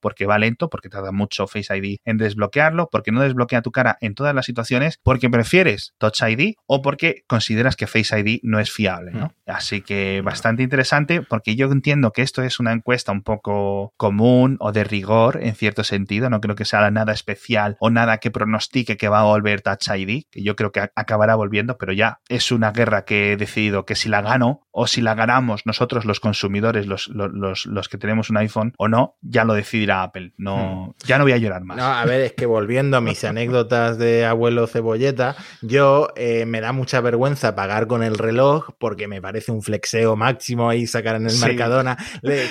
porque 0.01 0.27
va 0.27 0.39
lento, 0.39 0.69
porque 0.71 0.89
tarda 0.89 1.13
mucho 1.13 1.47
Face 1.47 1.77
ID 1.77 1.99
en 2.05 2.19
desbloquearlo, 2.19 2.89
porque 2.91 3.13
no 3.13 3.23
desbloquea 3.23 3.63
tu 3.63 3.73
cara 3.73 3.99
en 4.01 4.15
todas 4.15 4.35
las 4.35 4.47
situaciones, 4.47 4.99
porque 5.03 5.31
prefieres 5.31 5.95
Touch 5.99 6.23
ID 6.23 6.55
o 6.67 6.83
porque 6.83 7.25
consideras 7.27 7.77
que 7.77 7.87
Face 7.87 8.19
ID 8.19 8.41
no 8.43 8.61
es 8.61 8.71
fiable, 8.71 9.13
¿no? 9.13 9.27
Mm. 9.27 9.51
Así 9.51 9.81
que 9.81 10.21
bastante 10.23 10.63
interesante 10.63 11.23
porque 11.23 11.57
yo 11.57 11.71
entiendo 11.71 12.13
que 12.13 12.23
esto 12.23 12.43
es 12.43 12.61
una 12.61 12.73
encuesta 12.73 13.13
un 13.13 13.23
poco 13.23 13.93
común 13.97 14.57
o 14.61 14.73
de 14.73 14.85
rigor 14.85 15.39
en 15.43 15.55
cierto 15.55 15.85
sentido, 15.85 16.31
no 16.31 16.41
creo 16.41 16.55
que 16.55 16.65
sea 16.65 16.91
nada 16.91 17.13
especial 17.13 17.77
o 17.81 17.91
nada 17.91 18.19
que 18.19 18.31
pronostique 18.31 18.97
que 18.97 19.09
va 19.09 19.21
a 19.21 19.25
volver 19.25 19.63
Touch 19.63 19.89
ID, 19.89 20.25
que 20.31 20.43
yo 20.43 20.57
creo 20.57 20.73
que 20.73 20.91
acabará 20.95 21.35
volviendo, 21.35 21.79
pero 21.79 21.93
ya 21.93 22.21
es 22.29 22.53
una 22.53 22.73
guerra 22.73 23.05
que 23.05 23.33
he 23.33 23.37
decidido 23.37 23.85
que 23.85 23.95
si 23.95 24.09
la 24.09 24.23
gano 24.23 24.63
o 24.71 24.87
si 24.87 25.01
la 25.01 25.15
ganamos 25.15 25.67
nosotros 25.67 26.05
los 26.05 26.21
consumidores, 26.21 26.87
los, 26.87 27.09
los, 27.09 27.67
los 27.67 27.89
que 27.89 27.99
tenemos 27.99 28.31
un 28.31 28.37
iPhone 28.37 28.75
o 28.79 28.89
no, 28.89 29.17
ya 29.21 29.45
lo 29.45 29.55
decidirá 29.55 30.03
Apple. 30.03 30.33
No, 30.37 30.95
hmm. 30.99 31.07
ya 31.07 31.19
no 31.19 31.25
voy 31.25 31.33
a 31.33 31.39
llorar 31.39 31.65
más. 31.65 31.77
No, 31.77 31.85
a 31.85 32.05
ver, 32.05 32.21
es 32.23 32.33
que 32.35 32.47
volviendo 32.47 32.97
a 32.97 33.01
mis 33.01 33.25
anécdotas 33.25 33.99
de 33.99 34.25
abuelo 34.25 34.67
cebolleta, 34.67 35.37
yo 35.63 36.09
eh, 36.17 36.47
me 36.47 36.61
da 36.61 36.73
mucha 36.73 37.01
vergüenza 37.01 37.55
pagar 37.55 37.87
con 37.87 38.03
el 38.03 38.17
reloj 38.17 38.71
porque 38.79 39.09
me 39.09 39.21
parece 39.21 39.53
un 39.53 39.63
flexeo 39.63 40.17
máximo 40.17 40.69
ahí 40.69 40.87
sacar 40.87 41.17
en 41.17 41.29
el 41.29 41.39
Mercadona, 41.39 41.97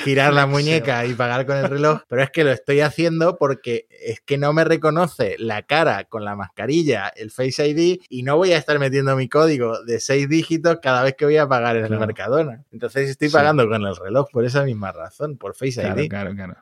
girar 0.04 0.34
la 0.34 0.46
muñeca 0.48 1.06
y 1.06 1.14
pagar 1.14 1.46
con 1.46 1.58
el 1.58 1.70
reloj, 1.70 2.02
pero 2.08 2.22
es 2.22 2.32
que 2.32 2.44
lo 2.44 2.52
estoy 2.52 2.82
haciendo 2.82 3.38
porque 3.38 3.88
es 3.90 4.22
que 4.22 4.38
no 4.38 4.54
me 4.54 4.64
reconoce 4.64 5.36
la 5.40 5.64
cara 5.64 6.06
con 6.06 6.26
la 6.26 6.36
mascarilla, 6.36 7.12
el 7.16 7.32
Face 7.32 7.68
ID 7.68 8.02
y 8.10 8.24
no 8.24 8.38
voy 8.38 8.52
a 8.52 8.58
estar 8.58 8.78
metiendo 8.80 9.16
mi 9.16 9.30
código 9.30 9.84
de 9.84 10.00
seis 10.00 10.28
dígitos 10.30 10.80
cada 10.82 11.04
vez 11.04 11.16
que 11.16 11.26
voy 11.26 11.38
a 11.38 11.48
pagar 11.48 11.78
en 11.78 11.86
el 11.86 12.00
Mercadona. 12.00 12.64
Entonces 12.72 13.10
estoy 13.10 13.30
pagando 13.30 13.68
con 13.68 13.86
el 13.86 13.96
reloj 13.96 14.30
por 14.32 14.46
esa 14.46 14.64
misma 14.64 14.92
razón, 14.92 15.38
por 15.38 15.56
Face 15.56 15.82
ID. 15.82 16.10
Claro, 16.10 16.34
claro. 16.36 16.57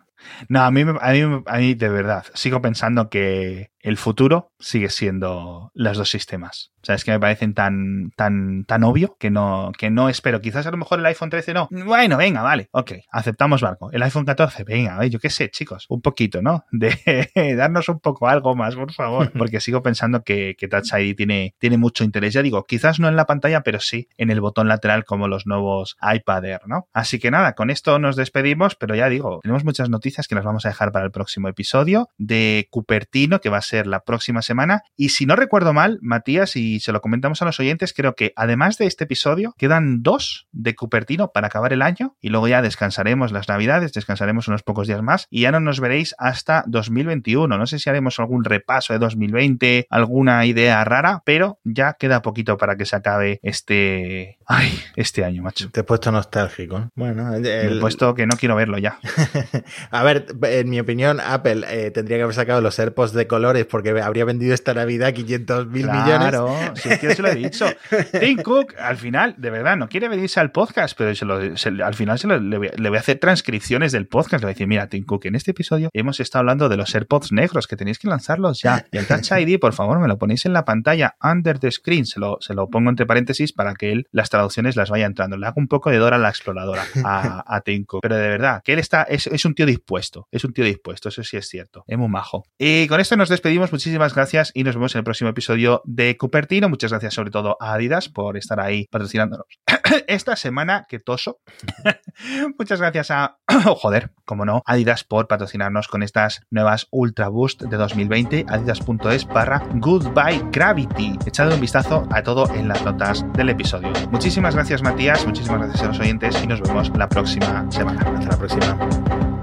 No, 0.49 0.61
a 0.61 0.71
mí, 0.71 0.81
a 0.81 1.11
mí, 1.13 1.43
a 1.45 1.57
mí 1.57 1.73
de 1.73 1.89
verdad, 1.89 2.25
sigo 2.33 2.61
pensando 2.61 3.09
que 3.09 3.71
el 3.79 3.97
futuro 3.97 4.53
sigue 4.59 4.89
siendo 4.89 5.71
los 5.73 5.97
dos 5.97 6.09
sistemas. 6.09 6.71
O 6.85 6.87
sea, 6.87 6.93
es 6.93 7.03
que 7.03 7.09
me 7.09 7.19
parecen 7.19 7.55
tan, 7.55 8.11
tan, 8.15 8.63
tan 8.65 8.83
obvio 8.83 9.17
que 9.19 9.31
no, 9.31 9.71
que 9.75 9.89
no 9.89 10.07
espero. 10.07 10.39
Quizás 10.39 10.67
a 10.67 10.71
lo 10.71 10.77
mejor 10.77 10.99
el 10.99 11.05
iPhone 11.07 11.31
13 11.31 11.55
no. 11.55 11.67
Bueno, 11.71 12.15
venga, 12.15 12.43
vale, 12.43 12.69
ok, 12.73 12.91
aceptamos 13.11 13.61
barco. 13.61 13.89
El 13.91 14.03
iPhone 14.03 14.23
14, 14.23 14.63
venga, 14.65 15.03
yo 15.07 15.17
qué 15.17 15.31
sé, 15.31 15.49
chicos, 15.49 15.87
un 15.89 16.03
poquito, 16.03 16.43
¿no? 16.43 16.63
De 16.71 16.93
darnos 17.57 17.89
un 17.89 17.99
poco 17.99 18.27
algo 18.27 18.55
más, 18.55 18.75
por 18.75 18.93
favor. 18.93 19.31
Porque 19.35 19.61
sigo 19.61 19.81
pensando 19.81 20.23
que, 20.23 20.55
que 20.59 20.67
Touch 20.67 20.93
ID 20.93 21.15
tiene, 21.15 21.55
tiene 21.57 21.79
mucho 21.79 22.03
interés. 22.03 22.35
Ya 22.35 22.43
digo, 22.43 22.65
quizás 22.65 22.99
no 22.99 23.07
en 23.07 23.15
la 23.15 23.25
pantalla, 23.25 23.61
pero 23.61 23.79
sí 23.79 24.07
en 24.15 24.29
el 24.29 24.39
botón 24.39 24.67
lateral 24.67 25.05
como 25.05 25.27
los 25.27 25.47
nuevos 25.47 25.97
iPad 26.03 26.45
Air, 26.45 26.61
¿no? 26.67 26.87
Así 26.93 27.17
que 27.17 27.31
nada, 27.31 27.53
con 27.53 27.71
esto 27.71 27.97
nos 27.97 28.15
despedimos, 28.15 28.75
pero 28.75 28.93
ya 28.93 29.09
digo, 29.09 29.39
tenemos 29.41 29.65
muchas 29.65 29.89
noticias 29.89 30.27
que 30.27 30.35
nos 30.35 30.45
vamos 30.45 30.67
a 30.67 30.69
dejar 30.69 30.91
para 30.91 31.05
el 31.05 31.11
próximo 31.11 31.47
episodio 31.47 32.09
de 32.19 32.67
Cupertino, 32.69 33.41
que 33.41 33.49
va 33.49 33.57
a 33.57 33.63
ser 33.63 33.87
la 33.87 34.01
próxima 34.01 34.43
semana. 34.43 34.83
Y 34.95 35.09
si 35.09 35.25
no 35.25 35.35
recuerdo 35.35 35.73
mal, 35.73 35.97
Matías, 36.03 36.55
y 36.55 36.74
se 36.79 36.91
lo 36.91 37.01
comentamos 37.01 37.41
a 37.41 37.45
los 37.45 37.59
oyentes, 37.59 37.93
creo 37.93 38.15
que 38.15 38.33
además 38.35 38.77
de 38.77 38.85
este 38.85 39.05
episodio, 39.05 39.53
quedan 39.57 40.03
dos 40.03 40.47
de 40.51 40.75
Cupertino 40.75 41.31
para 41.31 41.47
acabar 41.47 41.73
el 41.73 41.81
año 41.81 42.15
y 42.21 42.29
luego 42.29 42.47
ya 42.47 42.61
descansaremos 42.61 43.31
las 43.31 43.47
navidades, 43.47 43.93
descansaremos 43.93 44.47
unos 44.47 44.63
pocos 44.63 44.87
días 44.87 45.01
más 45.01 45.27
y 45.29 45.41
ya 45.41 45.51
no 45.51 45.59
nos 45.59 45.79
veréis 45.79 46.15
hasta 46.17 46.63
2021. 46.67 47.57
No 47.57 47.67
sé 47.67 47.79
si 47.79 47.89
haremos 47.89 48.19
algún 48.19 48.43
repaso 48.43 48.93
de 48.93 48.99
2020, 48.99 49.87
alguna 49.89 50.45
idea 50.45 50.83
rara, 50.83 51.21
pero 51.25 51.59
ya 51.63 51.93
queda 51.93 52.21
poquito 52.21 52.57
para 52.57 52.75
que 52.75 52.85
se 52.85 52.95
acabe 52.95 53.39
este... 53.43 54.37
Ay, 54.47 54.79
este 54.95 55.25
año, 55.25 55.41
macho. 55.41 55.69
Te 55.71 55.79
he 55.81 55.83
puesto 55.83 56.11
nostálgico. 56.11 56.89
Bueno, 56.95 57.33
he 57.35 57.79
puesto 57.79 58.13
que 58.13 58.27
no 58.27 58.37
quiero 58.37 58.55
verlo 58.55 58.77
ya. 58.77 58.99
a 59.91 60.03
ver, 60.03 60.27
en 60.43 60.69
mi 60.69 60.79
opinión, 60.79 61.19
Apple 61.19 61.65
eh, 61.67 61.91
tendría 61.91 62.17
que 62.17 62.23
haber 62.23 62.35
sacado 62.35 62.61
los 62.61 62.77
AirPods 62.77 63.13
de 63.13 63.27
colores 63.27 63.65
porque 63.65 63.89
habría 63.99 64.25
vendido 64.25 64.53
esta 64.53 64.73
Navidad 64.73 65.13
500 65.13 65.67
mil 65.67 65.87
millones. 65.87 66.35
Si 66.75 66.89
es 66.89 66.99
que 66.99 67.15
se 67.15 67.21
lo 67.21 67.29
he 67.29 67.35
dicho. 67.35 67.65
Tim 68.19 68.41
Cook, 68.41 68.73
al 68.79 68.97
final, 68.97 69.35
de 69.37 69.49
verdad, 69.49 69.77
no 69.77 69.87
quiere 69.87 70.09
venirse 70.09 70.39
al 70.39 70.51
podcast, 70.51 70.97
pero 70.97 71.09
al 71.09 71.93
final 71.93 72.19
se 72.19 72.27
le, 72.27 72.57
voy, 72.57 72.97
a 72.97 72.99
hacer 72.99 73.19
transcripciones 73.19 73.91
del 73.91 74.07
podcast. 74.07 74.41
Le 74.41 74.47
voy 74.47 74.51
a 74.51 74.53
decir, 74.53 74.67
mira, 74.67 74.87
Tim 74.87 75.05
Cook, 75.05 75.25
en 75.25 75.35
este 75.35 75.51
episodio 75.51 75.89
hemos 75.93 76.19
estado 76.19 76.41
hablando 76.41 76.69
de 76.69 76.77
los 76.77 76.93
AirPods 76.93 77.31
negros, 77.31 77.67
que 77.67 77.75
tenéis 77.75 77.99
que 77.99 78.07
lanzarlos 78.07 78.61
ya. 78.61 78.85
Y 78.91 78.97
el 78.97 79.07
Touch 79.07 79.31
ID, 79.31 79.59
por 79.59 79.73
favor, 79.73 79.99
me 79.99 80.07
lo 80.07 80.17
ponéis 80.17 80.45
en 80.45 80.53
la 80.53 80.63
pantalla, 80.63 81.15
under 81.21 81.59
the 81.59 81.71
screen. 81.71 82.05
Se 82.05 82.19
lo, 82.19 82.37
se 82.39 82.53
lo 82.53 82.69
pongo 82.69 82.89
entre 82.89 83.05
paréntesis 83.05 83.51
para 83.51 83.73
que 83.73 83.91
él 83.91 84.07
las 84.11 84.29
traducciones 84.29 84.75
las 84.75 84.89
vaya 84.89 85.05
entrando. 85.05 85.37
Le 85.37 85.47
hago 85.47 85.55
un 85.57 85.67
poco 85.67 85.89
de 85.89 85.97
Dora 85.97 86.17
la 86.17 86.29
exploradora 86.29 86.83
a, 87.03 87.43
a 87.47 87.61
Tim 87.61 87.83
Cook. 87.83 88.01
Pero 88.01 88.15
de 88.15 88.27
verdad, 88.29 88.61
que 88.63 88.73
él 88.73 88.79
está, 88.79 89.03
es, 89.03 89.27
es 89.27 89.43
un 89.45 89.53
tío 89.53 89.65
dispuesto. 89.65 90.27
Es 90.31 90.43
un 90.45 90.53
tío 90.53 90.63
dispuesto, 90.63 91.09
eso 91.09 91.23
sí 91.23 91.37
es 91.37 91.47
cierto. 91.47 91.83
Es 91.87 91.97
muy 91.97 92.07
majo. 92.07 92.45
Y 92.57 92.87
con 92.87 92.99
esto 92.99 93.17
nos 93.17 93.29
despedimos. 93.29 93.71
Muchísimas 93.71 94.13
gracias 94.13 94.51
y 94.53 94.63
nos 94.63 94.75
vemos 94.75 94.95
en 94.95 94.99
el 94.99 95.03
próximo 95.03 95.29
episodio 95.29 95.81
de 95.85 96.17
Cupertino. 96.17 96.54
Muchas 96.61 96.91
gracias 96.91 97.13
sobre 97.13 97.31
todo 97.31 97.57
a 97.59 97.73
Adidas 97.73 98.09
por 98.09 98.37
estar 98.37 98.59
ahí 98.59 98.87
patrocinándonos 98.89 99.45
esta 100.07 100.35
semana, 100.35 100.85
que 100.87 100.99
toso. 100.99 101.39
Muchas 102.57 102.79
gracias 102.79 103.11
a, 103.11 103.37
joder, 103.77 104.11
como 104.25 104.45
no, 104.45 104.61
Adidas 104.65 105.03
por 105.03 105.27
patrocinarnos 105.27 105.87
con 105.87 106.01
estas 106.01 106.41
nuevas 106.49 106.87
Ultra 106.91 107.27
Boost 107.27 107.63
de 107.63 107.77
2020, 107.77 108.45
adidas.es 108.47 109.27
barra 109.27 109.61
Goodbye 109.73 110.43
Gravity. 110.51 111.19
Echad 111.25 111.51
un 111.51 111.61
vistazo 111.61 112.07
a 112.11 112.23
todo 112.23 112.49
en 112.53 112.67
las 112.67 112.83
notas 112.83 113.25
del 113.33 113.49
episodio. 113.49 113.91
Muchísimas 114.11 114.55
gracias 114.55 114.81
Matías, 114.81 115.25
muchísimas 115.25 115.59
gracias 115.59 115.83
a 115.83 115.87
los 115.87 115.99
oyentes 115.99 116.41
y 116.43 116.47
nos 116.47 116.61
vemos 116.61 116.91
la 116.97 117.09
próxima 117.09 117.69
semana. 117.69 118.01
Hasta 118.01 118.31
la 118.31 118.37
próxima. 118.37 119.34